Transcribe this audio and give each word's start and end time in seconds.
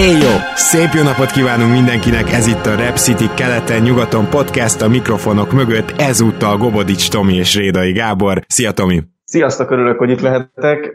Éjjó! 0.00 0.32
Szép 0.54 0.92
jó 0.94 1.02
napot 1.02 1.30
kívánunk 1.30 1.72
mindenkinek, 1.72 2.32
ez 2.32 2.46
itt 2.46 2.66
a 2.66 2.74
Rep 2.74 2.96
City 2.96 3.24
keleten-nyugaton 3.36 4.28
podcast 4.28 4.82
a 4.82 4.88
mikrofonok 4.88 5.52
mögött, 5.52 5.90
ezúttal 5.98 6.56
Gobodics 6.56 7.10
Tomi 7.10 7.34
és 7.34 7.56
Rédai 7.56 7.92
Gábor. 7.92 8.44
Szia 8.46 8.72
Tomi! 8.72 9.02
Sziasztok, 9.24 9.70
örülök, 9.70 9.98
hogy 9.98 10.10
itt 10.10 10.20
lehetek 10.20 10.92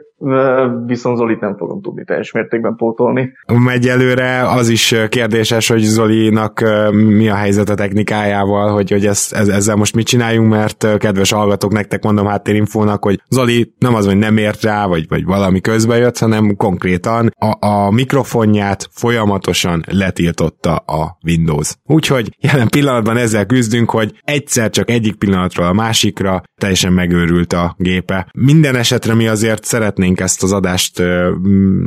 viszont 0.86 1.18
Zolit 1.18 1.40
nem 1.40 1.58
fogom 1.58 1.82
tudni 1.82 2.04
teljes 2.04 2.32
mértékben 2.32 2.76
pótolni. 2.76 3.32
Megy 3.66 3.88
előre, 3.88 4.50
az 4.50 4.70
is 4.70 4.96
kérdéses, 5.10 5.68
hogy 5.68 5.82
Zolinak 5.82 6.64
mi 6.92 7.30
a 7.30 7.36
helyzet 7.36 7.70
a 7.70 7.76
technikájával, 7.76 8.74
hogy, 8.74 8.92
hogy 8.92 9.06
ezt, 9.06 9.34
ezzel 9.34 9.76
most 9.76 9.96
mit 9.96 10.06
csináljunk, 10.06 10.50
mert 10.50 10.98
kedves 10.98 11.32
hallgatók, 11.32 11.72
nektek 11.72 12.04
mondom 12.04 12.26
háttérinfónak, 12.26 13.04
hogy 13.04 13.22
Zoli 13.30 13.74
nem 13.80 13.96
az, 13.96 14.06
hogy 14.06 14.18
nem 14.18 14.38
ért 14.38 14.64
rá, 14.64 14.86
vagy, 14.88 15.08
vagy 15.08 15.26
valami 15.26 15.62
közbe 15.62 15.98
jött, 15.98 16.18
hanem 16.18 16.56
konkrétan 16.56 17.30
a, 17.40 17.68
a 17.68 17.92
mikrofonját 17.92 18.88
folyamatosan 18.92 19.84
letiltotta 19.92 20.76
a 20.76 21.18
Windows. 21.26 21.76
Úgyhogy 21.84 22.30
jelen 22.40 22.68
pillanatban 22.70 23.18
ezzel 23.18 23.46
küzdünk, 23.46 23.90
hogy 23.90 24.14
egyszer 24.22 24.70
csak 24.70 24.90
egyik 24.90 25.16
pillanatról 25.16 25.68
a 25.68 25.74
másikra 25.74 26.44
teljesen 26.62 26.94
megőrült 26.94 27.54
a 27.54 27.76
gépe. 27.78 28.28
Minden 28.34 28.76
esetre 28.76 29.14
mi 29.14 29.28
azért 29.28 29.64
szeretnénk 29.64 30.05
szeretnénk 30.06 30.20
ezt 30.20 30.44
az 30.44 30.52
adást 30.52 31.02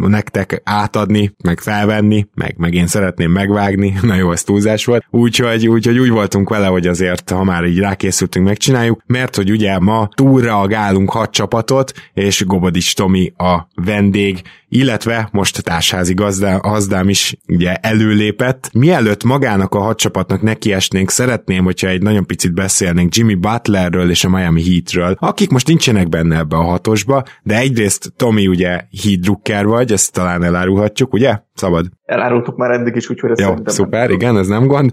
nektek 0.00 0.60
átadni, 0.64 1.34
meg 1.44 1.60
felvenni, 1.60 2.26
meg, 2.34 2.54
meg 2.56 2.74
én 2.74 2.86
szeretném 2.86 3.30
megvágni, 3.30 3.94
na 4.02 4.14
jó, 4.14 4.32
ez 4.32 4.42
túlzás 4.42 4.84
volt, 4.84 5.04
úgyhogy, 5.10 5.68
úgyhogy 5.68 5.98
úgy 5.98 6.10
voltunk 6.10 6.48
vele, 6.48 6.66
hogy 6.66 6.86
azért, 6.86 7.30
ha 7.30 7.44
már 7.44 7.64
így 7.64 7.78
rákészültünk, 7.78 8.46
megcsináljuk, 8.46 9.02
mert 9.06 9.36
hogy 9.36 9.50
ugye 9.50 9.78
ma 9.78 10.08
túlreagálunk 10.14 11.10
hat 11.10 11.30
csapatot, 11.30 11.92
és 12.14 12.44
Gobodics 12.44 12.94
Tomi 12.94 13.32
a 13.36 13.68
vendég, 13.74 14.42
illetve 14.68 15.28
most 15.32 15.62
társházi 15.62 16.14
gazdá, 16.14 16.56
gazdám 16.56 17.08
is 17.08 17.36
ugye 17.48 17.74
előlépett. 17.74 18.70
Mielőtt 18.72 19.24
magának 19.24 19.74
a 19.74 19.78
hat 19.78 19.98
csapatnak 19.98 20.42
nekiesnénk, 20.42 21.10
szeretném, 21.10 21.64
hogyha 21.64 21.88
egy 21.88 22.02
nagyon 22.02 22.26
picit 22.26 22.54
beszélnénk 22.54 23.14
Jimmy 23.14 23.34
Butlerről 23.34 24.10
és 24.10 24.24
a 24.24 24.28
Miami 24.28 24.64
Heatről, 24.64 25.16
akik 25.18 25.50
most 25.50 25.66
nincsenek 25.66 26.08
benne 26.08 26.36
ebbe 26.36 26.56
a 26.56 26.62
hatosba, 26.62 27.24
de 27.42 27.58
egyrészt 27.58 28.12
Tomi 28.16 28.46
ugye 28.46 28.80
hídrukker 28.90 29.66
vagy, 29.66 29.92
ezt 29.92 30.12
talán 30.12 30.42
elárulhatjuk, 30.42 31.12
ugye? 31.12 31.38
Szabad. 31.54 31.97
Elárultuk 32.08 32.56
már 32.56 32.70
eddig 32.70 32.96
is, 32.96 33.10
úgyhogy 33.10 33.30
ezt 33.30 33.40
Jó, 33.40 33.54
szuper, 33.64 34.10
igen, 34.10 34.38
ez 34.38 34.46
nem 34.46 34.66
gond. 34.66 34.90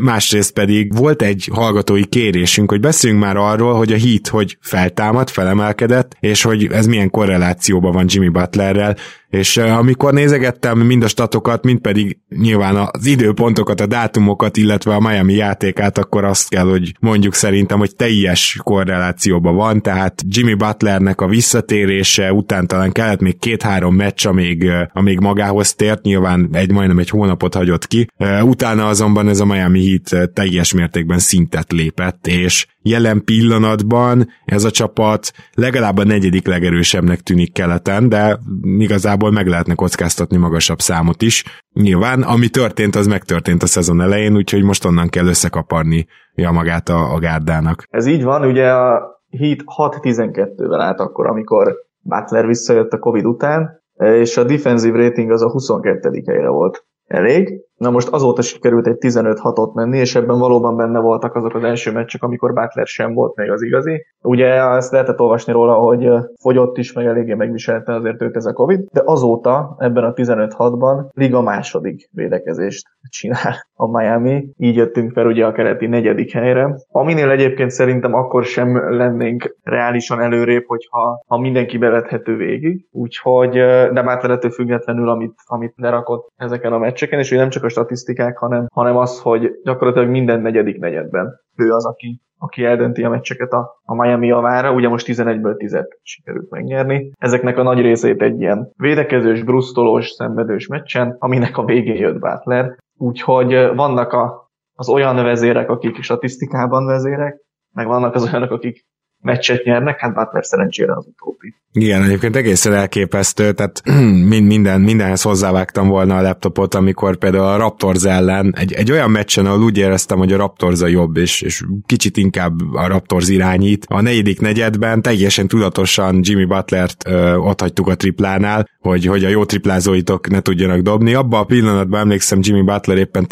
Másrészt 0.00 0.52
pedig 0.52 0.96
volt 0.96 1.22
egy 1.22 1.48
hallgatói 1.52 2.06
kérésünk, 2.06 2.70
hogy 2.70 2.80
beszéljünk 2.80 3.22
már 3.22 3.36
arról, 3.36 3.74
hogy 3.74 3.92
a 3.92 3.96
hit 3.96 4.28
hogy 4.28 4.56
feltámad, 4.60 5.28
felemelkedett, 5.30 6.16
és 6.20 6.42
hogy 6.42 6.68
ez 6.72 6.86
milyen 6.86 7.10
korrelációban 7.10 7.92
van 7.92 8.04
Jimmy 8.08 8.28
Butlerrel, 8.28 8.96
és 9.30 9.56
amikor 9.56 10.12
nézegettem 10.12 10.78
mind 10.78 11.02
a 11.02 11.08
statokat, 11.08 11.64
mind 11.64 11.80
pedig 11.80 12.18
nyilván 12.28 12.76
az 12.76 13.06
időpontokat, 13.06 13.80
a 13.80 13.86
dátumokat, 13.86 14.56
illetve 14.56 14.94
a 14.94 15.00
Miami 15.00 15.34
játékát, 15.34 15.98
akkor 15.98 16.24
azt 16.24 16.48
kell, 16.48 16.64
hogy 16.64 16.94
mondjuk 17.00 17.34
szerintem, 17.34 17.78
hogy 17.78 17.96
teljes 17.96 18.58
korrelációban 18.62 19.54
van, 19.54 19.82
tehát 19.82 20.22
Jimmy 20.28 20.54
Butlernek 20.54 21.20
a 21.20 21.26
visszatérése 21.26 22.32
után 22.32 22.66
talán 22.66 22.92
kellett 22.92 23.20
még 23.20 23.38
két-három 23.38 23.94
meccs, 23.94 24.26
amíg, 24.26 24.70
amíg 24.92 25.18
magához 25.18 25.74
tért, 25.74 26.02
nyilván 26.02 26.48
egy 26.52 26.70
majdnem 26.70 26.98
egy 26.98 27.10
hónapot 27.10 27.54
hagyott 27.54 27.86
ki. 27.86 28.08
Utána 28.42 28.88
azonban 28.88 29.28
ez 29.28 29.40
a 29.40 29.44
Miami 29.44 29.86
Heat 29.88 30.32
teljes 30.32 30.72
mértékben 30.72 31.18
szintet 31.18 31.72
lépett, 31.72 32.26
és 32.26 32.66
jelen 32.82 33.24
pillanatban 33.24 34.28
ez 34.44 34.64
a 34.64 34.70
csapat 34.70 35.32
legalább 35.54 35.98
a 35.98 36.04
negyedik 36.04 36.46
legerősebbnek 36.46 37.20
tűnik 37.20 37.52
keleten, 37.52 38.08
de 38.08 38.38
igazából 38.78 39.30
meg 39.30 39.46
lehetne 39.46 39.74
kockáztatni 39.74 40.36
magasabb 40.36 40.78
számot 40.78 41.22
is. 41.22 41.44
Nyilván, 41.72 42.22
ami 42.22 42.48
történt, 42.48 42.96
az 42.96 43.06
megtörtént 43.06 43.62
a 43.62 43.66
szezon 43.66 44.00
elején, 44.00 44.36
úgyhogy 44.36 44.62
most 44.62 44.84
onnan 44.84 45.08
kell 45.08 45.26
összekaparni 45.26 46.06
magát 46.34 46.88
a, 46.88 47.14
a 47.14 47.18
gárdának. 47.18 47.84
Ez 47.90 48.06
így 48.06 48.22
van, 48.22 48.44
ugye 48.44 48.72
a 48.72 49.18
Heat 49.38 49.58
6-12-vel 49.76 50.80
állt 50.80 51.00
akkor, 51.00 51.26
amikor 51.26 51.74
Butler 52.02 52.46
visszajött 52.46 52.92
a 52.92 52.98
Covid 52.98 53.24
után, 53.24 53.82
és 53.94 54.36
a 54.36 54.44
defensive 54.44 54.98
rating 54.98 55.30
az 55.30 55.42
a 55.42 55.50
22. 55.50 56.22
helyre 56.26 56.48
volt 56.48 56.84
elég. 57.06 57.60
Na 57.84 57.90
most 57.90 58.08
azóta 58.08 58.42
sikerült 58.42 58.86
egy 58.86 58.96
15-6-ot 58.98 59.72
menni, 59.72 59.98
és 59.98 60.14
ebben 60.14 60.38
valóban 60.38 60.76
benne 60.76 60.98
voltak 60.98 61.34
azok 61.34 61.54
az 61.54 61.64
első 61.64 61.92
meccsek, 61.92 62.22
amikor 62.22 62.52
Butler 62.52 62.86
sem 62.86 63.14
volt 63.14 63.36
még 63.36 63.50
az 63.50 63.62
igazi. 63.62 64.06
Ugye 64.22 64.46
ezt 64.46 64.92
lehetett 64.92 65.20
olvasni 65.20 65.52
róla, 65.52 65.74
hogy 65.74 66.08
fogyott 66.40 66.76
is, 66.76 66.92
meg 66.92 67.06
eléggé 67.06 67.34
megviselte 67.34 67.94
azért 67.94 68.22
őt 68.22 68.36
ez 68.36 68.46
a 68.46 68.52
Covid, 68.52 68.80
de 68.92 69.02
azóta 69.04 69.76
ebben 69.78 70.04
a 70.04 70.12
15-6-ban 70.12 71.08
liga 71.12 71.42
második 71.42 72.08
védekezést 72.12 72.88
csinál 73.08 73.66
a 73.74 73.98
Miami. 73.98 74.48
Így 74.56 74.76
jöttünk 74.76 75.12
fel 75.12 75.26
ugye 75.26 75.46
a 75.46 75.52
kereti 75.52 75.86
negyedik 75.86 76.32
helyre, 76.32 76.76
aminél 76.88 77.30
egyébként 77.30 77.70
szerintem 77.70 78.14
akkor 78.14 78.44
sem 78.44 78.96
lennénk 78.96 79.56
reálisan 79.62 80.20
előrébb, 80.20 80.64
hogyha 80.66 81.22
ha 81.26 81.38
mindenki 81.38 81.78
bevethető 81.78 82.36
végig. 82.36 82.86
Úgyhogy, 82.92 83.50
de 83.92 84.02
már 84.02 84.38
függetlenül, 84.52 85.08
amit, 85.08 85.34
amit 85.46 85.74
lerakott 85.76 86.32
ezeken 86.36 86.72
a 86.72 86.78
meccseken, 86.78 87.18
és 87.18 87.28
hogy 87.28 87.38
nem 87.38 87.48
csak 87.48 87.64
a 87.64 87.69
statisztikák, 87.70 88.38
hanem, 88.38 88.66
hanem 88.72 88.96
az, 88.96 89.20
hogy 89.20 89.50
gyakorlatilag 89.64 90.08
minden 90.08 90.40
negyedik 90.40 90.78
negyedben 90.78 91.40
ő 91.56 91.72
az, 91.72 91.86
aki, 91.86 92.20
aki 92.38 92.64
eldönti 92.64 93.02
a 93.04 93.08
meccseket 93.08 93.52
a, 93.52 93.80
a 93.82 93.94
Miami 93.94 94.26
javára, 94.26 94.72
ugye 94.72 94.88
most 94.88 95.06
11-ből 95.08 95.56
10 95.56 95.78
sikerült 96.02 96.50
megnyerni. 96.50 97.10
Ezeknek 97.18 97.58
a 97.58 97.62
nagy 97.62 97.80
részét 97.80 98.22
egy 98.22 98.40
ilyen 98.40 98.70
védekezős, 98.76 99.42
brusztolós, 99.42 100.08
szenvedős 100.08 100.66
meccsen, 100.66 101.16
aminek 101.18 101.56
a 101.56 101.64
végén 101.64 101.96
jött 101.96 102.18
Butler. 102.18 102.76
Úgyhogy 102.98 103.52
vannak 103.74 104.12
a, 104.12 104.50
az 104.74 104.88
olyan 104.88 105.16
vezérek, 105.16 105.70
akik 105.70 106.02
statisztikában 106.02 106.86
vezérek, 106.86 107.40
meg 107.72 107.86
vannak 107.86 108.14
az 108.14 108.24
olyanok, 108.32 108.50
akik 108.50 108.84
meccset 109.20 109.64
nyernek, 109.64 110.00
hát 110.00 110.14
Butler 110.14 110.44
szerencsére 110.44 110.96
az 110.96 111.06
utóbbi. 111.06 111.54
Igen, 111.72 112.02
egyébként 112.02 112.36
egészen 112.36 112.72
elképesztő, 112.72 113.52
tehát 113.52 113.82
minden, 114.46 114.80
mindenhez 114.80 115.22
hozzávágtam 115.22 115.88
volna 115.88 116.16
a 116.16 116.22
laptopot, 116.22 116.74
amikor 116.74 117.16
például 117.16 117.44
a 117.44 117.56
Raptors 117.56 118.04
ellen 118.04 118.54
egy, 118.56 118.72
egy 118.72 118.90
olyan 118.90 119.10
meccsen, 119.10 119.46
ahol 119.46 119.62
úgy 119.62 119.78
éreztem, 119.78 120.18
hogy 120.18 120.32
a 120.32 120.36
Raptors 120.36 120.80
a 120.80 120.86
jobb, 120.86 121.16
és, 121.16 121.42
és 121.42 121.62
kicsit 121.86 122.16
inkább 122.16 122.60
a 122.72 122.86
Raptors 122.86 123.28
irányít. 123.28 123.86
A 123.88 124.00
negyedik 124.00 124.40
negyedben 124.40 125.02
teljesen 125.02 125.48
tudatosan 125.48 126.20
Jimmy 126.22 126.44
Butlert 126.44 127.06
ö, 127.06 127.34
ott 127.34 127.60
hagytuk 127.60 127.88
a 127.88 127.94
triplánál, 127.94 128.68
hogy, 128.78 129.06
hogy 129.06 129.24
a 129.24 129.28
jó 129.28 129.44
triplázóitok 129.44 130.28
ne 130.28 130.40
tudjanak 130.40 130.80
dobni. 130.80 131.14
Abban 131.14 131.40
a 131.40 131.44
pillanatban 131.44 132.00
emlékszem, 132.00 132.38
Jimmy 132.42 132.62
Butler 132.62 132.98
éppen 132.98 133.26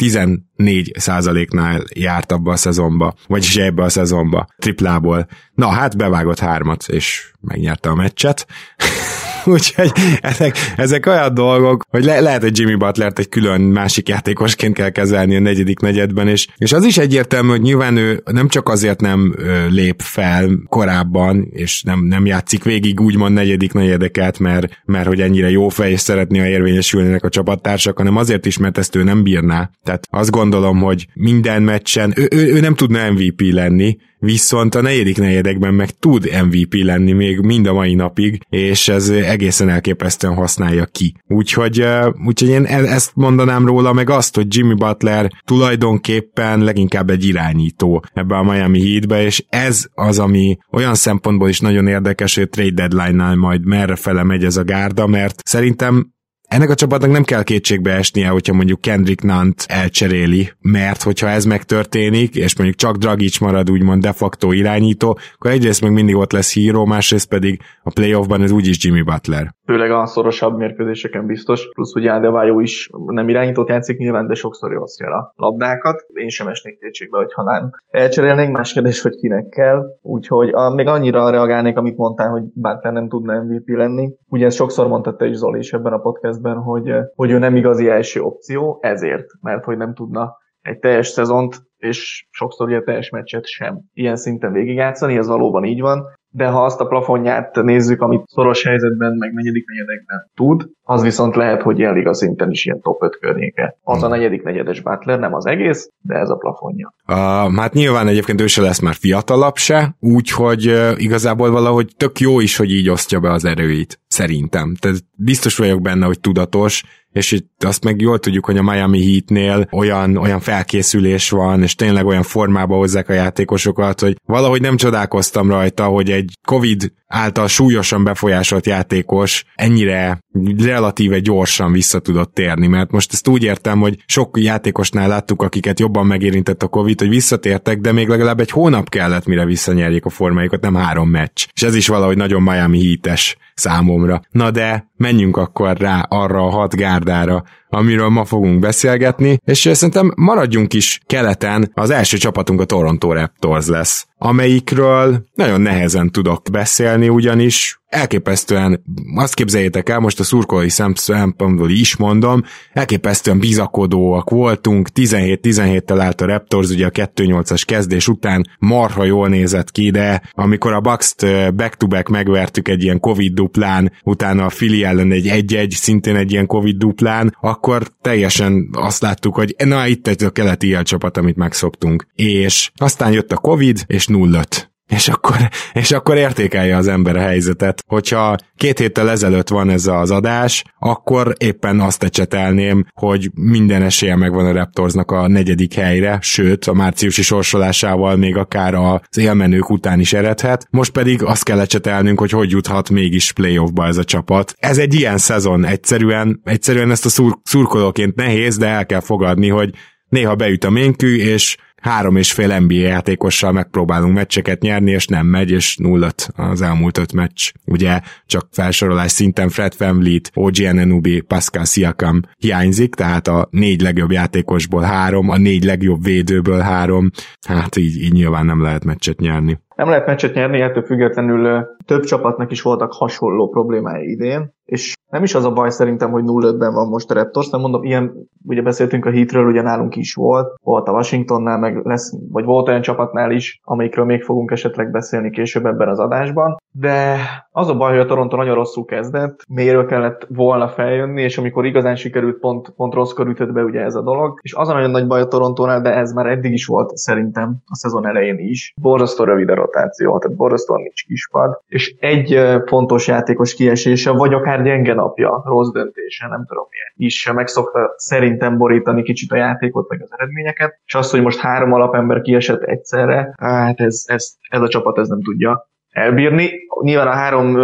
14 0.59 0.91
százaléknál 0.95 1.83
járt 1.93 2.31
abba 2.31 2.51
a 2.51 2.55
szezonba, 2.55 3.13
vagyis 3.27 3.57
ebbe 3.57 3.83
a 3.83 3.89
szezonba, 3.89 4.47
triplából. 4.57 5.27
Na 5.53 5.67
hát 5.67 5.97
bevágott 5.97 6.39
hármat, 6.39 6.83
és 6.87 7.31
megnyerte 7.41 7.89
a 7.89 7.95
meccset. 7.95 8.47
Úgyhogy 9.55 9.91
ezek, 10.21 10.55
ezek 10.75 11.05
olyan 11.05 11.33
dolgok, 11.33 11.83
hogy 11.89 12.03
le, 12.03 12.19
lehet, 12.19 12.41
hogy 12.41 12.59
Jimmy 12.59 12.75
Butlert 12.75 13.19
egy 13.19 13.29
külön 13.29 13.61
másik 13.61 14.09
játékosként 14.09 14.73
kell 14.73 14.89
kezelni 14.89 15.35
a 15.35 15.39
negyedik 15.39 15.79
negyedben, 15.79 16.27
és, 16.27 16.47
és 16.57 16.73
az 16.73 16.83
is 16.85 16.97
egyértelmű, 16.97 17.49
hogy 17.49 17.61
nyilván 17.61 17.97
ő 17.97 18.23
nem 18.31 18.47
csak 18.47 18.69
azért 18.69 19.01
nem 19.01 19.35
lép 19.69 20.01
fel 20.01 20.49
korábban, 20.67 21.47
és 21.51 21.81
nem, 21.83 22.05
nem 22.05 22.25
játszik 22.25 22.63
végig 22.63 23.01
úgymond 23.01 23.33
negyedik 23.33 23.73
negyedeket, 23.73 24.39
mert, 24.39 24.81
mert 24.85 25.07
hogy 25.07 25.21
ennyire 25.21 25.49
jó 25.49 25.69
fej, 25.69 25.91
és 25.91 25.99
szeretné, 25.99 26.39
ha 26.39 26.47
érvényesülnének 26.47 27.23
a 27.23 27.29
csapattársak, 27.29 27.97
hanem 27.97 28.15
azért 28.15 28.45
is, 28.45 28.57
mert 28.57 28.77
ezt 28.77 28.95
ő 28.95 29.03
nem 29.03 29.23
bírná. 29.23 29.69
Tehát 29.83 30.07
azt 30.09 30.31
gondolom, 30.31 30.79
hogy 30.79 31.07
minden 31.13 31.61
meccsen, 31.61 32.13
ő, 32.15 32.27
ő, 32.31 32.53
ő 32.53 32.59
nem 32.59 32.75
tudna 32.75 33.11
MVP 33.11 33.41
lenni, 33.41 33.97
viszont 34.19 34.75
a 34.75 34.81
negyedik 34.81 35.17
negyedekben 35.17 35.73
meg 35.73 35.89
tud 35.89 36.29
MVP 36.45 36.73
lenni 36.73 37.11
még 37.11 37.39
mind 37.39 37.67
a 37.67 37.73
mai 37.73 37.93
napig, 37.93 38.39
és 38.49 38.87
ez 38.87 39.09
egészen 39.09 39.69
elképesztően 39.69 40.33
használja 40.33 40.85
ki. 40.85 41.13
Úgyhogy, 41.27 41.85
úgyhogy 42.25 42.49
én 42.49 42.65
e- 42.65 42.93
ezt 42.93 43.11
mondanám 43.15 43.65
róla, 43.65 43.93
meg 43.93 44.09
azt, 44.09 44.35
hogy 44.35 44.55
Jimmy 44.55 44.73
Butler 44.73 45.31
tulajdonképpen 45.45 46.59
leginkább 46.59 47.09
egy 47.09 47.25
irányító 47.25 48.03
ebbe 48.13 48.35
a 48.35 48.43
Miami 48.43 48.91
Heatbe, 48.91 49.23
és 49.23 49.45
ez 49.49 49.85
az, 49.93 50.19
ami 50.19 50.57
olyan 50.71 50.95
szempontból 50.95 51.49
is 51.49 51.59
nagyon 51.59 51.87
érdekes, 51.87 52.35
hogy 52.35 52.43
a 52.43 52.47
trade 52.47 52.87
deadline-nál 52.87 53.35
majd 53.35 53.65
merre 53.65 53.95
fele 53.95 54.23
megy 54.23 54.43
ez 54.43 54.57
a 54.57 54.63
gárda, 54.63 55.07
mert 55.07 55.41
szerintem 55.45 56.17
ennek 56.49 56.69
a 56.69 56.75
csapatnak 56.75 57.11
nem 57.11 57.23
kell 57.23 57.43
kétségbe 57.43 57.93
esnie, 57.93 58.27
hogyha 58.27 58.53
mondjuk 58.53 58.81
Kendrick 58.81 59.23
Nant 59.23 59.65
elcseréli, 59.67 60.51
mert 60.61 61.03
hogyha 61.03 61.29
ez 61.29 61.45
megtörténik, 61.45 62.35
és 62.35 62.55
mondjuk 62.55 62.79
csak 62.79 62.97
Dragic 62.97 63.39
marad 63.39 63.71
úgymond 63.71 64.01
de 64.01 64.11
facto 64.11 64.51
irányító, 64.51 65.19
akkor 65.33 65.51
egyrészt 65.51 65.81
meg 65.81 65.91
mindig 65.91 66.15
ott 66.15 66.31
lesz 66.31 66.53
híró, 66.53 66.85
másrészt 66.85 67.27
pedig 67.27 67.59
a 67.83 67.91
playoffban 67.91 68.41
ez 68.41 68.51
úgyis 68.51 68.83
Jimmy 68.83 69.01
Butler. 69.01 69.55
Főleg 69.69 69.91
a 69.91 70.05
szorosabb 70.05 70.57
mérkőzéseken 70.57 71.25
biztos, 71.25 71.69
plusz 71.73 71.93
hogy 71.93 72.07
Adebayo 72.07 72.59
is 72.59 72.89
nem 73.05 73.29
irányítót 73.29 73.69
játszik 73.69 73.97
nyilván, 73.97 74.27
de 74.27 74.33
sokszor 74.33 74.77
osztja 74.77 75.07
a 75.07 75.33
labdákat. 75.35 76.05
Én 76.13 76.29
sem 76.29 76.47
esnék 76.47 76.79
kétségbe, 76.79 77.17
hogy 77.17 77.33
ha 77.33 77.43
nem 77.43 77.69
elcserélnénk, 77.89 78.55
más 78.55 78.73
kérdés, 78.73 79.01
hogy 79.01 79.15
kinek 79.15 79.49
kell. 79.49 79.85
Úgyhogy 80.01 80.49
a, 80.53 80.69
még 80.69 80.87
annyira 80.87 81.29
reagálnék, 81.29 81.77
amit 81.77 81.97
mondtál, 81.97 82.29
hogy 82.29 82.43
Butler 82.53 82.93
nem 82.93 83.09
tudna 83.09 83.43
MVP 83.43 83.67
lenni. 83.67 84.09
Ugye 84.27 84.45
ezt 84.45 84.55
sokszor 84.55 84.87
mondta 84.87 85.15
te 85.15 85.25
is 85.25 85.35
Zoli 85.35 85.59
is 85.59 85.73
ebben 85.73 85.93
a 85.93 85.99
podcastben, 85.99 86.57
hogy, 86.57 86.91
hogy 87.15 87.31
ő 87.31 87.37
nem 87.37 87.55
igazi 87.55 87.89
első 87.89 88.21
opció, 88.21 88.77
ezért, 88.81 89.27
mert 89.41 89.63
hogy 89.63 89.77
nem 89.77 89.93
tudna 89.93 90.37
egy 90.61 90.79
teljes 90.79 91.07
szezont, 91.07 91.55
és 91.77 92.27
sokszor 92.29 92.67
ugye 92.67 92.81
teljes 92.81 93.09
meccset 93.09 93.45
sem 93.45 93.79
ilyen 93.93 94.15
szinten 94.15 94.51
végigjátszani, 94.51 95.17
ez 95.17 95.27
valóban 95.27 95.63
így 95.63 95.81
van, 95.81 96.05
de 96.31 96.47
ha 96.47 96.63
azt 96.63 96.79
a 96.79 96.85
plafonját 96.87 97.55
nézzük, 97.55 98.01
amit 98.01 98.27
szoros 98.27 98.63
helyzetben, 98.63 99.15
meg 99.17 99.33
negyedik 99.33 99.65
negyedekben 99.67 100.29
tud, 100.35 100.69
az 100.83 101.03
viszont 101.03 101.35
lehet, 101.35 101.61
hogy 101.61 101.79
ilyen 101.79 101.93
liga 101.93 102.13
szinten 102.13 102.51
is 102.51 102.65
ilyen 102.65 102.81
top 102.81 103.03
5 103.03 103.17
környéke. 103.19 103.77
Az 103.83 104.03
a 104.03 104.07
hmm. 104.07 104.15
negyedik 104.15 104.43
negyedes 104.43 104.81
Butler, 104.81 105.19
nem 105.19 105.33
az 105.33 105.45
egész, 105.45 105.89
de 106.01 106.15
ez 106.15 106.29
a 106.29 106.35
plafonja. 106.35 106.93
Uh, 107.07 107.15
hát 107.55 107.73
nyilván 107.73 108.07
egyébként 108.07 108.41
ő 108.41 108.47
se 108.47 108.61
lesz 108.61 108.79
már 108.79 108.93
fiatalabb 108.93 109.55
se, 109.55 109.95
úgyhogy 109.99 110.67
uh, 110.67 110.91
igazából 110.95 111.51
valahogy 111.51 111.93
tök 111.97 112.19
jó 112.19 112.39
is, 112.39 112.57
hogy 112.57 112.71
így 112.71 112.89
osztja 112.89 113.19
be 113.19 113.31
az 113.31 113.45
erőit, 113.45 113.99
szerintem. 114.07 114.75
Tehát 114.79 114.97
biztos 115.15 115.57
vagyok 115.57 115.81
benne, 115.81 116.05
hogy 116.05 116.19
tudatos, 116.19 116.83
és 117.11 117.31
itt 117.31 117.63
azt 117.63 117.83
meg 117.83 118.01
jól 118.01 118.19
tudjuk, 118.19 118.45
hogy 118.45 118.57
a 118.57 118.63
Miami 118.63 119.11
Heatnél 119.11 119.67
olyan, 119.71 120.17
olyan 120.17 120.39
felkészülés 120.39 121.29
van, 121.29 121.61
és 121.61 121.75
tényleg 121.75 122.05
olyan 122.05 122.23
formába 122.23 122.75
hozzák 122.75 123.09
a 123.09 123.13
játékosokat, 123.13 123.99
hogy 123.99 124.15
valahogy 124.25 124.61
nem 124.61 124.77
csodálkoztam 124.77 125.49
rajta, 125.49 125.85
hogy 125.85 126.11
egy 126.11 126.37
Covid 126.47 126.91
által 127.09 127.47
súlyosan 127.47 128.03
befolyásolt 128.03 128.65
játékos 128.65 129.45
ennyire 129.55 130.19
relatíve 130.57 131.19
gyorsan 131.19 131.71
vissza 131.71 131.99
tudott 131.99 132.33
térni, 132.33 132.67
mert 132.67 132.91
most 132.91 133.13
ezt 133.13 133.27
úgy 133.27 133.43
értem, 133.43 133.79
hogy 133.79 134.03
sok 134.05 134.37
játékosnál 134.39 135.07
láttuk, 135.07 135.41
akiket 135.41 135.79
jobban 135.79 136.05
megérintett 136.05 136.63
a 136.63 136.67
Covid, 136.67 136.99
hogy 136.99 137.09
visszatértek, 137.09 137.79
de 137.79 137.91
még 137.91 138.07
legalább 138.07 138.39
egy 138.39 138.51
hónap 138.51 138.89
kellett, 138.89 139.25
mire 139.25 139.45
visszanyerjék 139.45 140.05
a 140.05 140.09
formájukat, 140.09 140.61
nem 140.61 140.75
három 140.75 141.09
meccs. 141.09 141.45
És 141.53 141.63
ez 141.63 141.75
is 141.75 141.87
valahogy 141.87 142.17
nagyon 142.17 142.41
Miami 142.41 142.85
Heat-es 142.85 143.37
számomra. 143.53 144.21
Na 144.31 144.51
de 144.51 144.89
menjünk 144.97 145.37
akkor 145.37 145.77
rá 145.77 145.99
arra 146.09 146.45
a 146.45 146.49
hat 146.49 146.75
gárdára, 146.75 147.43
amiről 147.69 148.09
ma 148.09 148.25
fogunk 148.25 148.59
beszélgetni, 148.59 149.39
és 149.45 149.69
szerintem 149.71 150.13
maradjunk 150.15 150.73
is 150.73 151.01
keleten, 151.05 151.71
az 151.73 151.89
első 151.89 152.17
csapatunk 152.17 152.61
a 152.61 152.65
Toronto 152.65 153.13
Raptors 153.13 153.67
lesz, 153.67 154.07
amelyikről 154.17 155.25
nagyon 155.33 155.61
nehezen 155.61 156.11
tudok 156.11 156.41
beszélni, 156.51 157.09
ugyanis 157.09 157.78
elképesztően, 157.89 158.83
azt 159.15 159.33
képzeljétek 159.33 159.89
el, 159.89 159.99
most 159.99 160.19
a 160.19 160.23
szurkolói 160.23 160.69
szempontból 160.93 161.69
is 161.69 161.95
mondom, 161.95 162.43
elképesztően 162.73 163.39
bizakodóak 163.39 164.29
voltunk, 164.29 164.89
17-17-tel 164.95 165.99
állt 165.99 166.21
a 166.21 166.25
Raptors, 166.25 166.69
ugye 166.69 166.85
a 166.85 166.89
2-8-as 166.89 167.61
kezdés 167.65 168.07
után 168.07 168.49
marha 168.59 169.03
jól 169.03 169.27
nézett 169.27 169.71
ki, 169.71 169.89
de 169.89 170.21
amikor 170.31 170.73
a 170.73 170.81
Bucks-t 170.81 171.25
back-to-back 171.55 172.09
megvertük 172.09 172.67
egy 172.67 172.83
ilyen 172.83 172.99
Covid 172.99 173.33
duplán, 173.33 173.91
utána 174.03 174.45
a 174.45 174.47
Philly 174.47 174.83
ellen 174.83 175.11
egy 175.11 175.29
1-1, 175.47 175.69
szintén 175.69 176.15
egy 176.15 176.31
ilyen 176.31 176.45
Covid 176.45 176.77
duplán, 176.77 177.35
akkor 177.41 177.87
teljesen 178.01 178.69
azt 178.71 179.01
láttuk, 179.01 179.35
hogy 179.35 179.55
na 179.65 179.87
itt 179.87 180.07
egy 180.07 180.23
a 180.23 180.29
keleti 180.29 180.77
csapat, 180.83 181.17
amit 181.17 181.35
megszoktunk. 181.35 182.07
És 182.15 182.71
aztán 182.75 183.11
jött 183.11 183.31
a 183.31 183.37
Covid, 183.37 183.83
és 183.87 184.07
0 184.07 184.43
és 184.89 185.07
akkor, 185.07 185.35
és 185.73 185.91
akkor 185.91 186.17
értékelje 186.17 186.75
az 186.75 186.87
ember 186.87 187.15
a 187.15 187.19
helyzetet. 187.19 187.83
Hogyha 187.87 188.35
két 188.55 188.79
héttel 188.79 189.09
ezelőtt 189.09 189.47
van 189.47 189.69
ez 189.69 189.87
az 189.87 190.11
adás, 190.11 190.63
akkor 190.79 191.35
éppen 191.37 191.79
azt 191.79 192.03
ecsetelném, 192.03 192.85
hogy 192.93 193.29
minden 193.33 193.81
esélye 193.81 194.15
megvan 194.15 194.45
a 194.45 194.51
Raptorsnak 194.51 195.11
a 195.11 195.27
negyedik 195.27 195.73
helyre, 195.73 196.17
sőt, 196.21 196.65
a 196.65 196.73
márciusi 196.73 197.21
sorsolásával 197.21 198.15
még 198.15 198.35
akár 198.35 198.73
az 198.73 199.17
élmenők 199.17 199.69
után 199.69 199.99
is 199.99 200.13
eredhet. 200.13 200.67
Most 200.69 200.91
pedig 200.91 201.23
azt 201.23 201.43
kell 201.43 201.59
ecsetelnünk, 201.59 202.19
hogy 202.19 202.31
hogy 202.31 202.51
juthat 202.51 202.89
mégis 202.89 203.31
playoffba 203.31 203.85
ez 203.85 203.97
a 203.97 204.03
csapat. 204.03 204.53
Ez 204.57 204.77
egy 204.77 204.93
ilyen 204.93 205.17
szezon, 205.17 205.65
egyszerűen, 205.65 206.41
egyszerűen 206.43 206.91
ezt 206.91 207.05
a 207.05 207.09
szur- 207.09 207.39
szurkolóként 207.43 208.15
nehéz, 208.15 208.57
de 208.57 208.67
el 208.67 208.85
kell 208.85 209.01
fogadni, 209.01 209.47
hogy 209.47 209.73
néha 210.09 210.35
beüt 210.35 210.63
a 210.63 210.69
ménkű, 210.69 211.17
és 211.17 211.57
három 211.81 212.15
és 212.15 212.31
fél 212.31 212.59
NBA 212.59 212.73
játékossal 212.73 213.51
megpróbálunk 213.51 214.13
meccseket 214.13 214.61
nyerni, 214.61 214.91
és 214.91 215.07
nem 215.07 215.25
megy, 215.25 215.51
és 215.51 215.77
nullat 215.77 216.27
az 216.35 216.61
elmúlt 216.61 216.97
öt 216.97 217.13
meccs. 217.13 217.51
Ugye 217.65 217.99
csak 218.25 218.47
felsorolás 218.51 219.11
szinten 219.11 219.49
Fred 219.49 219.73
VanVleet, 219.77 220.31
OG 220.33 220.53
Anunoby, 220.67 221.21
Pascal 221.21 221.65
Siakam 221.65 222.21
hiányzik, 222.37 222.95
tehát 222.95 223.27
a 223.27 223.47
négy 223.51 223.81
legjobb 223.81 224.11
játékosból 224.11 224.81
három, 224.81 225.29
a 225.29 225.37
négy 225.37 225.63
legjobb 225.63 226.03
védőből 226.03 226.59
három, 226.59 227.09
hát 227.47 227.75
így, 227.75 228.01
így 228.01 228.13
nyilván 228.13 228.45
nem 228.45 228.61
lehet 228.61 228.85
meccset 228.85 229.19
nyerni. 229.19 229.59
Nem 229.75 229.89
lehet 229.89 230.05
meccset 230.05 230.33
nyerni, 230.33 230.61
ettől 230.61 230.83
függetlenül 230.83 231.65
több 231.85 232.03
csapatnak 232.03 232.51
is 232.51 232.61
voltak 232.61 232.93
hasonló 232.93 233.49
problémái 233.49 234.09
idén, 234.09 234.53
és 234.65 234.93
nem 235.09 235.23
is 235.23 235.35
az 235.35 235.45
a 235.45 235.51
baj 235.51 235.69
szerintem, 235.69 236.11
hogy 236.11 236.23
0-5-ben 236.25 236.73
van 236.73 236.87
most 236.87 237.11
a 237.11 237.13
Raptors, 237.13 237.49
nem 237.49 237.61
mondom, 237.61 237.83
ilyen, 237.83 238.13
ugye 238.45 238.61
beszéltünk 238.61 239.05
a 239.05 239.11
Heatről, 239.11 239.47
ugye 239.47 239.61
nálunk 239.61 239.95
is 239.95 240.13
volt, 240.13 240.55
volt 240.63 240.87
a 240.87 240.91
Washingtonnál, 240.91 241.59
meg 241.59 241.85
lesz, 241.85 242.13
vagy 242.31 242.45
volt 242.45 242.67
olyan 242.67 242.81
csapatnál 242.81 243.31
is, 243.31 243.59
amikről 243.63 244.05
még 244.05 244.23
fogunk 244.23 244.51
esetleg 244.51 244.91
beszélni 244.91 245.29
később 245.29 245.65
ebben 245.65 245.89
az 245.89 245.99
adásban, 245.99 246.57
de 246.71 247.17
az 247.59 247.69
a 247.69 247.75
baj, 247.75 247.91
hogy 247.91 247.99
a 247.99 248.05
Toronto 248.05 248.35
nagyon 248.35 248.55
rosszul 248.55 248.85
kezdett, 248.85 249.45
mélyről 249.47 249.85
kellett 249.85 250.27
volna 250.29 250.67
feljönni, 250.67 251.21
és 251.21 251.37
amikor 251.37 251.65
igazán 251.65 251.95
sikerült, 251.95 252.39
pont, 252.39 252.69
pont 252.69 252.93
rosszkor 252.93 253.27
ütött 253.27 253.51
be 253.51 253.63
ugye 253.63 253.81
ez 253.81 253.95
a 253.95 254.01
dolog, 254.01 254.39
és 254.41 254.53
az 254.53 254.69
a 254.69 254.73
nagyon 254.73 254.91
nagy 254.91 255.07
baj 255.07 255.21
a 255.21 255.27
Torontónál, 255.27 255.81
de 255.81 255.93
ez 255.95 256.11
már 256.11 256.25
eddig 256.25 256.53
is 256.53 256.65
volt 256.65 256.97
szerintem 256.97 257.57
a 257.65 257.75
szezon 257.75 258.07
elején 258.07 258.37
is. 258.39 258.73
Borzasztó 258.81 259.23
rövid 259.23 259.49
a 259.49 259.55
rotáció, 259.55 260.17
tehát 260.17 260.37
borzasztó 260.37 260.75
nincs 260.75 261.05
kispad, 261.05 261.59
és 261.67 261.95
egy 261.99 262.39
fontos 262.65 263.07
játékos 263.07 263.53
kiesése, 263.53 264.11
vagy 264.11 264.33
akár 264.33 264.63
gyenge 264.63 264.93
napja, 264.93 265.41
rossz 265.45 265.71
döntése, 265.71 266.27
nem 266.27 266.45
tudom 266.45 266.65
milyen, 266.69 266.93
is. 266.95 267.31
Megszokta 267.31 267.93
szerintem 267.95 268.57
borítani 268.57 269.03
kicsit 269.03 269.31
a 269.31 269.35
játékot, 269.35 269.89
meg 269.89 270.01
az 270.01 270.09
eredményeket, 270.11 270.79
és 270.85 270.95
az, 270.95 271.11
hogy 271.11 271.21
most 271.21 271.39
három 271.39 271.73
alapember 271.73 272.21
kiesett 272.21 272.61
egyszerre, 272.61 273.33
hát 273.37 273.79
ez, 273.79 274.03
ez, 274.05 274.33
ez 274.49 274.61
a 274.61 274.67
csapat 274.67 274.97
ez 274.97 275.07
nem 275.07 275.21
tudja 275.21 275.67
elbírni. 275.89 276.49
Nyilván 276.81 277.07
a 277.07 277.15
három 277.15 277.57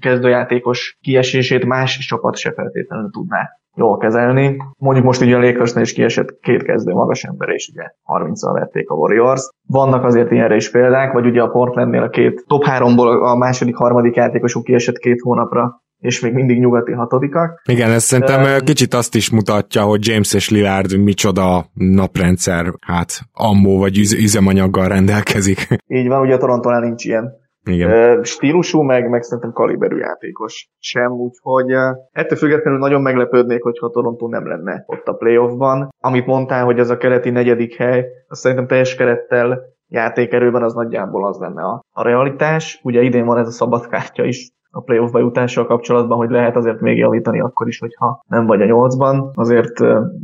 kezdőjátékos 0.00 0.98
kiesését 1.00 1.64
más 1.64 1.98
csapat 1.98 2.36
se 2.36 2.52
feltétlenül 2.52 3.10
tudná 3.10 3.48
jól 3.76 3.96
kezelni. 3.96 4.56
Mondjuk 4.78 5.04
most 5.04 5.20
ugye 5.20 5.36
a 5.36 5.40
Lakersnél 5.40 5.82
is 5.82 5.92
kiesett 5.92 6.38
két 6.40 6.62
kezdő 6.62 6.92
magas 6.92 7.24
ember, 7.24 7.48
és 7.48 7.70
ugye 7.72 7.82
30-al 8.04 8.58
vették 8.58 8.90
a 8.90 8.94
Warriors. 8.94 9.48
Vannak 9.66 10.04
azért 10.04 10.30
ilyenre 10.30 10.54
is 10.54 10.70
példák, 10.70 11.12
vagy 11.12 11.26
ugye 11.26 11.42
a 11.42 11.48
Portlandnél 11.48 12.02
a 12.02 12.08
két 12.08 12.44
top 12.46 12.64
háromból 12.64 13.24
a 13.24 13.36
második, 13.36 13.76
harmadik 13.76 14.14
játékosuk 14.14 14.64
kiesett 14.64 14.98
két 14.98 15.20
hónapra 15.20 15.84
és 15.98 16.20
még 16.20 16.32
mindig 16.32 16.58
nyugati 16.58 16.92
hatodikak. 16.92 17.62
Igen, 17.68 17.90
ez 17.90 18.02
szerintem 18.02 18.42
um, 18.42 18.64
kicsit 18.64 18.94
azt 18.94 19.14
is 19.14 19.30
mutatja, 19.30 19.82
hogy 19.82 20.06
James 20.06 20.34
és 20.34 20.50
Lillard 20.50 20.98
micsoda 20.98 21.66
naprendszer, 21.74 22.66
hát 22.80 23.20
ammó 23.32 23.78
vagy 23.78 23.98
üzemanyaggal 23.98 24.88
rendelkezik. 24.88 25.66
Így 25.86 26.08
van, 26.08 26.20
ugye 26.20 26.34
a 26.34 26.38
Torontónál 26.38 26.80
nincs 26.80 27.04
ilyen 27.04 27.32
igen. 27.66 28.22
Stílusú, 28.22 28.82
meg, 28.82 29.08
meg 29.08 29.22
szerintem 29.22 29.52
kaliberű 29.52 29.96
játékos 29.96 30.70
sem, 30.78 31.12
úgyhogy 31.12 31.72
ettől 32.12 32.38
függetlenül 32.38 32.78
nagyon 32.78 33.02
meglepődnék, 33.02 33.62
hogyha 33.62 33.90
Toronto 33.90 34.28
nem 34.28 34.48
lenne 34.48 34.84
ott 34.86 35.06
a 35.06 35.12
playoffban. 35.12 35.88
Amit 36.00 36.26
mondtál, 36.26 36.64
hogy 36.64 36.78
ez 36.78 36.90
a 36.90 36.96
keleti 36.96 37.30
negyedik 37.30 37.76
hely, 37.76 38.06
azt 38.28 38.40
szerintem 38.40 38.66
teljes 38.66 38.94
kerettel 38.94 39.60
játékerőben 39.88 40.62
az 40.62 40.74
nagyjából 40.74 41.26
az 41.26 41.38
lenne 41.38 41.62
a, 41.62 41.80
a 41.90 42.02
realitás. 42.02 42.80
Ugye 42.82 43.02
idén 43.02 43.24
van 43.24 43.38
ez 43.38 43.46
a 43.46 43.50
szabad 43.50 43.88
kártya 43.88 44.24
is 44.24 44.50
a 44.76 44.80
playoff 44.80 45.12
jutással 45.12 45.66
kapcsolatban, 45.66 46.18
hogy 46.18 46.30
lehet 46.30 46.56
azért 46.56 46.80
még 46.80 46.98
javítani 46.98 47.40
akkor 47.40 47.68
is, 47.68 47.78
hogyha 47.78 48.24
nem 48.28 48.46
vagy 48.46 48.62
a 48.62 48.64
nyolcban. 48.64 49.30
Azért 49.34 49.72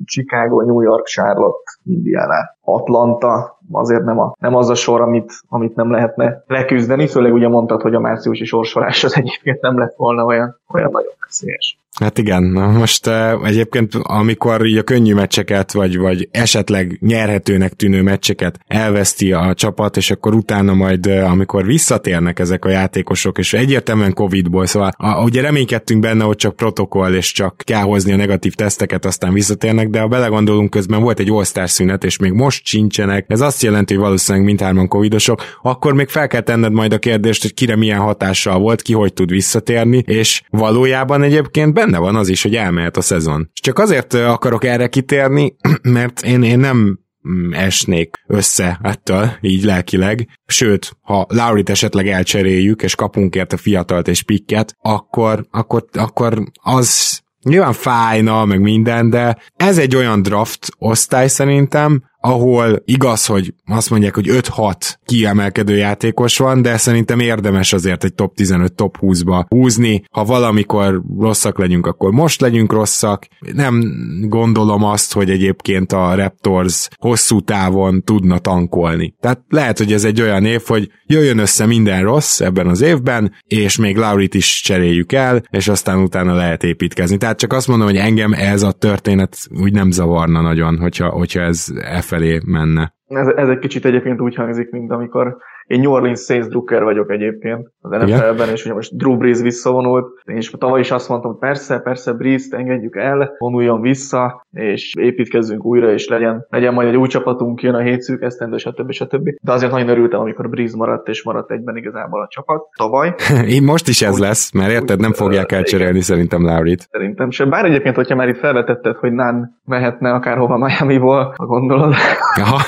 Chicago, 0.04 0.62
New 0.62 0.80
York, 0.80 1.06
Charlotte, 1.06 1.73
Indiana, 1.85 2.56
Atlanta, 2.61 3.59
azért 3.71 4.04
nem, 4.04 4.18
a, 4.18 4.35
nem 4.38 4.54
az 4.54 4.68
a 4.68 4.75
sor, 4.75 5.00
amit, 5.00 5.32
amit 5.49 5.75
nem 5.75 5.90
lehetne 5.90 6.42
leküzdeni, 6.47 7.06
főleg 7.06 7.32
ugye 7.32 7.49
mondtad, 7.49 7.82
hogy 7.82 7.94
a 7.94 8.00
márciusi 8.00 8.44
sorsolás 8.44 9.04
az 9.04 9.16
egyébként 9.16 9.61
nem 9.61 9.78
lett 9.78 9.94
volna 9.97 10.25
olyan, 10.25 10.61
olyan 10.75 10.90
nagyon 10.90 11.12
veszélyes. 11.21 11.81
Hát 12.00 12.18
igen, 12.18 12.42
most 12.52 13.06
uh, 13.06 13.46
egyébként 13.46 13.94
amikor 13.94 14.66
a 14.78 14.82
könnyű 14.82 15.14
meccseket, 15.14 15.72
vagy, 15.72 15.99
vagy 15.99 16.28
esetleg 16.30 16.99
nyerhetőnek 17.00 17.72
tűnő 17.72 18.02
meccseket 18.02 18.58
elveszti 18.66 19.32
a 19.32 19.54
csapat, 19.54 19.96
és 19.96 20.11
akkor 20.11 20.34
utána 20.34 20.75
majd, 20.75 21.06
uh, 21.06 21.30
amikor 21.30 21.66
visszatérnek 21.66 22.38
ezek 22.38 22.64
a 22.64 22.68
játékosok, 22.68 23.38
és 23.38 23.52
egyértelműen 23.52 24.14
Covid-ból, 24.14 24.66
szóval 24.66 24.90
a, 24.96 25.22
ugye 25.22 25.40
reménykedtünk 25.40 26.00
benne, 26.00 26.25
hogy 26.25 26.37
csak 26.37 26.56
protokoll, 26.56 27.14
és 27.14 27.32
csak 27.32 27.62
kell 27.64 27.82
hozni 27.82 28.12
a 28.12 28.16
negatív 28.16 28.54
teszteket, 28.54 29.04
aztán 29.04 29.32
visszatérnek, 29.32 29.88
de 29.88 30.00
ha 30.00 30.08
belegondolunk, 30.08 30.70
közben 30.70 31.02
volt 31.02 31.18
egy 31.18 31.30
all 31.30 31.66
szünet, 31.66 32.04
és 32.04 32.18
még 32.18 32.32
most 32.32 32.66
sincsenek, 32.66 33.25
ez 33.28 33.40
azt 33.40 33.62
jelenti, 33.62 33.94
hogy 33.94 34.02
valószínűleg 34.02 34.46
mindhárman 34.46 34.88
covidosok, 34.88 35.42
akkor 35.62 35.94
még 35.94 36.08
fel 36.08 36.26
kell 36.26 36.40
tenned 36.40 36.72
majd 36.72 36.92
a 36.92 36.99
kérdést, 36.99 37.42
hogy 37.42 37.54
kire 37.54 37.76
milyen 37.76 37.99
hatással 37.99 38.58
volt, 38.58 38.82
ki 38.82 38.92
hogy 38.92 39.12
tud 39.12 39.30
visszatérni, 39.30 40.02
és 40.06 40.42
valójában 40.50 41.22
egyébként 41.22 41.80
benne 41.84 41.98
van 41.98 42.16
az 42.16 42.28
is, 42.28 42.42
hogy 42.42 42.56
elmehet 42.56 42.96
a 42.96 43.00
szezon. 43.00 43.50
Csak 43.52 43.78
azért 43.78 44.14
akarok 44.14 44.64
erre 44.64 44.88
kitérni, 44.88 45.56
mert 45.82 46.22
én, 46.22 46.42
én 46.42 46.58
nem 46.58 46.98
mm, 47.28 47.52
esnék 47.52 48.16
össze 48.26 48.78
ettől, 48.82 49.30
így 49.40 49.64
lelkileg. 49.64 50.28
Sőt, 50.46 50.96
ha 51.00 51.26
Laurit 51.28 51.70
esetleg 51.70 52.08
elcseréljük, 52.08 52.82
és 52.82 52.94
kapunk 52.94 53.34
érte 53.34 53.56
fiatalt 53.56 54.08
és 54.08 54.22
pikket, 54.22 54.74
akkor, 54.78 55.46
akkor, 55.50 55.84
akkor 55.92 56.42
az 56.62 57.20
nyilván 57.42 57.72
fájna, 57.72 58.44
meg 58.44 58.60
minden, 58.60 59.10
de 59.10 59.36
ez 59.56 59.78
egy 59.78 59.96
olyan 59.96 60.22
draft 60.22 60.68
osztály 60.78 61.28
szerintem, 61.28 62.02
ahol 62.22 62.82
igaz, 62.84 63.26
hogy 63.26 63.54
azt 63.66 63.90
mondják, 63.90 64.14
hogy 64.14 64.26
5-6 64.28 64.74
kiemelkedő 65.04 65.76
játékos 65.76 66.38
van, 66.38 66.62
de 66.62 66.76
szerintem 66.76 67.20
érdemes 67.20 67.72
azért 67.72 68.04
egy 68.04 68.14
top 68.14 68.34
15, 68.34 68.72
top 68.72 68.96
20-ba 69.00 69.44
húzni. 69.48 70.02
Ha 70.10 70.24
valamikor 70.24 71.02
rosszak 71.18 71.58
legyünk, 71.58 71.86
akkor 71.86 72.10
most 72.10 72.40
legyünk 72.40 72.72
rosszak. 72.72 73.26
Nem 73.52 73.82
gondolom 74.28 74.84
azt, 74.84 75.12
hogy 75.12 75.30
egyébként 75.30 75.92
a 75.92 76.14
Raptors 76.14 76.88
hosszú 76.98 77.40
távon 77.40 78.04
tudna 78.04 78.38
tankolni. 78.38 79.14
Tehát 79.20 79.40
lehet, 79.48 79.78
hogy 79.78 79.92
ez 79.92 80.04
egy 80.04 80.20
olyan 80.20 80.44
év, 80.44 80.62
hogy 80.66 80.90
jöjjön 81.06 81.38
össze 81.38 81.66
minden 81.66 82.02
rossz 82.02 82.40
ebben 82.40 82.66
az 82.66 82.80
évben, 82.80 83.32
és 83.46 83.76
még 83.76 83.96
Laurit 83.96 84.34
is 84.34 84.60
cseréljük 84.64 85.12
el, 85.12 85.42
és 85.50 85.68
aztán 85.68 85.98
utána 85.98 86.34
lehet 86.34 86.64
építkezni. 86.64 87.16
Tehát 87.16 87.38
csak 87.38 87.52
azt 87.52 87.68
mondom, 87.68 87.86
hogy 87.86 87.96
engem 87.96 88.32
ez 88.32 88.62
a 88.62 88.72
történet 88.72 89.36
úgy 89.60 89.72
nem 89.72 89.90
zavarna 89.90 90.40
nagyon, 90.40 90.78
hogyha, 90.78 91.08
hogyha 91.08 91.40
ez 91.40 91.66
e 91.80 92.00
felé 92.12 92.40
menne. 92.47 92.95
Ez, 93.07 93.26
ez 93.26 93.49
egy 93.49 93.59
kicsit 93.59 93.85
egyébként 93.85 94.21
úgy 94.21 94.35
hangzik, 94.35 94.71
mint 94.71 94.90
amikor 94.90 95.37
én 95.66 95.81
New 95.81 95.92
Orleans 95.92 96.21
Saints 96.21 96.47
Drucker 96.47 96.83
vagyok 96.83 97.11
egyébként 97.11 97.71
az 97.81 97.90
NFL-ben, 97.90 98.49
és 98.49 98.64
ugye 98.64 98.75
most 98.75 98.97
Drew 98.97 99.16
Brees 99.16 99.40
visszavonult, 99.40 100.07
és 100.25 100.50
tavaly 100.59 100.81
is 100.81 100.90
azt 100.90 101.09
mondtam, 101.09 101.38
persze, 101.38 101.78
persze 101.78 102.12
Brees-t 102.12 102.54
engedjük 102.54 102.97
el, 102.97 103.35
vonuljon 103.38 103.81
vissza, 103.81 104.47
és 104.52 104.95
építkezzünk 104.99 105.64
újra, 105.64 105.92
és 105.92 106.09
legyen, 106.09 106.47
legyen 106.50 106.75
majd 106.75 106.88
egy 106.88 106.97
új 106.97 107.09
csapatunk, 107.09 107.62
jön 107.62 107.75
a 107.75 107.81
hét 107.81 108.00
szűk 108.00 108.23
esztendő, 108.23 108.57
stb. 108.57 108.90
stb. 108.90 109.28
De 109.42 109.52
azért 109.52 109.73
nagyon 109.73 109.88
örültem, 109.88 110.21
amikor 110.21 110.49
Brees 110.49 110.73
maradt, 110.73 111.09
és 111.09 111.23
maradt 111.25 111.50
egyben 111.50 111.76
igazából 111.76 112.23
a 112.23 112.28
csapat 112.28 112.62
tavaly. 112.76 113.14
Én 113.57 113.62
most 113.62 113.88
is 113.88 114.02
ez 114.02 114.14
úgy, 114.14 114.21
lesz, 114.21 114.52
mert 114.52 114.71
érted, 114.71 115.00
nem 115.00 115.12
fogják 115.12 115.52
elcserélni 115.52 116.00
szerintem 116.00 116.45
Laurit. 116.45 116.88
Szerintem 116.90 117.31
sem. 117.31 117.50
Bár 117.50 117.64
egyébként, 117.64 117.97
hogyha 117.97 118.14
már 118.14 118.28
itt 118.28 118.38
felvetetted, 118.38 118.97
hogy 118.97 119.12
Nán 119.12 119.61
mehetne 119.64 120.12
akárhova 120.12 120.57
Miami-ból, 120.57 121.35
a 121.37 121.45
gondolod. 121.45 121.95
Aha. 122.40 122.61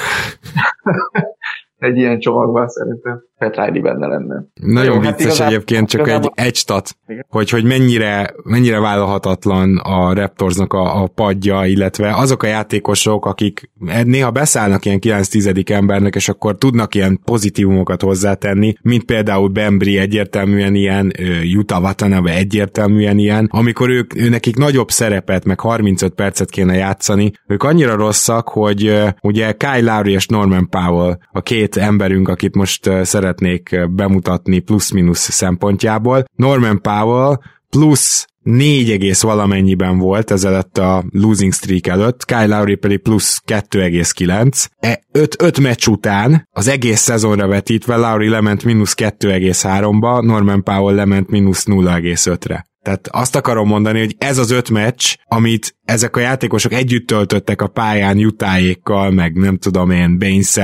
egy 1.79 1.97
ilyen 1.97 2.19
csomagban 2.19 2.69
szerintem 2.69 3.23
Pat 3.39 3.57
Riley 3.57 3.83
benne 3.83 4.07
lenne. 4.07 4.45
Nagyon 4.55 4.95
Jó, 4.95 5.01
hát 5.01 5.19
vicces 5.19 5.39
hát 5.39 5.49
egyébként, 5.49 5.89
csak 5.89 6.01
igazából... 6.01 6.33
egy, 6.35 6.47
egy 6.47 6.55
stat, 6.55 6.97
hogy, 7.29 7.51
hogy 7.51 7.65
mennyire, 7.65 8.35
mennyire 8.45 8.81
vállalhatatlan 8.81 9.77
a 9.77 10.15
Raptorsnak 10.15 10.73
a, 10.73 11.03
a 11.03 11.07
padja, 11.15 11.65
illetve 11.65 12.15
azok 12.15 12.43
a 12.43 12.47
játékosok, 12.47 13.27
akik 13.27 13.71
néha 14.05 14.31
beszállnak 14.31 14.85
ilyen 14.85 14.99
9-10 15.03 15.71
embernek, 15.71 16.15
és 16.15 16.29
akkor 16.29 16.57
tudnak 16.57 16.95
ilyen 16.95 17.21
pozitívumokat 17.25 18.03
hozzátenni, 18.03 18.75
mint 18.83 19.05
például 19.05 19.49
Bembry 19.49 19.99
egyértelműen 19.99 20.75
ilyen, 20.75 21.13
Utah 21.57 21.83
Watanabe 21.83 22.35
egyértelműen 22.35 23.19
ilyen, 23.19 23.49
amikor 23.53 23.91
ők, 23.91 24.17
ő 24.17 24.29
nekik 24.29 24.57
nagyobb 24.57 24.91
szerepet, 24.91 25.45
meg 25.45 25.61
35 25.61 26.15
percet 26.15 26.51
kéne 26.51 26.75
játszani, 26.75 27.33
ők 27.47 27.63
annyira 27.63 27.97
rosszak, 27.97 28.49
hogy 28.49 29.03
ugye 29.23 29.53
Kyle 29.53 29.95
Lowry 29.95 30.13
és 30.13 30.27
Norman 30.27 30.69
Powell, 30.69 31.19
a 31.33 31.41
két 31.41 31.64
emberünk, 31.73 32.29
akit 32.29 32.55
most 32.55 32.91
szeret 33.03 33.35
szeretnék 33.35 33.91
bemutatni 33.91 34.59
plusz-minusz 34.59 35.31
szempontjából. 35.31 36.25
Norman 36.37 36.81
Powell 36.83 37.39
plusz 37.71 38.27
4 38.43 38.91
egész 38.91 39.23
valamennyiben 39.23 39.99
volt 39.99 40.31
ezelőtt 40.31 40.79
a 40.79 41.05
losing 41.11 41.53
streak 41.53 41.87
előtt, 41.87 42.25
Kyle 42.25 42.47
Lowry 42.47 42.75
pedig 42.75 42.99
plusz 42.99 43.43
2,9. 43.47 44.67
5, 45.13 45.43
5 45.43 45.61
meccs 45.61 45.87
után 45.87 46.49
az 46.51 46.69
egész 46.69 47.01
szezonra 47.01 47.47
vetítve 47.47 47.97
Lowry 47.97 48.29
lement 48.29 48.65
mínusz 48.65 48.95
2,3-ba, 48.97 50.25
Norman 50.25 50.63
Powell 50.63 50.95
lement 50.95 51.31
mínusz 51.31 51.65
0,5-re. 51.67 52.67
Tehát 52.85 53.09
azt 53.13 53.37
akarom 53.37 53.69
mondani, 53.69 53.99
hogy 53.99 54.15
ez 54.19 54.39
az 54.39 54.51
öt 54.51 54.71
meccs, 54.71 55.15
amit 55.29 55.77
ezek 55.85 56.17
a 56.17 56.21
játékosok 56.21 56.73
együtt 56.73 57.07
töltöttek 57.07 57.63
a 57.63 57.67
pályán 57.67 58.19
jutáékkal, 58.19 59.11
meg 59.11 59.35
nem 59.37 59.57
tudom 59.57 59.91
én, 59.91 60.19
baines 60.19 60.59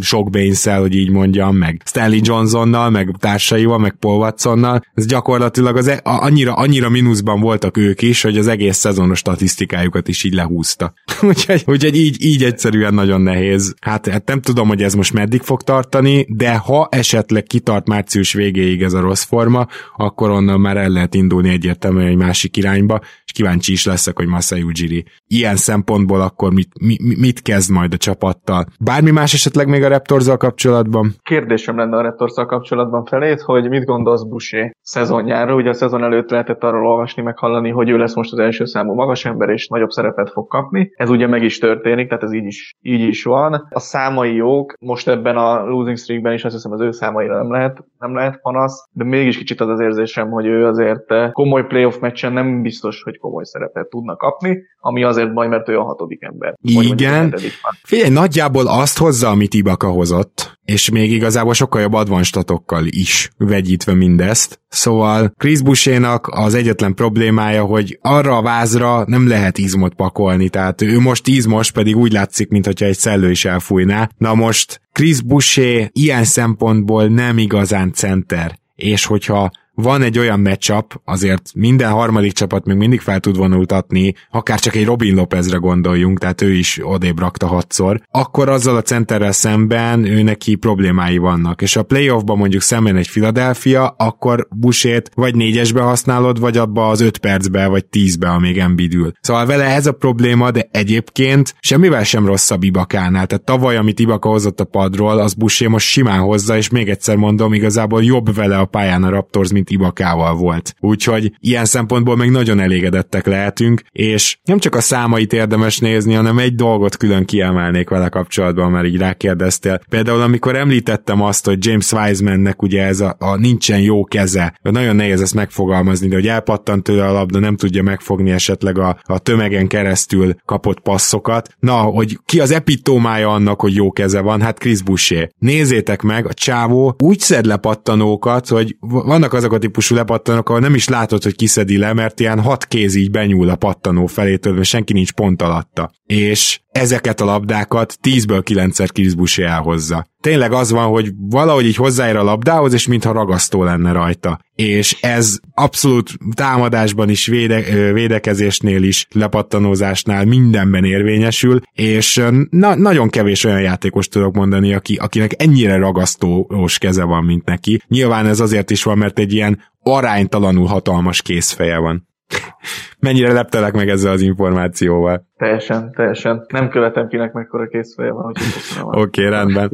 sok 0.00 0.30
baines 0.30 0.64
hogy 0.64 0.94
így 0.94 1.10
mondjam, 1.10 1.56
meg 1.56 1.82
Stanley 1.84 2.20
Johnsonnal, 2.22 2.90
meg 2.90 3.14
társaival, 3.18 3.78
meg 3.78 3.96
Paul 4.00 4.18
Watsonnal, 4.18 4.84
ez 4.94 5.06
gyakorlatilag 5.06 5.76
az 5.76 5.88
e- 5.88 6.00
annyira, 6.02 6.54
annyira 6.54 6.88
mínuszban 6.88 7.40
voltak 7.40 7.76
ők 7.76 8.02
is, 8.02 8.22
hogy 8.22 8.38
az 8.38 8.46
egész 8.46 8.76
szezonos 8.76 9.18
statisztikájukat 9.18 10.08
is 10.08 10.24
így 10.24 10.34
lehúzta. 10.34 10.92
úgyhogy, 11.28 11.62
úgyhogy 11.66 11.96
így, 11.96 12.24
így 12.24 12.44
egyszerűen 12.44 12.94
nagyon 12.94 13.20
nehéz. 13.20 13.74
Hát, 13.80 14.08
hát 14.08 14.26
nem 14.26 14.40
tudom, 14.40 14.68
hogy 14.68 14.82
ez 14.82 14.94
most 14.94 15.12
meddig 15.12 15.40
fog 15.40 15.62
tartani, 15.62 16.26
de 16.28 16.56
ha 16.56 16.88
esetleg 16.90 17.42
kitart 17.42 17.88
március 17.88 18.32
végéig 18.32 18.82
ez 18.82 18.92
a 18.92 19.00
rossz 19.00 19.24
forma, 19.24 19.66
akkor 19.96 20.30
onnan 20.30 20.60
már 20.60 20.76
el 20.76 20.88
lehet 20.88 21.14
indulni 21.14 21.47
egyértelműen 21.48 22.06
egy 22.06 22.16
másik 22.16 22.56
irányba, 22.56 23.00
és 23.24 23.32
kíváncsi 23.32 23.72
is 23.72 23.86
leszek, 23.86 24.16
hogy 24.16 24.26
Masai 24.26 24.62
Ujiri 24.62 25.04
ilyen 25.26 25.56
szempontból 25.56 26.20
akkor 26.20 26.52
mit, 26.52 26.68
mi, 26.80 26.96
mit 27.18 27.42
kezd 27.42 27.70
majd 27.70 27.92
a 27.92 27.96
csapattal. 27.96 28.64
Bármi 28.80 29.10
más 29.10 29.34
esetleg 29.34 29.68
még 29.68 29.82
a 29.82 29.88
raptors 29.88 30.26
kapcsolatban? 30.38 31.14
Kérdésem 31.22 31.76
lenne 31.76 31.96
a 31.96 32.02
raptors 32.02 32.32
kapcsolatban 32.46 33.04
felét, 33.04 33.40
hogy 33.40 33.68
mit 33.68 33.84
gondolsz 33.84 34.22
Busé 34.22 34.70
szezonjára? 34.80 35.54
Ugye 35.54 35.68
a 35.68 35.72
szezon 35.72 36.04
előtt 36.04 36.30
lehetett 36.30 36.62
arról 36.62 36.86
olvasni, 36.86 37.22
meg 37.22 37.38
hallani, 37.38 37.70
hogy 37.70 37.88
ő 37.88 37.96
lesz 37.96 38.14
most 38.14 38.32
az 38.32 38.38
első 38.38 38.64
számú 38.64 38.94
magas 38.94 39.24
ember, 39.24 39.48
és 39.48 39.66
nagyobb 39.66 39.90
szerepet 39.90 40.30
fog 40.30 40.46
kapni. 40.46 40.90
Ez 40.94 41.10
ugye 41.10 41.26
meg 41.26 41.42
is 41.42 41.58
történik, 41.58 42.08
tehát 42.08 42.22
ez 42.22 42.32
így 42.32 42.44
is, 42.44 42.74
így 42.80 43.00
is 43.00 43.24
van. 43.24 43.66
A 43.70 43.80
számai 43.80 44.34
jók, 44.34 44.74
most 44.80 45.08
ebben 45.08 45.36
a 45.36 45.64
losing 45.64 45.96
streakben 45.96 46.32
is 46.32 46.44
azt 46.44 46.54
hiszem 46.54 46.72
az 46.72 46.80
ő 46.80 46.90
számaira 46.90 47.36
nem 47.36 47.52
lehet, 47.52 47.84
nem 47.98 48.14
lehet 48.14 48.40
panasz, 48.40 48.88
de 48.92 49.04
mégis 49.04 49.38
kicsit 49.38 49.60
az 49.60 49.68
az 49.68 49.80
érzésem, 49.80 50.30
hogy 50.30 50.46
ő 50.46 50.66
azért 50.66 51.04
komoly 51.38 51.66
playoff 51.66 51.98
meccsen 52.00 52.32
nem 52.32 52.62
biztos, 52.62 53.02
hogy 53.02 53.18
komoly 53.18 53.44
szerepet 53.44 53.88
tudna 53.88 54.16
kapni, 54.16 54.58
ami 54.80 55.04
azért 55.04 55.32
baj, 55.32 55.48
mert 55.48 55.68
ő 55.68 55.78
a 55.78 55.84
hatodik 55.84 56.22
ember. 56.22 56.54
Igen. 56.62 57.34
Figyelj, 57.82 58.10
nagyjából 58.10 58.66
azt 58.66 58.98
hozza, 58.98 59.28
amit 59.28 59.54
Ibaka 59.54 59.88
hozott, 59.88 60.58
és 60.64 60.90
még 60.90 61.12
igazából 61.12 61.54
sokkal 61.54 61.80
jobb 61.80 61.92
advanstatokkal 61.92 62.84
is 62.86 63.30
vegyítve 63.36 63.94
mindezt. 63.94 64.60
Szóval 64.68 65.32
Chris 65.36 65.62
Busénak 65.62 66.28
az 66.30 66.54
egyetlen 66.54 66.94
problémája, 66.94 67.64
hogy 67.64 67.98
arra 68.02 68.36
a 68.36 68.42
vázra 68.42 69.04
nem 69.06 69.28
lehet 69.28 69.58
izmot 69.58 69.94
pakolni, 69.94 70.48
tehát 70.48 70.82
ő 70.82 71.00
most 71.00 71.26
izmos, 71.26 71.70
pedig 71.72 71.96
úgy 71.96 72.12
látszik, 72.12 72.48
mintha 72.48 72.84
egy 72.84 72.96
szellő 72.96 73.30
is 73.30 73.44
elfújná. 73.44 74.08
Na 74.16 74.34
most 74.34 74.80
Chris 74.92 75.22
Boucher 75.22 75.90
ilyen 75.92 76.24
szempontból 76.24 77.06
nem 77.06 77.38
igazán 77.38 77.92
center, 77.92 78.58
és 78.74 79.04
hogyha 79.04 79.50
van 79.82 80.02
egy 80.02 80.18
olyan 80.18 80.40
matchup, 80.40 81.00
azért 81.04 81.50
minden 81.54 81.90
harmadik 81.90 82.32
csapat 82.32 82.64
még 82.64 82.76
mindig 82.76 83.00
fel 83.00 83.20
tud 83.20 83.36
vonultatni, 83.36 84.14
akár 84.30 84.60
csak 84.60 84.74
egy 84.74 84.84
Robin 84.84 85.14
Lopezre 85.14 85.56
gondoljunk, 85.56 86.18
tehát 86.18 86.42
ő 86.42 86.52
is 86.52 86.80
odébb 86.82 87.18
rakta 87.18 87.46
hatszor, 87.46 88.00
akkor 88.10 88.48
azzal 88.48 88.76
a 88.76 88.82
centerrel 88.82 89.32
szemben 89.32 90.04
ő 90.04 90.22
neki 90.22 90.54
problémái 90.54 91.16
vannak, 91.16 91.62
és 91.62 91.76
a 91.76 91.82
playoffban 91.82 92.38
mondjuk 92.38 92.62
szemben 92.62 92.96
egy 92.96 93.10
Philadelphia, 93.10 93.86
akkor 93.88 94.48
busét 94.50 95.10
vagy 95.14 95.34
négyesbe 95.34 95.80
használod, 95.80 96.40
vagy 96.40 96.56
abba 96.56 96.88
az 96.88 97.00
öt 97.00 97.18
percbe, 97.18 97.66
vagy 97.66 97.86
tízbe, 97.86 98.28
amíg 98.28 98.58
Embiid 98.58 98.94
ül. 98.94 99.12
Szóval 99.20 99.46
vele 99.46 99.64
ez 99.64 99.86
a 99.86 99.92
probléma, 99.92 100.50
de 100.50 100.68
egyébként 100.70 101.54
semmivel 101.60 102.04
sem 102.04 102.26
rosszabb 102.26 102.62
Ibakánál, 102.62 103.26
tehát 103.26 103.44
tavaly, 103.44 103.76
amit 103.76 103.98
Ibaka 103.98 104.28
hozott 104.28 104.60
a 104.60 104.64
padról, 104.64 105.18
az 105.18 105.34
Busé 105.34 105.66
most 105.66 105.86
simán 105.86 106.20
hozza, 106.20 106.56
és 106.56 106.68
még 106.68 106.88
egyszer 106.88 107.16
mondom, 107.16 107.52
igazából 107.52 108.04
jobb 108.04 108.34
vele 108.34 108.58
a 108.58 108.64
pályán 108.64 109.04
a 109.04 109.10
Raptors, 109.10 109.52
mint 109.52 109.66
mint 109.68 109.80
Ibakával 109.80 110.34
volt. 110.34 110.74
Úgyhogy 110.80 111.32
ilyen 111.38 111.64
szempontból 111.64 112.16
még 112.16 112.30
nagyon 112.30 112.60
elégedettek 112.60 113.26
lehetünk, 113.26 113.82
és 113.92 114.38
nem 114.44 114.58
csak 114.58 114.74
a 114.74 114.80
számait 114.80 115.32
érdemes 115.32 115.78
nézni, 115.78 116.14
hanem 116.14 116.38
egy 116.38 116.54
dolgot 116.54 116.96
külön 116.96 117.24
kiemelnék 117.24 117.88
vele 117.88 118.08
kapcsolatban, 118.08 118.70
mert 118.70 118.86
így 118.86 118.96
rákérdeztél. 118.96 119.80
Például 119.88 120.20
amikor 120.20 120.56
említettem 120.56 121.22
azt, 121.22 121.46
hogy 121.46 121.66
James 121.66 121.92
Wisemannek 121.92 122.62
ugye 122.62 122.82
ez 122.82 123.00
a, 123.00 123.16
a 123.18 123.36
nincsen 123.36 123.80
jó 123.80 124.04
keze, 124.04 124.58
nagyon 124.62 124.96
nehéz 124.96 125.20
ezt 125.20 125.34
megfogalmazni, 125.34 126.08
de 126.08 126.14
hogy 126.14 126.26
elpattant 126.26 126.82
tőle 126.82 127.06
a 127.06 127.12
labda, 127.12 127.38
nem 127.38 127.56
tudja 127.56 127.82
megfogni 127.82 128.30
esetleg 128.30 128.78
a, 128.78 128.98
a 129.02 129.18
tömegen 129.18 129.66
keresztül 129.66 130.34
kapott 130.44 130.80
passzokat. 130.80 131.48
Na, 131.58 131.76
hogy 131.76 132.18
ki 132.24 132.40
az 132.40 132.50
epitómája 132.50 133.28
annak, 133.28 133.60
hogy 133.60 133.74
jó 133.74 133.92
keze 133.92 134.20
van, 134.20 134.40
hát 134.40 134.58
Chris 134.58 134.82
Boucher. 134.82 135.30
Nézzétek 135.38 136.02
meg, 136.02 136.26
a 136.26 136.34
csávó 136.34 136.94
úgy 136.98 137.20
szed 137.20 137.46
lepattanókat, 137.46 138.48
hogy 138.48 138.76
vannak 138.80 139.32
azok 139.32 139.52
a 139.52 139.57
típusú 139.58 139.94
lepattanók, 139.94 140.48
ahol 140.48 140.60
nem 140.60 140.74
is 140.74 140.88
látod, 140.88 141.22
hogy 141.22 141.36
kiszedi 141.36 141.78
le, 141.78 141.92
mert 141.92 142.20
ilyen 142.20 142.40
hat 142.40 142.66
kéz 142.66 142.94
így 142.94 143.10
benyúl 143.10 143.48
a 143.48 143.56
pattanó 143.56 144.06
felétől, 144.06 144.52
mert 144.52 144.64
senki 144.64 144.92
nincs 144.92 145.12
pont 145.12 145.42
alatta. 145.42 145.90
És 146.06 146.60
ezeket 146.68 147.20
a 147.20 147.24
labdákat 147.24 147.98
10-ből 148.02 148.42
9-szer 148.44 148.88
Chris 148.92 149.14
Boucher 149.14 149.46
elhozza. 149.46 150.06
Tényleg 150.20 150.52
az 150.52 150.70
van, 150.70 150.86
hogy 150.86 151.12
valahogy 151.18 151.66
így 151.66 151.76
hozzáér 151.76 152.16
a 152.16 152.22
labdához, 152.22 152.72
és 152.72 152.86
mintha 152.86 153.12
ragasztó 153.12 153.64
lenne 153.64 153.92
rajta. 153.92 154.40
És 154.54 154.96
ez 155.00 155.38
abszolút 155.54 156.10
támadásban 156.34 157.08
is, 157.08 157.26
véde, 157.26 157.92
védekezésnél 157.92 158.82
is, 158.82 159.06
lepattanózásnál 159.10 160.24
mindenben 160.24 160.84
érvényesül, 160.84 161.60
és 161.72 162.22
na, 162.50 162.74
nagyon 162.74 163.08
kevés 163.08 163.44
olyan 163.44 163.60
játékos 163.60 164.08
tudok 164.08 164.34
mondani, 164.34 164.74
aki, 164.74 164.96
akinek 164.96 165.42
ennyire 165.42 165.76
ragasztós 165.76 166.78
keze 166.78 167.04
van, 167.04 167.24
mint 167.24 167.44
neki. 167.44 167.82
Nyilván 167.88 168.26
ez 168.26 168.40
azért 168.40 168.70
is 168.70 168.82
van, 168.82 168.98
mert 168.98 169.18
egy 169.18 169.32
ilyen 169.32 169.60
aránytalanul 169.82 170.66
hatalmas 170.66 171.22
készfeje 171.22 171.78
van. 171.78 172.08
Mennyire 173.00 173.32
leptelek 173.32 173.72
meg 173.72 173.88
ezzel 173.88 174.12
az 174.12 174.20
információval? 174.20 175.26
Teljesen, 175.38 175.92
teljesen. 175.92 176.46
Nem 176.48 176.68
követem 176.68 177.08
kinek 177.08 177.32
mekkora 177.32 177.66
készfeje 177.66 178.12
van, 178.12 178.24
Oké, 178.82 179.00
okay, 179.00 179.28
rendben. 179.30 179.70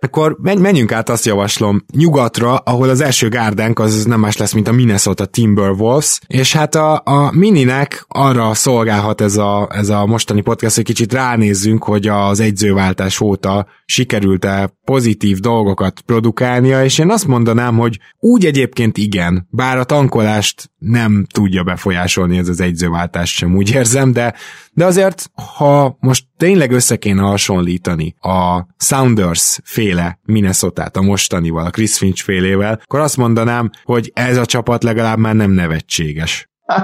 Akkor 0.00 0.36
menjünk 0.40 0.92
át, 0.92 1.08
azt 1.08 1.24
javaslom, 1.24 1.84
nyugatra, 1.96 2.56
ahol 2.56 2.88
az 2.88 3.00
első 3.00 3.28
gárdánk 3.28 3.78
az 3.78 4.04
nem 4.04 4.20
más 4.20 4.36
lesz, 4.36 4.52
mint 4.52 4.68
a 4.68 4.72
Minnesota 4.72 5.24
Timberwolves, 5.24 6.20
és 6.26 6.52
hát 6.52 6.74
a, 6.74 7.02
a 7.04 7.30
Mininek 7.36 8.04
arra 8.08 8.54
szolgálhat 8.54 9.20
ez 9.20 9.36
a, 9.36 9.68
ez 9.70 9.88
a 9.88 10.06
mostani 10.06 10.40
podcast, 10.40 10.74
hogy 10.74 10.84
kicsit 10.84 11.12
ránézzünk, 11.12 11.84
hogy 11.84 12.06
az 12.06 12.40
egyzőváltás 12.40 13.20
óta 13.20 13.66
sikerült-e 13.84 14.70
pozitív 14.84 15.38
dolgokat 15.38 16.00
produkálnia, 16.00 16.84
és 16.84 16.98
én 16.98 17.10
azt 17.10 17.26
mondanám, 17.26 17.76
hogy 17.76 17.98
úgy 18.18 18.44
egyébként 18.44 18.98
igen, 18.98 19.48
bár 19.50 19.78
a 19.78 19.84
tankolást 19.84 20.70
nem 20.78 21.26
tudja 21.32 21.62
befolyásolni 21.62 22.38
ez 22.38 22.48
az 22.48 22.60
egyzőváltás 22.60 23.34
sem, 23.34 23.56
úgy 23.56 23.74
érzem, 23.74 24.12
de 24.12 24.34
de 24.74 24.84
azért, 24.84 25.30
ha 25.56 25.96
most 26.00 26.26
tényleg 26.36 26.70
össze 26.70 26.96
kéne 26.96 27.22
hasonlítani 27.22 28.14
a 28.20 28.66
Sounders 28.76 29.60
féle 29.64 30.18
minnesota 30.22 30.84
a 30.92 31.02
mostanival, 31.02 31.66
a 31.66 31.70
Chris 31.70 31.98
Finch 31.98 32.22
félével, 32.22 32.80
akkor 32.82 33.00
azt 33.00 33.16
mondanám, 33.16 33.70
hogy 33.84 34.10
ez 34.14 34.36
a 34.36 34.46
csapat 34.46 34.82
legalább 34.82 35.18
már 35.18 35.34
nem 35.34 35.50
nevetséges. 35.50 36.48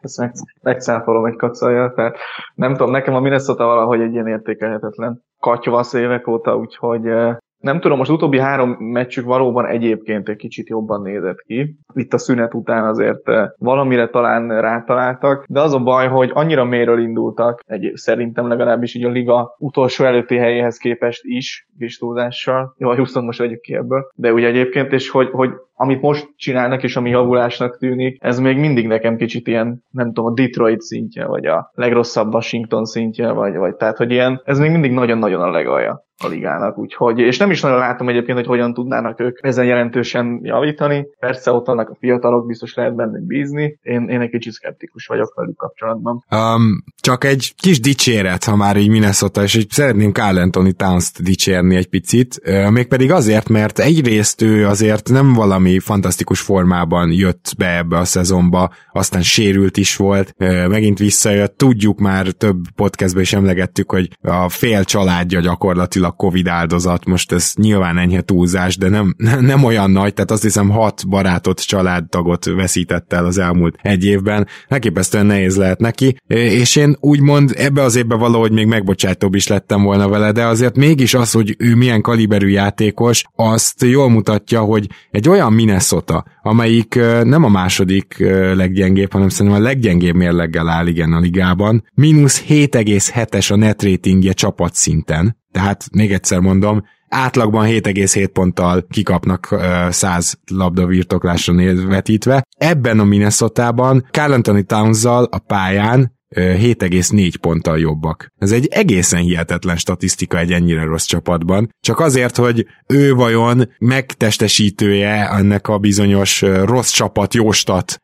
Ezt 0.00 0.18
meg, 0.18 0.32
megszáfolom 0.62 1.24
egy 1.24 1.36
kacajjal, 1.36 1.92
tehát 1.94 2.16
nem 2.54 2.72
tudom, 2.72 2.90
nekem 2.90 3.14
a 3.14 3.20
Minnesota 3.20 3.64
valahogy 3.64 4.00
egy 4.00 4.12
ilyen 4.12 4.26
értékelhetetlen 4.26 5.22
katyvasz 5.38 5.92
évek 5.92 6.26
óta, 6.26 6.56
úgyhogy 6.56 7.06
eh, 7.06 7.36
nem 7.60 7.80
tudom, 7.80 7.98
most 7.98 8.10
utóbbi 8.10 8.38
három 8.38 8.70
meccsük 8.70 9.24
valóban 9.24 9.66
egyébként 9.66 10.28
egy 10.28 10.36
kicsit 10.36 10.68
jobban 10.68 11.02
nézett 11.02 11.40
ki. 11.40 11.76
Itt 11.94 12.12
a 12.12 12.18
szünet 12.18 12.54
után 12.54 12.84
azért 12.84 13.28
eh, 13.28 13.48
valamire 13.58 14.08
talán 14.08 14.60
rátaláltak, 14.60 15.44
de 15.48 15.60
az 15.60 15.74
a 15.74 15.78
baj, 15.78 16.08
hogy 16.08 16.30
annyira 16.34 16.64
méről 16.64 17.00
indultak, 17.00 17.62
egy, 17.66 17.92
szerintem 17.94 18.48
legalábbis 18.48 18.94
így 18.94 19.04
a 19.04 19.10
liga 19.10 19.54
utolsó 19.58 20.04
előtti 20.04 20.36
helyéhez 20.36 20.76
képest 20.76 21.20
is, 21.24 21.68
kis 21.78 21.98
túlzással. 21.98 22.74
Jó, 22.78 22.94
Houston 22.94 23.24
most 23.24 23.38
vegyük 23.38 23.60
ki 23.60 23.74
ebből. 23.74 24.10
De 24.14 24.32
ugye 24.32 24.46
egyébként, 24.46 24.92
és 24.92 25.10
hogy, 25.10 25.28
hogy 25.30 25.50
amit 25.80 26.00
most 26.00 26.28
csinálnak, 26.36 26.82
és 26.82 26.96
ami 26.96 27.10
javulásnak 27.10 27.78
tűnik, 27.78 28.16
ez 28.20 28.38
még 28.38 28.56
mindig 28.56 28.86
nekem 28.86 29.16
kicsit 29.16 29.46
ilyen, 29.46 29.84
nem 29.90 30.06
tudom, 30.06 30.24
a 30.24 30.34
Detroit 30.34 30.80
szintje, 30.80 31.26
vagy 31.26 31.46
a 31.46 31.70
legrosszabb 31.74 32.34
Washington 32.34 32.84
szintje, 32.84 33.30
vagy, 33.30 33.56
vagy 33.56 33.74
tehát, 33.74 33.96
hogy 33.96 34.10
ilyen, 34.10 34.42
ez 34.44 34.58
még 34.58 34.70
mindig 34.70 34.92
nagyon-nagyon 34.92 35.40
a 35.40 35.50
legalja 35.50 36.04
a 36.22 36.28
ligának, 36.28 36.78
úgyhogy, 36.78 37.18
és 37.18 37.38
nem 37.38 37.50
is 37.50 37.60
nagyon 37.60 37.78
látom 37.78 38.08
egyébként, 38.08 38.38
hogy 38.38 38.46
hogyan 38.46 38.74
tudnának 38.74 39.20
ők 39.20 39.38
ezen 39.42 39.64
jelentősen 39.64 40.40
javítani. 40.42 41.06
Persze 41.18 41.52
ott 41.52 41.66
vannak 41.66 41.88
a 41.88 41.96
fiatalok, 41.98 42.46
biztos 42.46 42.74
lehet 42.74 42.94
bennük 42.94 43.26
bízni. 43.26 43.78
Én, 43.82 44.08
én 44.08 44.20
egy 44.20 44.30
kicsit 44.30 44.52
szkeptikus 44.52 45.06
vagyok 45.06 45.34
velük 45.34 45.56
kapcsolatban. 45.56 46.24
Um, 46.30 46.84
csak 47.00 47.24
egy 47.24 47.52
kis 47.56 47.80
dicséret, 47.80 48.44
ha 48.44 48.56
már 48.56 48.76
így 48.76 48.88
Minnesota, 48.88 49.42
és 49.42 49.54
így 49.54 49.70
szeretném 49.70 50.12
Carl 50.12 50.38
Anthony 50.38 50.76
Towns-t 50.76 51.22
dicsérni 51.22 51.76
egy 51.76 51.88
picit, 51.88 52.40
mégpedig 52.70 53.12
azért, 53.12 53.48
mert 53.48 53.78
egyrészt 53.78 54.42
ő 54.42 54.66
azért 54.66 55.08
nem 55.08 55.32
valami 55.32 55.69
fantasztikus 55.78 56.40
formában 56.40 57.12
jött 57.12 57.54
be 57.58 57.76
ebbe 57.76 57.98
a 57.98 58.04
szezonba, 58.04 58.70
aztán 58.92 59.22
sérült 59.22 59.76
is 59.76 59.96
volt, 59.96 60.34
megint 60.68 60.98
visszajött, 60.98 61.56
tudjuk 61.56 61.98
már 61.98 62.26
több 62.26 62.64
podcastben 62.74 63.22
is 63.22 63.32
emlegettük, 63.32 63.90
hogy 63.90 64.10
a 64.22 64.48
fél 64.48 64.84
családja 64.84 65.40
gyakorlatilag 65.40 66.16
Covid 66.16 66.46
áldozat, 66.46 67.04
most 67.04 67.32
ez 67.32 67.52
nyilván 67.54 67.98
enyhe 67.98 68.20
túlzás, 68.20 68.76
de 68.76 68.88
nem, 68.88 69.14
nem 69.40 69.64
olyan 69.64 69.90
nagy, 69.90 70.14
tehát 70.14 70.30
azt 70.30 70.42
hiszem 70.42 70.68
hat 70.68 71.08
barátot, 71.08 71.66
családtagot 71.66 72.44
veszített 72.44 73.12
el 73.12 73.24
az 73.24 73.38
elmúlt 73.38 73.78
egy 73.82 74.04
évben, 74.04 74.46
elképesztően 74.68 75.26
nehéz 75.26 75.56
lehet 75.56 75.80
neki, 75.80 76.16
és 76.26 76.76
én 76.76 76.96
úgymond 77.00 77.52
ebbe 77.56 77.82
az 77.82 77.96
évben 77.96 78.18
valahogy 78.18 78.52
még 78.52 78.66
megbocsátóbb 78.66 79.34
is 79.34 79.46
lettem 79.46 79.82
volna 79.82 80.08
vele, 80.08 80.32
de 80.32 80.46
azért 80.46 80.76
mégis 80.76 81.14
az, 81.14 81.32
hogy 81.32 81.54
ő 81.58 81.74
milyen 81.74 82.00
kaliberű 82.00 82.48
játékos, 82.48 83.24
azt 83.36 83.82
jól 83.82 84.10
mutatja, 84.10 84.60
hogy 84.60 84.86
egy 85.10 85.28
olyan 85.28 85.52
Minnesota, 85.64 86.24
amelyik 86.42 86.94
nem 87.22 87.44
a 87.44 87.48
második 87.48 88.16
leggyengébb, 88.54 89.12
hanem 89.12 89.28
szerintem 89.28 89.60
a 89.60 89.64
leggyengébb 89.64 90.14
mérleggel 90.14 90.68
áll 90.68 90.86
igen 90.86 91.12
a 91.12 91.18
ligában, 91.18 91.84
mínusz 91.94 92.44
7,7-es 92.48 93.52
a 93.52 93.56
net 93.56 93.82
ratingje 93.82 94.32
csapatszinten, 94.32 95.36
tehát 95.52 95.88
még 95.92 96.12
egyszer 96.12 96.40
mondom, 96.40 96.84
átlagban 97.08 97.66
7,7 97.66 98.28
ponttal 98.32 98.86
kikapnak 98.90 99.56
100 99.90 100.38
labda 100.52 100.86
birtoklásra 100.86 101.54
vetítve. 101.86 102.46
Ebben 102.56 102.98
a 102.98 103.04
Minnesota-ban 103.04 104.06
Carl 104.10 104.32
Anthony 104.32 104.66
towns 104.66 105.04
a 105.04 105.42
pályán 105.46 106.18
7,4 106.36 107.34
ponttal 107.40 107.78
jobbak. 107.78 108.32
Ez 108.38 108.52
egy 108.52 108.66
egészen 108.66 109.20
hihetetlen 109.20 109.76
statisztika 109.76 110.38
egy 110.38 110.52
ennyire 110.52 110.84
rossz 110.84 111.04
csapatban. 111.04 111.74
Csak 111.80 112.00
azért, 112.00 112.36
hogy 112.36 112.66
ő 112.86 113.14
vajon 113.14 113.72
megtestesítője 113.78 115.30
ennek 115.30 115.68
a 115.68 115.78
bizonyos 115.78 116.40
rossz 116.40 116.90
csapat 116.90 117.34
jóstat, 117.34 118.02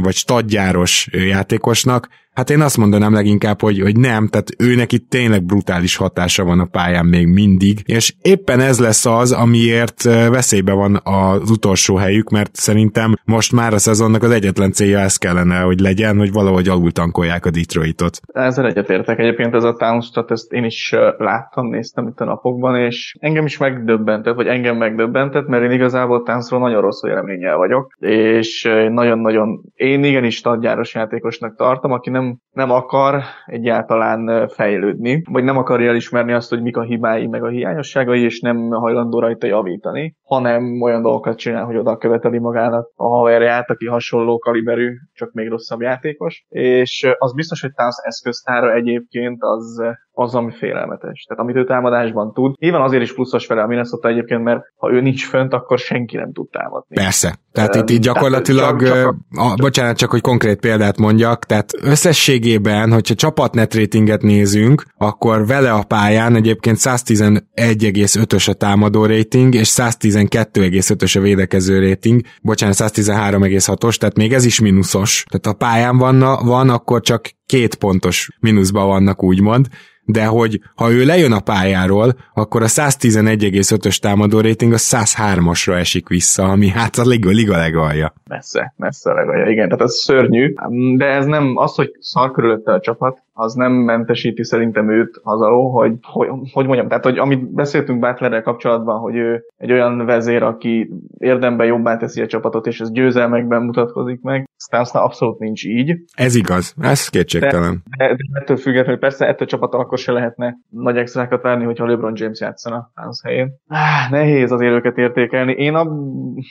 vagy 0.00 0.14
stadgyáros 0.14 1.08
játékosnak, 1.12 2.08
Hát 2.34 2.50
én 2.50 2.60
azt 2.60 2.76
mondanám 2.76 3.12
leginkább, 3.12 3.60
hogy, 3.60 3.80
hogy 3.80 3.96
nem, 3.96 4.28
tehát 4.28 4.50
őnek 4.58 4.92
itt 4.92 5.10
tényleg 5.10 5.44
brutális 5.44 5.96
hatása 5.96 6.44
van 6.44 6.60
a 6.60 6.64
pályán 6.64 7.06
még 7.06 7.26
mindig, 7.26 7.78
és 7.84 8.14
éppen 8.22 8.60
ez 8.60 8.80
lesz 8.80 9.06
az, 9.06 9.32
amiért 9.32 10.02
veszélybe 10.02 10.72
van 10.72 11.00
az 11.02 11.50
utolsó 11.50 11.96
helyük, 11.96 12.30
mert 12.30 12.54
szerintem 12.54 13.14
most 13.24 13.52
már 13.52 13.72
a 13.72 13.78
szezonnak 13.78 14.22
az 14.22 14.30
egyetlen 14.30 14.72
célja 14.72 14.98
ez 14.98 15.16
kellene, 15.16 15.60
hogy 15.60 15.80
legyen, 15.80 16.18
hogy 16.18 16.32
valahogy 16.32 16.68
alultankolják 16.68 17.46
a 17.46 17.50
Detroitot. 17.50 18.20
Ezzel 18.32 18.66
egyetértek 18.66 19.18
egyébként 19.18 19.54
ez 19.54 19.64
a 19.64 19.74
Townstat, 19.74 20.30
ezt 20.30 20.52
én 20.52 20.64
is 20.64 20.94
láttam, 21.18 21.68
néztem 21.68 22.06
itt 22.06 22.20
a 22.20 22.24
napokban, 22.24 22.76
és 22.76 23.16
engem 23.20 23.44
is 23.44 23.58
megdöbbentett, 23.58 24.34
vagy 24.34 24.46
engem 24.46 24.76
megdöbbentett, 24.76 25.46
mert 25.46 25.64
én 25.64 25.70
igazából 25.70 26.22
Townsról 26.22 26.60
nagyon 26.60 26.80
rossz 26.80 27.02
véleménnyel 27.02 27.56
vagyok, 27.56 27.96
és 28.00 28.68
nagyon-nagyon, 28.88 29.60
én 29.74 30.04
igenis 30.04 30.40
tadgyáros 30.40 30.94
játékosnak 30.94 31.56
tartom, 31.56 31.92
aki 31.92 32.10
nem 32.10 32.23
nem, 32.24 32.38
nem 32.50 32.70
akar 32.70 33.22
egyáltalán 33.46 34.48
fejlődni, 34.48 35.22
vagy 35.30 35.44
nem 35.44 35.56
akarja 35.56 35.88
elismerni 35.88 36.32
azt, 36.32 36.50
hogy 36.50 36.62
mik 36.62 36.76
a 36.76 36.82
hibái, 36.82 37.26
meg 37.26 37.42
a 37.42 37.48
hiányosságai, 37.48 38.22
és 38.22 38.40
nem 38.40 38.70
hajlandó 38.70 39.18
rajta 39.18 39.46
javítani, 39.46 40.16
hanem 40.22 40.82
olyan 40.82 41.02
dolgokat 41.02 41.38
csinál, 41.38 41.64
hogy 41.64 41.76
oda 41.76 41.96
követeli 41.96 42.38
magának 42.38 42.90
a 42.94 43.08
haverját, 43.08 43.70
aki 43.70 43.86
hasonló 43.86 44.38
kaliberű, 44.38 44.92
csak 45.12 45.32
még 45.32 45.48
rosszabb 45.48 45.80
játékos. 45.80 46.44
És 46.48 47.10
az 47.18 47.34
biztos, 47.34 47.60
hogy 47.60 47.72
Towns 47.72 47.96
eszköztára 48.02 48.72
egyébként 48.74 49.42
az 49.42 49.82
az, 50.14 50.34
ami 50.34 50.52
félelmetes. 50.58 51.22
Tehát 51.22 51.42
amit 51.42 51.56
ő 51.56 51.64
támadásban 51.64 52.32
tud. 52.32 52.54
Nyilván 52.58 52.82
azért 52.82 53.02
is 53.02 53.14
pluszos 53.14 53.46
vele 53.46 53.62
a 53.62 53.66
Minnesota 53.66 54.08
egyébként, 54.08 54.42
mert 54.42 54.60
ha 54.76 54.92
ő 54.92 55.00
nincs 55.00 55.26
fönt, 55.26 55.52
akkor 55.52 55.78
senki 55.78 56.16
nem 56.16 56.32
tud 56.32 56.48
támadni. 56.50 56.94
Persze. 56.94 57.38
Tehát 57.52 57.74
um, 57.74 57.80
itt, 57.80 57.90
itt 57.90 58.02
gyakorlatilag, 58.02 58.82
csak, 58.82 58.96
csak 58.96 59.14
a... 59.30 59.54
Bocsánat, 59.56 59.96
csak 59.96 60.10
hogy 60.10 60.20
konkrét 60.20 60.60
példát 60.60 60.98
mondjak, 60.98 61.44
tehát 61.44 61.70
összességében, 61.82 62.92
hogyha 62.92 63.14
csapatnet 63.14 63.74
ratinget 63.74 64.22
nézünk, 64.22 64.84
akkor 64.98 65.46
vele 65.46 65.72
a 65.72 65.82
pályán 65.82 66.36
egyébként 66.36 66.76
111,5-ös 66.80 68.48
a 68.48 68.52
támadó 68.52 69.06
rating, 69.06 69.54
és 69.54 69.72
112,5-ös 69.76 71.18
a 71.18 71.20
védekező 71.20 71.88
rating, 71.88 72.20
bocsánat, 72.42 72.76
113,6-os, 72.78 73.96
tehát 73.96 74.16
még 74.16 74.32
ez 74.32 74.44
is 74.44 74.60
mínuszos. 74.60 75.24
Tehát 75.28 75.46
a 75.46 75.64
pályán 75.66 75.98
van, 75.98 76.18
van 76.44 76.70
akkor 76.70 77.00
csak 77.00 77.30
két 77.46 77.74
pontos 77.74 78.28
mínuszban 78.40 78.86
vannak, 78.86 79.22
úgymond, 79.22 79.66
de 80.04 80.24
hogy 80.24 80.60
ha 80.74 80.90
ő 80.90 81.04
lejön 81.04 81.32
a 81.32 81.40
pályáról, 81.40 82.14
akkor 82.34 82.62
a 82.62 82.66
111,5-ös 82.66 83.98
támadó 83.98 84.40
rating 84.40 84.72
a 84.72 84.76
103-asra 84.76 85.78
esik 85.78 86.08
vissza, 86.08 86.42
ami 86.42 86.68
hát 86.68 86.96
a 86.96 87.02
liga, 87.02 87.30
liga 87.30 87.56
legalja. 87.56 88.12
Messze, 88.28 88.74
messze 88.76 89.12
legalja, 89.12 89.46
igen, 89.46 89.68
tehát 89.68 89.84
ez 89.84 89.94
szörnyű, 89.94 90.54
de 90.96 91.04
ez 91.04 91.26
nem 91.26 91.56
az, 91.56 91.74
hogy 91.74 91.90
szar 92.00 92.30
körülötte 92.30 92.72
a 92.72 92.80
csapat, 92.80 93.22
az 93.36 93.54
nem 93.54 93.72
mentesíti 93.72 94.44
szerintem 94.44 94.90
őt 94.90 95.20
az 95.22 95.40
alól, 95.40 95.70
hogy, 95.70 95.92
hogy, 96.02 96.28
hogy 96.52 96.66
mondjam, 96.66 96.88
tehát 96.88 97.04
hogy 97.04 97.18
amit 97.18 97.52
beszéltünk 97.52 98.00
Butlerrel 98.00 98.42
kapcsolatban, 98.42 99.00
hogy 99.00 99.16
ő 99.16 99.44
egy 99.56 99.72
olyan 99.72 100.06
vezér, 100.06 100.42
aki 100.42 100.90
érdemben 101.18 101.66
jobbá 101.66 101.96
teszi 101.96 102.22
a 102.22 102.26
csapatot, 102.26 102.66
és 102.66 102.80
ez 102.80 102.90
győzelmekben 102.90 103.62
mutatkozik 103.62 104.20
meg, 104.20 104.48
Stansnál 104.56 105.02
abszolút 105.02 105.38
nincs 105.38 105.64
így. 105.64 105.96
Ez 106.12 106.34
igaz, 106.34 106.74
ez 106.80 107.08
kétségtelen. 107.08 107.82
De, 107.96 108.06
de, 108.06 108.14
de 108.14 108.40
ettől 108.40 108.56
függetlenül 108.56 109.00
persze 109.00 109.26
ettől 109.26 109.46
a 109.46 109.50
csapat 109.50 109.74
akkor 109.74 109.98
se 109.98 110.12
lehetne 110.12 110.54
nagy 110.68 110.96
extrákat 110.96 111.42
várni, 111.42 111.64
hogyha 111.64 111.86
LeBron 111.86 112.12
James 112.16 112.40
játszana 112.40 112.90
Stans 112.90 113.20
helyén. 113.24 113.52
Ah, 113.68 114.10
nehéz 114.10 114.52
az 114.52 114.60
őket 114.60 114.98
értékelni. 114.98 115.52
Én, 115.52 115.74
a, 115.74 115.88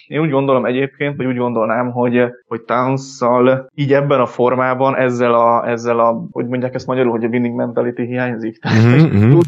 én 0.07 0.19
úgy 0.19 0.29
gondolom 0.29 0.65
egyébként, 0.65 1.17
vagy 1.17 1.25
úgy 1.25 1.37
gondolnám, 1.37 1.91
hogy, 1.91 2.23
hogy 2.47 2.61
Towns-szal 2.61 3.69
így 3.75 3.93
ebben 3.93 4.19
a 4.19 4.25
formában, 4.25 4.95
ezzel 4.95 5.33
a, 5.33 5.67
ezzel 5.67 5.99
a 5.99 6.27
hogy 6.31 6.47
mondják 6.47 6.72
mondják 6.73 6.75
ezt 6.75 6.87
magyarul, 6.87 7.11
hogy 7.11 7.23
a 7.23 7.27
winning 7.27 7.55
mentality 7.55 8.01
hiányzik. 8.01 8.59
Mm-hmm. 8.67 9.39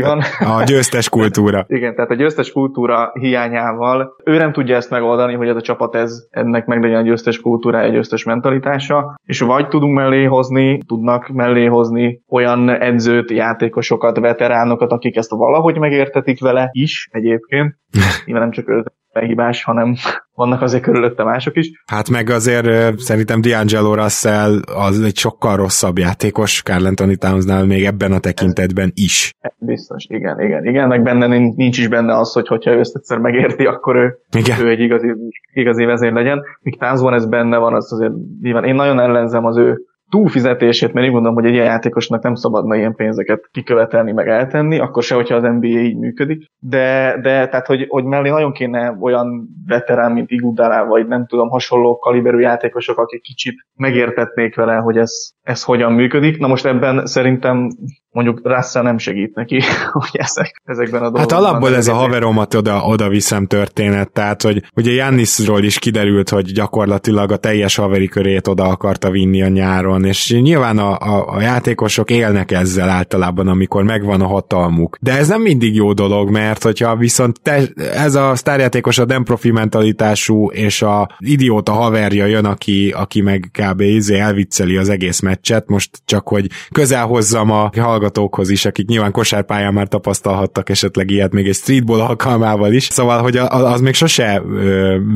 van. 0.00 0.20
A 0.38 0.64
győztes 0.64 1.08
kultúra. 1.08 1.64
Igen, 1.76 1.94
tehát 1.94 2.10
a 2.10 2.14
győztes 2.14 2.52
kultúra 2.52 3.10
hiányával 3.20 4.16
ő 4.24 4.36
nem 4.36 4.52
tudja 4.52 4.76
ezt 4.76 4.90
megoldani, 4.90 5.34
hogy 5.34 5.48
ez 5.48 5.56
a 5.56 5.60
csapat 5.60 5.94
ez, 5.94 6.26
ennek 6.30 6.66
meg 6.66 6.82
legyen 6.82 6.98
a 6.98 7.02
győztes 7.02 7.40
kultúra, 7.40 7.80
egy 7.80 7.92
győztes 7.92 8.24
mentalitása, 8.24 9.14
és 9.24 9.40
vagy 9.40 9.68
tudunk 9.68 9.94
mellé 9.94 10.24
hozni, 10.24 10.78
tudnak 10.86 11.28
mellé 11.28 11.64
hozni 11.64 12.22
olyan 12.28 12.68
edzőt, 12.68 13.30
játékosokat, 13.30 14.18
veteránokat, 14.18 14.92
akik 14.92 15.16
ezt 15.16 15.30
valahogy 15.30 15.78
megértetik 15.78 16.40
vele 16.40 16.68
is 16.72 17.08
egyébként. 17.10 17.76
Nyilván 18.24 18.42
nem 18.42 18.52
csak 18.52 18.68
ő 18.68 18.84
hibás, 19.20 19.64
hanem 19.64 19.94
vannak 20.42 20.62
azért 20.62 20.82
körülötte 20.82 21.24
mások 21.24 21.56
is. 21.56 21.82
Hát 21.86 22.10
meg 22.10 22.30
azért 22.30 22.98
szerintem 22.98 23.40
D'Angelo 23.42 23.94
Russell 23.94 24.60
az 24.76 25.00
egy 25.00 25.16
sokkal 25.16 25.56
rosszabb 25.56 25.98
játékos 25.98 26.62
Carl 26.62 26.86
Anthony 26.86 27.18
Townsnál 27.18 27.64
még 27.64 27.84
ebben 27.84 28.12
a 28.12 28.18
tekintetben 28.18 28.90
is. 28.94 29.34
Biztos, 29.58 30.04
igen, 30.08 30.40
igen, 30.40 30.66
igen, 30.66 30.88
meg 30.88 31.02
benne 31.02 31.26
nincs 31.26 31.78
is 31.78 31.88
benne 31.88 32.18
az, 32.18 32.32
hogy 32.32 32.46
hogyha 32.48 32.70
ő 32.70 32.78
ezt 32.78 32.96
egyszer 32.96 33.18
megérti, 33.18 33.64
akkor 33.64 33.96
ő, 33.96 34.18
igen. 34.38 34.60
ő 34.60 34.68
egy 34.68 34.80
igazi, 34.80 35.12
igazi 35.52 35.84
vezér 35.84 36.12
legyen. 36.12 36.42
Míg 36.60 36.78
Townsban 36.78 37.14
ez 37.14 37.26
benne 37.26 37.56
van, 37.56 37.74
az 37.74 37.92
azért 37.92 38.12
nyilván 38.42 38.64
én 38.64 38.74
nagyon 38.74 39.00
ellenzem 39.00 39.44
az 39.44 39.56
ő 39.56 39.80
túlfizetését, 40.12 40.92
mert 40.92 41.06
én 41.06 41.12
gondolom, 41.12 41.36
hogy 41.36 41.46
egy 41.46 41.52
ilyen 41.52 41.64
játékosnak 41.64 42.22
nem 42.22 42.34
szabadna 42.34 42.76
ilyen 42.76 42.94
pénzeket 42.94 43.48
kikövetelni, 43.50 44.12
meg 44.12 44.28
eltenni, 44.28 44.78
akkor 44.78 45.02
se, 45.02 45.14
hogyha 45.14 45.34
az 45.34 45.42
NBA 45.42 45.66
így 45.66 45.96
működik. 45.98 46.46
De, 46.58 47.18
de 47.22 47.48
tehát, 47.48 47.66
hogy, 47.66 47.86
hogy 47.88 48.04
mellé 48.04 48.30
nagyon 48.30 48.52
kéne 48.52 48.96
olyan 49.00 49.48
veterán, 49.66 50.12
mint 50.12 50.30
Igudalá, 50.30 50.84
vagy 50.84 51.06
nem 51.06 51.26
tudom, 51.26 51.48
hasonló 51.48 51.98
kaliberű 51.98 52.38
játékosok, 52.38 52.98
akik 52.98 53.22
kicsit 53.22 53.54
megértetnék 53.74 54.54
vele, 54.54 54.74
hogy 54.74 54.96
ez, 54.96 55.12
ez 55.42 55.64
hogyan 55.64 55.92
működik. 55.92 56.38
Na 56.38 56.46
most 56.46 56.66
ebben 56.66 57.06
szerintem 57.06 57.68
mondjuk 58.12 58.40
Russell 58.42 58.82
nem 58.82 58.98
segít 58.98 59.34
neki, 59.34 59.60
hogy 59.92 60.10
ezek, 60.12 60.62
ezekben 60.64 61.02
a 61.02 61.10
dolgokban. 61.10 61.38
Hát 61.38 61.46
alapból 61.46 61.76
ez 61.76 61.88
a 61.88 61.94
haveromat 61.94 62.54
oda, 62.54 62.82
oda 62.84 63.08
viszem 63.08 63.46
történet, 63.46 64.12
tehát 64.12 64.42
hogy 64.42 64.62
ugye 64.76 64.92
Jannisról 64.92 65.62
is 65.62 65.78
kiderült, 65.78 66.28
hogy 66.28 66.52
gyakorlatilag 66.52 67.32
a 67.32 67.36
teljes 67.36 67.76
haveri 67.76 68.08
körét 68.08 68.46
oda 68.46 68.64
akarta 68.64 69.10
vinni 69.10 69.42
a 69.42 69.48
nyáron, 69.48 70.04
és 70.04 70.32
nyilván 70.40 70.78
a, 70.78 70.98
a, 70.98 71.34
a 71.34 71.40
játékosok 71.40 72.10
élnek 72.10 72.50
ezzel 72.50 72.88
általában, 72.88 73.48
amikor 73.48 73.82
megvan 73.82 74.20
a 74.20 74.26
hatalmuk. 74.26 74.96
De 75.00 75.18
ez 75.18 75.28
nem 75.28 75.40
mindig 75.42 75.74
jó 75.74 75.92
dolog, 75.92 76.30
mert 76.30 76.62
hogyha 76.62 76.96
viszont 76.96 77.40
te, 77.40 77.62
ez 77.94 78.14
a 78.14 78.34
sztárjátékos 78.34 78.98
a 78.98 79.04
nem 79.04 79.24
profi 79.24 79.50
mentalitású, 79.50 80.50
és 80.50 80.82
a 80.82 81.16
idióta 81.18 81.72
haverja 81.72 82.26
jön, 82.26 82.44
aki, 82.44 82.94
aki 82.96 83.20
meg 83.20 83.50
kb. 83.52 83.80
Izé 83.80 84.18
elvicceli 84.18 84.76
az 84.76 84.88
egész 84.88 85.20
meccset, 85.20 85.68
most 85.68 85.90
csak 86.04 86.28
hogy 86.28 86.46
közel 86.72 87.06
hozzam 87.06 87.50
a 87.50 87.70
hallgatókhoz 88.02 88.50
is, 88.50 88.64
akik 88.64 88.86
nyilván 88.86 89.12
kosárpályán 89.12 89.72
már 89.72 89.88
tapasztalhattak 89.88 90.68
esetleg 90.68 91.10
ilyet 91.10 91.32
még 91.32 91.48
egy 91.48 91.54
streetball 91.54 92.00
alkalmával 92.00 92.72
is, 92.72 92.84
szóval, 92.84 93.22
hogy 93.22 93.36
az 93.36 93.80
még 93.80 93.94
sose 93.94 94.42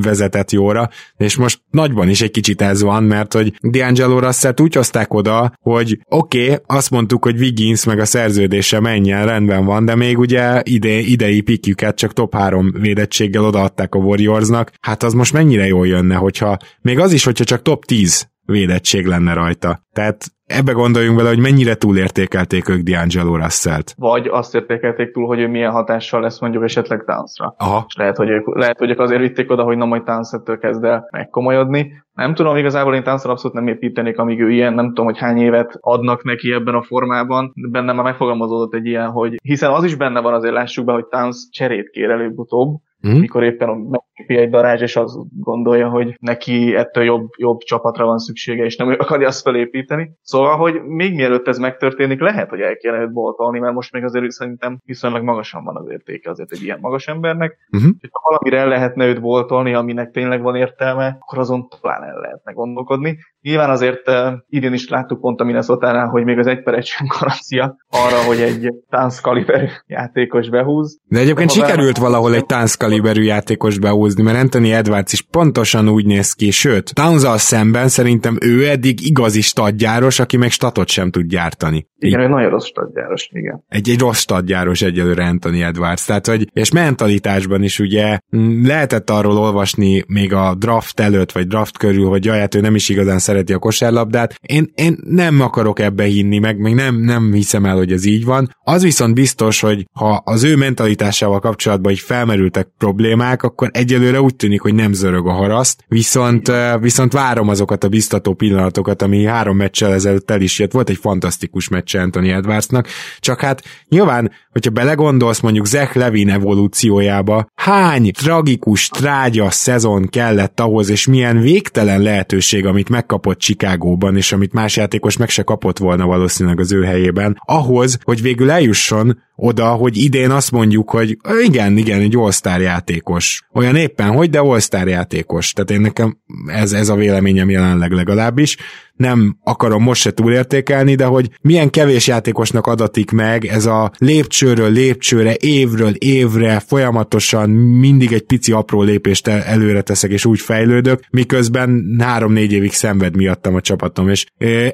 vezetett 0.02 0.50
jóra, 0.50 0.88
és 1.16 1.36
most 1.36 1.60
nagyban 1.70 2.08
is 2.08 2.20
egy 2.20 2.30
kicsit 2.30 2.62
ez 2.62 2.82
van, 2.82 3.02
mert 3.02 3.32
hogy 3.32 3.52
D'Angelo 3.62 4.18
russell 4.20 4.54
úgy 4.60 4.74
hozták 4.74 5.14
oda, 5.14 5.52
hogy 5.60 5.98
oké, 6.08 6.42
okay, 6.42 6.56
azt 6.66 6.90
mondtuk, 6.90 7.24
hogy 7.24 7.38
Wiggins 7.38 7.84
meg 7.84 7.98
a 7.98 8.04
szerződése 8.04 8.80
menjen, 8.80 9.26
rendben 9.26 9.64
van, 9.64 9.84
de 9.84 9.94
még 9.94 10.18
ugye 10.18 10.60
ide, 10.62 10.98
idei 10.98 11.40
pikjüket 11.40 11.96
csak 11.96 12.12
top 12.12 12.34
3 12.34 12.72
védettséggel 12.80 13.44
odaadták 13.44 13.94
a 13.94 13.98
Warriorsnak, 13.98 14.72
hát 14.80 15.02
az 15.02 15.12
most 15.12 15.32
mennyire 15.32 15.66
jól 15.66 15.86
jönne, 15.86 16.14
hogyha 16.14 16.56
még 16.80 16.98
az 16.98 17.12
is, 17.12 17.24
hogyha 17.24 17.44
csak 17.44 17.62
top 17.62 17.84
10 17.84 18.28
védettség 18.46 19.06
lenne 19.06 19.32
rajta. 19.32 19.78
Tehát 19.92 20.24
ebbe 20.46 20.72
gondoljunk 20.72 21.16
bele, 21.16 21.28
hogy 21.28 21.40
mennyire 21.40 21.74
túlértékelték 21.74 22.68
ők 22.68 22.80
D'Angelo 22.84 23.38
Russell-t. 23.42 23.94
Vagy 23.96 24.26
azt 24.26 24.54
értékelték 24.54 25.12
túl, 25.12 25.26
hogy 25.26 25.40
ő 25.40 25.48
milyen 25.48 25.70
hatással 25.70 26.20
lesz 26.20 26.40
mondjuk 26.40 26.64
esetleg 26.64 27.04
Townsra. 27.04 27.54
Aha. 27.58 27.84
És 27.88 27.96
lehet, 27.96 28.16
hogy 28.16 28.28
ők, 28.28 28.56
lehet, 28.56 28.78
hogy 28.78 28.90
ők 28.90 29.00
azért 29.00 29.20
vitték 29.20 29.50
oda, 29.50 29.62
hogy 29.62 29.76
na 29.76 29.84
majd 29.84 30.02
Towns-ettől 30.02 30.58
kezd 30.58 30.84
el 30.84 31.08
megkomolyodni. 31.10 31.92
Nem 32.12 32.34
tudom, 32.34 32.56
igazából 32.56 32.94
én 32.94 33.02
Townsra 33.02 33.30
abszolút 33.30 33.56
nem 33.56 33.66
építenék, 33.66 34.18
amíg 34.18 34.40
ő 34.40 34.50
ilyen, 34.50 34.74
nem 34.74 34.86
tudom, 34.86 35.04
hogy 35.04 35.18
hány 35.18 35.38
évet 35.38 35.78
adnak 35.80 36.24
neki 36.24 36.52
ebben 36.52 36.74
a 36.74 36.82
formában. 36.82 37.52
Bennem 37.70 37.94
már 37.94 38.04
megfogalmazódott 38.04 38.74
egy 38.74 38.86
ilyen, 38.86 39.10
hogy 39.10 39.34
hiszen 39.42 39.70
az 39.70 39.84
is 39.84 39.94
benne 39.94 40.20
van, 40.20 40.34
azért 40.34 40.54
lássuk 40.54 40.84
be, 40.84 40.92
hogy 40.92 41.06
Towns 41.06 41.48
cserét 41.50 41.90
kér 41.90 42.10
előbb-utóbb, 42.10 42.76
mm. 43.08 43.18
mikor 43.18 43.44
éppen 43.44 43.68
megképi 43.68 44.36
egy 44.36 44.50
darázs, 44.50 44.80
és 44.80 44.96
azt 44.96 45.16
gondolja, 45.40 45.88
hogy 45.88 46.16
neki 46.20 46.74
ettől 46.74 47.04
jobb, 47.04 47.28
jobb 47.36 47.58
csapatra 47.58 48.04
van 48.04 48.18
szüksége, 48.18 48.64
és 48.64 48.76
nem 48.76 48.88
akarja 48.88 49.26
azt 49.26 49.42
felépíteni. 49.42 50.10
Szóval, 50.22 50.56
hogy 50.56 50.82
még 50.82 51.14
mielőtt 51.14 51.48
ez 51.48 51.58
megtörténik, 51.58 52.20
lehet, 52.20 52.48
hogy 52.48 52.60
el 52.60 52.76
kéne 52.76 53.00
őt 53.00 53.12
boltolni, 53.12 53.58
mert 53.58 53.74
most 53.74 53.92
még 53.92 54.04
azért 54.04 54.30
szerintem 54.30 54.78
viszonylag 54.84 55.22
magasan 55.22 55.64
van 55.64 55.76
az 55.76 55.90
értéke 55.90 56.30
azért 56.30 56.52
egy 56.52 56.62
ilyen 56.62 56.78
magas 56.80 57.06
embernek. 57.06 57.56
Uh-huh. 57.72 57.90
Ha 58.10 58.20
valamire 58.22 58.58
el 58.58 58.68
lehetne 58.68 59.06
őt 59.06 59.20
boltolni, 59.20 59.74
aminek 59.74 60.10
tényleg 60.10 60.42
van 60.42 60.54
értelme, 60.54 61.16
akkor 61.20 61.38
azon 61.38 61.68
talán 61.80 62.02
el 62.02 62.20
lehetne 62.20 62.52
gondolkodni. 62.52 63.18
Nyilván 63.46 63.70
azért 63.70 64.08
uh, 64.08 64.14
idén 64.48 64.72
is 64.72 64.88
láttuk 64.88 65.20
pont 65.20 65.40
a 65.40 65.44
minnesota 65.44 66.08
hogy 66.08 66.24
még 66.24 66.38
az 66.38 66.46
egy 66.46 66.62
per 66.62 66.74
egy 66.74 66.86
sem 66.86 67.06
garancia 67.18 67.76
arra, 67.90 68.16
hogy 68.26 68.40
egy 68.40 68.72
tánckaliberű 68.90 69.66
játékos 69.86 70.48
behúz. 70.48 70.98
De 71.04 71.18
egyébként 71.18 71.48
De 71.48 71.54
sikerült 71.54 71.96
valahol 71.96 72.34
egy 72.34 72.46
tánckaliberű 72.46 73.22
játékos 73.22 73.78
behúzni, 73.78 74.22
mert 74.22 74.38
Anthony 74.38 74.70
Edwards 74.70 75.12
is 75.12 75.22
pontosan 75.22 75.88
úgy 75.88 76.06
néz 76.06 76.32
ki, 76.32 76.50
sőt, 76.50 76.94
towns 76.94 77.40
szemben 77.40 77.88
szerintem 77.88 78.36
ő 78.40 78.68
eddig 78.68 79.06
igazi 79.06 79.40
stadgyáros, 79.40 80.18
aki 80.18 80.36
meg 80.36 80.50
statot 80.50 80.88
sem 80.88 81.10
tud 81.10 81.26
gyártani. 81.26 81.86
Igen, 81.98 82.20
egy 82.20 82.28
nagyon 82.28 82.50
rossz 82.50 82.66
stadgyáros, 82.66 83.28
igen. 83.32 83.64
Egy, 83.68 83.90
egy 83.90 84.00
rossz 84.00 84.20
stadgyáros 84.20 84.82
egyelőre 84.82 85.24
Anthony 85.24 85.60
Edwards. 85.60 86.04
Tehát, 86.04 86.26
hogy, 86.26 86.48
és 86.52 86.72
mentalitásban 86.72 87.62
is 87.62 87.78
ugye 87.78 88.18
lehetett 88.62 89.10
arról 89.10 89.38
olvasni 89.38 90.04
még 90.06 90.32
a 90.32 90.54
draft 90.54 91.00
előtt, 91.00 91.32
vagy 91.32 91.46
draft 91.46 91.78
körül, 91.78 92.08
hogy 92.08 92.24
jaj, 92.24 92.38
hát 92.38 92.54
ő 92.54 92.60
nem 92.60 92.74
is 92.74 92.88
igazán 92.88 93.18
szereti 93.36 93.52
a 93.52 93.58
kosárlabdát. 93.58 94.34
Én, 94.42 94.72
én 94.74 94.98
nem 95.04 95.40
akarok 95.40 95.78
ebbe 95.78 96.04
hinni, 96.04 96.38
meg 96.38 96.58
még 96.58 96.74
nem, 96.74 97.00
nem 97.00 97.32
hiszem 97.32 97.64
el, 97.64 97.76
hogy 97.76 97.92
ez 97.92 98.04
így 98.04 98.24
van. 98.24 98.56
Az 98.64 98.82
viszont 98.82 99.14
biztos, 99.14 99.60
hogy 99.60 99.86
ha 99.92 100.22
az 100.24 100.42
ő 100.42 100.56
mentalitásával 100.56 101.40
kapcsolatban 101.40 101.92
így 101.92 101.98
felmerültek 101.98 102.68
problémák, 102.78 103.42
akkor 103.42 103.70
egyelőre 103.72 104.20
úgy 104.20 104.36
tűnik, 104.36 104.60
hogy 104.60 104.74
nem 104.74 104.92
zörög 104.92 105.26
a 105.26 105.32
haraszt, 105.32 105.84
viszont, 105.88 106.52
viszont 106.80 107.12
várom 107.12 107.48
azokat 107.48 107.84
a 107.84 107.88
biztató 107.88 108.34
pillanatokat, 108.34 109.02
ami 109.02 109.24
három 109.24 109.56
meccsel 109.56 109.92
ezelőtt 109.92 110.30
el 110.30 110.40
is 110.40 110.58
jött. 110.58 110.72
Volt 110.72 110.88
egy 110.88 110.98
fantasztikus 111.00 111.68
meccs 111.68 111.96
Anthony 111.96 112.28
Edwardsnak, 112.28 112.88
csak 113.20 113.40
hát 113.40 113.62
nyilván, 113.88 114.30
hogyha 114.50 114.70
belegondolsz 114.70 115.40
mondjuk 115.40 115.66
Zach 115.66 115.96
Levin 115.96 116.30
evolúciójába, 116.30 117.46
hány 117.54 118.10
tragikus, 118.12 118.88
trágya 118.88 119.50
szezon 119.50 120.08
kellett 120.08 120.60
ahhoz, 120.60 120.88
és 120.88 121.06
milyen 121.06 121.40
végtelen 121.40 122.02
lehetőség, 122.02 122.66
amit 122.66 122.88
megkapott 123.26 123.38
Chicagóban, 123.38 124.16
és 124.16 124.32
amit 124.32 124.52
más 124.52 124.76
játékos 124.76 125.16
meg 125.16 125.28
se 125.28 125.42
kapott 125.42 125.78
volna 125.78 126.06
valószínűleg 126.06 126.60
az 126.60 126.72
ő 126.72 126.82
helyében, 126.82 127.36
ahhoz, 127.44 127.98
hogy 128.02 128.22
végül 128.22 128.50
eljusson 128.50 129.24
oda, 129.36 129.66
hogy 129.66 129.96
idén 129.96 130.30
azt 130.30 130.50
mondjuk, 130.50 130.90
hogy 130.90 131.16
igen, 131.44 131.76
igen, 131.76 132.00
egy 132.00 132.16
all 132.16 132.60
játékos. 132.60 133.46
Olyan 133.52 133.76
éppen, 133.76 134.10
hogy, 134.10 134.30
de 134.30 134.38
all 134.38 134.58
játékos. 134.70 135.52
Tehát 135.52 135.70
én 135.70 135.80
nekem 135.80 136.18
ez, 136.46 136.72
ez 136.72 136.88
a 136.88 136.94
véleményem 136.94 137.50
jelenleg 137.50 137.90
legalábbis. 137.90 138.56
Nem 138.96 139.36
akarom 139.42 139.82
most 139.82 140.00
se 140.00 140.10
túlértékelni, 140.10 140.94
de 140.94 141.04
hogy 141.04 141.30
milyen 141.40 141.70
kevés 141.70 142.06
játékosnak 142.06 142.66
adatik 142.66 143.10
meg 143.10 143.44
ez 143.44 143.66
a 143.66 143.92
lépcsőről 143.98 144.70
lépcsőre, 144.70 145.34
évről 145.40 145.94
évre 145.94 146.60
folyamatosan 146.60 147.50
mindig 147.50 148.12
egy 148.12 148.22
pici 148.22 148.52
apró 148.52 148.82
lépést 148.82 149.28
előre 149.28 149.82
teszek, 149.82 150.10
és 150.10 150.24
úgy 150.24 150.40
fejlődök, 150.40 151.00
miközben 151.10 151.96
három-négy 151.98 152.52
évig 152.52 152.72
szenved 152.72 153.16
miattam 153.16 153.54
a 153.54 153.60
csapatom, 153.60 154.08
és 154.08 154.26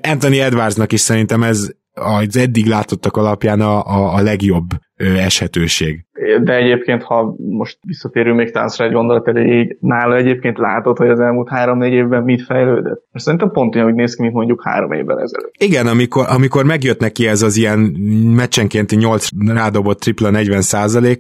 Anthony 0.03 0.38
Edwardsnak 0.38 0.92
is 0.92 1.01
szerintem 1.01 1.42
ez 1.42 1.70
az 1.94 2.37
eddig 2.37 2.66
látottak 2.66 3.16
alapján 3.16 3.61
a, 3.61 3.87
a, 3.87 4.14
a 4.14 4.22
legjobb 4.22 4.66
eshetőség. 4.96 6.05
De 6.42 6.55
egyébként, 6.55 7.02
ha 7.02 7.35
most 7.37 7.78
visszatérünk 7.87 8.37
még 8.37 8.50
táncra 8.50 8.85
egy 8.85 8.92
gondolat 8.92 9.28
elég, 9.28 9.76
nála 9.81 10.16
egyébként 10.16 10.59
látod, 10.59 10.98
hogy 10.98 11.09
az 11.09 11.20
elmúlt 11.20 11.48
három-négy 11.48 11.92
évben 11.92 12.22
mit 12.22 12.42
fejlődött? 12.42 13.07
Most 13.12 13.24
szerintem 13.24 13.50
pont 13.50 13.74
olyan, 13.74 13.87
hogy 13.87 13.96
néz 13.96 14.14
ki, 14.14 14.22
mint 14.22 14.35
mondjuk 14.35 14.62
három 14.64 14.92
évvel 14.92 15.20
ezelőtt. 15.20 15.55
Igen, 15.59 15.87
amikor, 15.87 16.24
amikor 16.28 16.64
megjött 16.64 17.00
neki 17.00 17.26
ez 17.26 17.42
az 17.42 17.57
ilyen 17.57 17.78
meccsenkénti 18.37 18.96
8 18.96 19.28
rádobott 19.46 20.00
tripla 20.00 20.31
40 20.31 20.62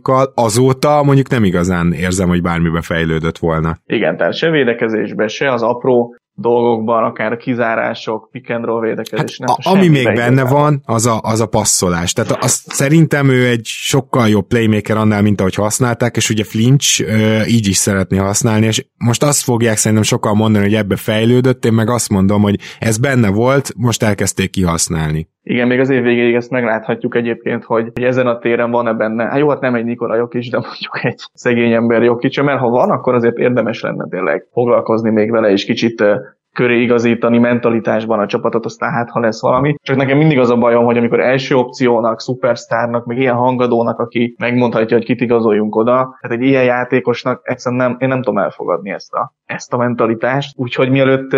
kal 0.02 0.32
azóta 0.34 1.02
mondjuk 1.02 1.28
nem 1.28 1.44
igazán 1.44 1.92
érzem, 1.92 2.28
hogy 2.28 2.42
bármibe 2.42 2.80
fejlődött 2.80 3.38
volna. 3.38 3.76
Igen, 3.86 4.16
tehát 4.16 4.34
se 4.34 4.50
védekezésbe, 4.50 5.26
se 5.26 5.52
az 5.52 5.62
apró 5.62 6.16
dolgokban, 6.34 7.04
akár 7.04 7.32
a 7.32 7.36
kizárások, 7.36 8.28
pick 8.30 8.50
and 8.50 8.64
roll 8.64 8.80
védekezés. 8.80 9.38
Hát, 9.40 9.48
nem, 9.48 9.74
a, 9.74 9.76
ami 9.76 9.88
még 9.88 10.14
benne 10.14 10.44
van, 10.44 10.82
az 10.84 11.06
a, 11.06 11.20
az 11.22 11.40
a 11.40 11.46
passzolás. 11.46 12.12
Tehát 12.12 12.44
azt 12.44 12.70
szerintem 12.70 13.28
ő 13.28 13.46
egy 13.46 13.64
sokkal 13.64 14.28
jobb 14.28 14.46
playmaker 14.46 14.96
annál, 14.96 15.22
mint 15.22 15.40
ahogy 15.40 15.54
használták, 15.54 16.16
és 16.16 16.30
ugye 16.30 16.44
Flinch 16.44 17.02
ö, 17.06 17.44
így 17.44 17.66
is 17.66 17.76
szeretné 17.76 18.16
használni, 18.16 18.66
és 18.66 18.86
most 18.96 19.22
azt 19.22 19.42
fogják 19.42 19.76
szerintem 19.76 20.06
sokan 20.06 20.36
mondani, 20.36 20.64
hogy 20.64 20.74
ebbe 20.74 20.96
fejlődött, 20.96 21.64
én 21.64 21.72
meg 21.72 21.90
azt 21.90 22.08
mondom, 22.08 22.42
hogy 22.42 22.58
ez 22.78 22.98
benne 22.98 23.28
volt, 23.28 23.72
most 23.76 24.02
elkezdték 24.02 24.50
kihasználni. 24.50 25.31
Igen, 25.44 25.66
még 25.66 25.80
az 25.80 25.90
év 25.90 26.02
végéig 26.02 26.34
ezt 26.34 26.50
megláthatjuk 26.50 27.14
egyébként, 27.14 27.64
hogy, 27.64 27.90
hogy 27.94 28.02
ezen 28.02 28.26
a 28.26 28.38
téren 28.38 28.70
van-e 28.70 28.92
benne. 28.92 29.24
Hát 29.24 29.38
jó, 29.38 29.48
hát 29.48 29.60
nem 29.60 29.74
egy 29.74 29.84
Nikola 29.84 30.16
Jokic, 30.16 30.50
de 30.50 30.58
mondjuk 30.58 30.98
egy 31.02 31.20
szegény 31.32 31.72
ember 31.72 32.02
Jokic, 32.02 32.40
mert 32.40 32.58
ha 32.58 32.68
van, 32.68 32.90
akkor 32.90 33.14
azért 33.14 33.38
érdemes 33.38 33.80
lenne 33.80 34.06
tényleg 34.08 34.46
foglalkozni 34.52 35.10
még 35.10 35.30
vele, 35.30 35.50
és 35.50 35.64
kicsit 35.64 36.04
köré 36.54 36.82
igazítani 36.82 37.38
mentalitásban 37.38 38.18
a 38.18 38.26
csapatot, 38.26 38.64
aztán 38.64 38.92
hát 38.92 39.10
ha 39.10 39.20
lesz 39.20 39.42
valami. 39.42 39.74
Csak 39.82 39.96
nekem 39.96 40.18
mindig 40.18 40.38
az 40.38 40.50
a 40.50 40.56
bajom, 40.56 40.84
hogy 40.84 40.96
amikor 40.96 41.20
első 41.20 41.54
opciónak, 41.54 42.20
szupersztárnak, 42.20 43.06
meg 43.06 43.18
ilyen 43.18 43.34
hangadónak, 43.34 43.98
aki 43.98 44.34
megmondhatja, 44.38 44.96
hogy 44.96 45.06
kit 45.06 45.20
igazoljunk 45.20 45.76
oda, 45.76 46.16
tehát 46.20 46.36
egy 46.36 46.46
ilyen 46.46 46.64
játékosnak 46.64 47.40
egyszerűen 47.42 47.80
nem, 47.88 47.96
én 48.00 48.08
nem 48.08 48.22
tudom 48.22 48.38
elfogadni 48.38 48.90
ezt 48.90 49.12
a, 49.12 49.34
ezt 49.44 49.72
a 49.72 49.76
mentalitást. 49.76 50.58
Úgyhogy 50.58 50.90
mielőtt 50.90 51.36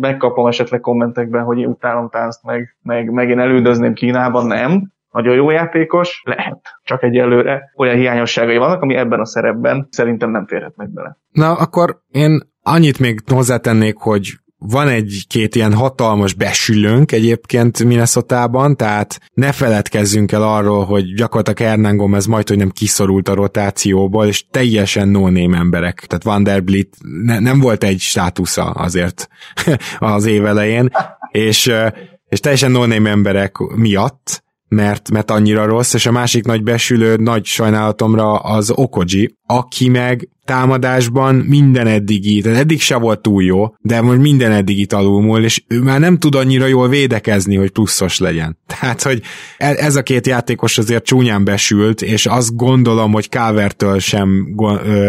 megkapom 0.00 0.46
esetleg 0.46 0.80
kommentekben, 0.80 1.44
hogy 1.44 1.58
én 1.58 1.66
utálom 1.66 2.08
tánzt, 2.08 2.44
meg, 2.44 2.76
meg, 2.82 3.10
meg 3.10 3.28
én 3.28 3.38
elődözném 3.38 3.92
Kínában, 3.92 4.46
nem, 4.46 4.92
nagyon 5.14 5.34
jó 5.34 5.50
játékos, 5.50 6.22
lehet, 6.24 6.60
csak 6.82 7.02
egyelőre 7.02 7.72
olyan 7.76 7.96
hiányosságai 7.96 8.56
vannak, 8.56 8.82
ami 8.82 8.94
ebben 8.94 9.20
a 9.20 9.26
szerepben 9.26 9.86
szerintem 9.90 10.30
nem 10.30 10.46
férhetnek 10.46 10.92
bele. 10.92 11.16
Na, 11.30 11.52
akkor 11.52 11.98
én 12.10 12.40
annyit 12.62 12.98
még 12.98 13.20
hozzátennék, 13.26 13.96
hogy 13.96 14.32
van 14.66 14.88
egy-két 14.88 15.54
ilyen 15.54 15.74
hatalmas 15.74 16.34
besülőnk 16.34 17.12
egyébként 17.12 17.84
Minnesota-ban, 17.84 18.76
tehát 18.76 19.20
ne 19.34 19.52
feledkezzünk 19.52 20.32
el 20.32 20.42
arról, 20.42 20.84
hogy 20.84 21.14
gyakorlatilag 21.14 21.70
Hernán 21.70 21.96
Gomez 21.96 22.26
majd, 22.26 22.48
hogy 22.48 22.56
nem 22.56 22.70
kiszorult 22.70 23.28
a 23.28 23.34
rotációból, 23.34 24.26
és 24.26 24.44
teljesen 24.50 25.08
no 25.08 25.26
emberek. 25.36 26.04
Tehát 26.06 26.24
Vanderbilt 26.24 26.96
ne, 27.22 27.38
nem 27.38 27.60
volt 27.60 27.84
egy 27.84 28.00
státusza 28.00 28.64
azért 28.64 29.28
az 29.98 30.26
év 30.26 30.46
elején, 30.46 30.90
és, 31.30 31.72
és 32.28 32.40
teljesen 32.40 32.70
no 32.70 32.82
emberek 32.82 33.56
miatt, 33.58 34.44
mert, 34.68 35.10
mert 35.10 35.30
annyira 35.30 35.64
rossz, 35.64 35.94
és 35.94 36.06
a 36.06 36.12
másik 36.12 36.44
nagy 36.44 36.62
besülő, 36.62 37.16
nagy 37.16 37.44
sajnálatomra 37.44 38.32
az 38.32 38.70
Okoji, 38.70 39.36
aki 39.46 39.88
meg 39.88 40.28
támadásban 40.44 41.34
minden 41.34 41.86
eddigi, 41.86 42.40
tehát 42.40 42.58
eddig 42.58 42.80
se 42.80 42.96
volt 42.96 43.20
túl 43.20 43.42
jó, 43.42 43.74
de 43.80 44.00
most 44.00 44.18
minden 44.18 44.52
eddigi 44.52 44.86
alulmúl, 44.90 45.44
és 45.44 45.62
ő 45.68 45.80
már 45.80 46.00
nem 46.00 46.18
tud 46.18 46.34
annyira 46.34 46.66
jól 46.66 46.88
védekezni, 46.88 47.56
hogy 47.56 47.70
pluszos 47.70 48.18
legyen. 48.18 48.58
Tehát, 48.80 49.02
hogy 49.02 49.22
e- 49.58 49.76
ez 49.78 49.96
a 49.96 50.02
két 50.02 50.26
játékos 50.26 50.78
azért 50.78 51.04
csúnyán 51.04 51.44
besült, 51.44 52.02
és 52.02 52.26
azt 52.26 52.56
gondolom, 52.56 53.12
hogy 53.12 53.28
Calvertől 53.28 53.98
sem 53.98 54.56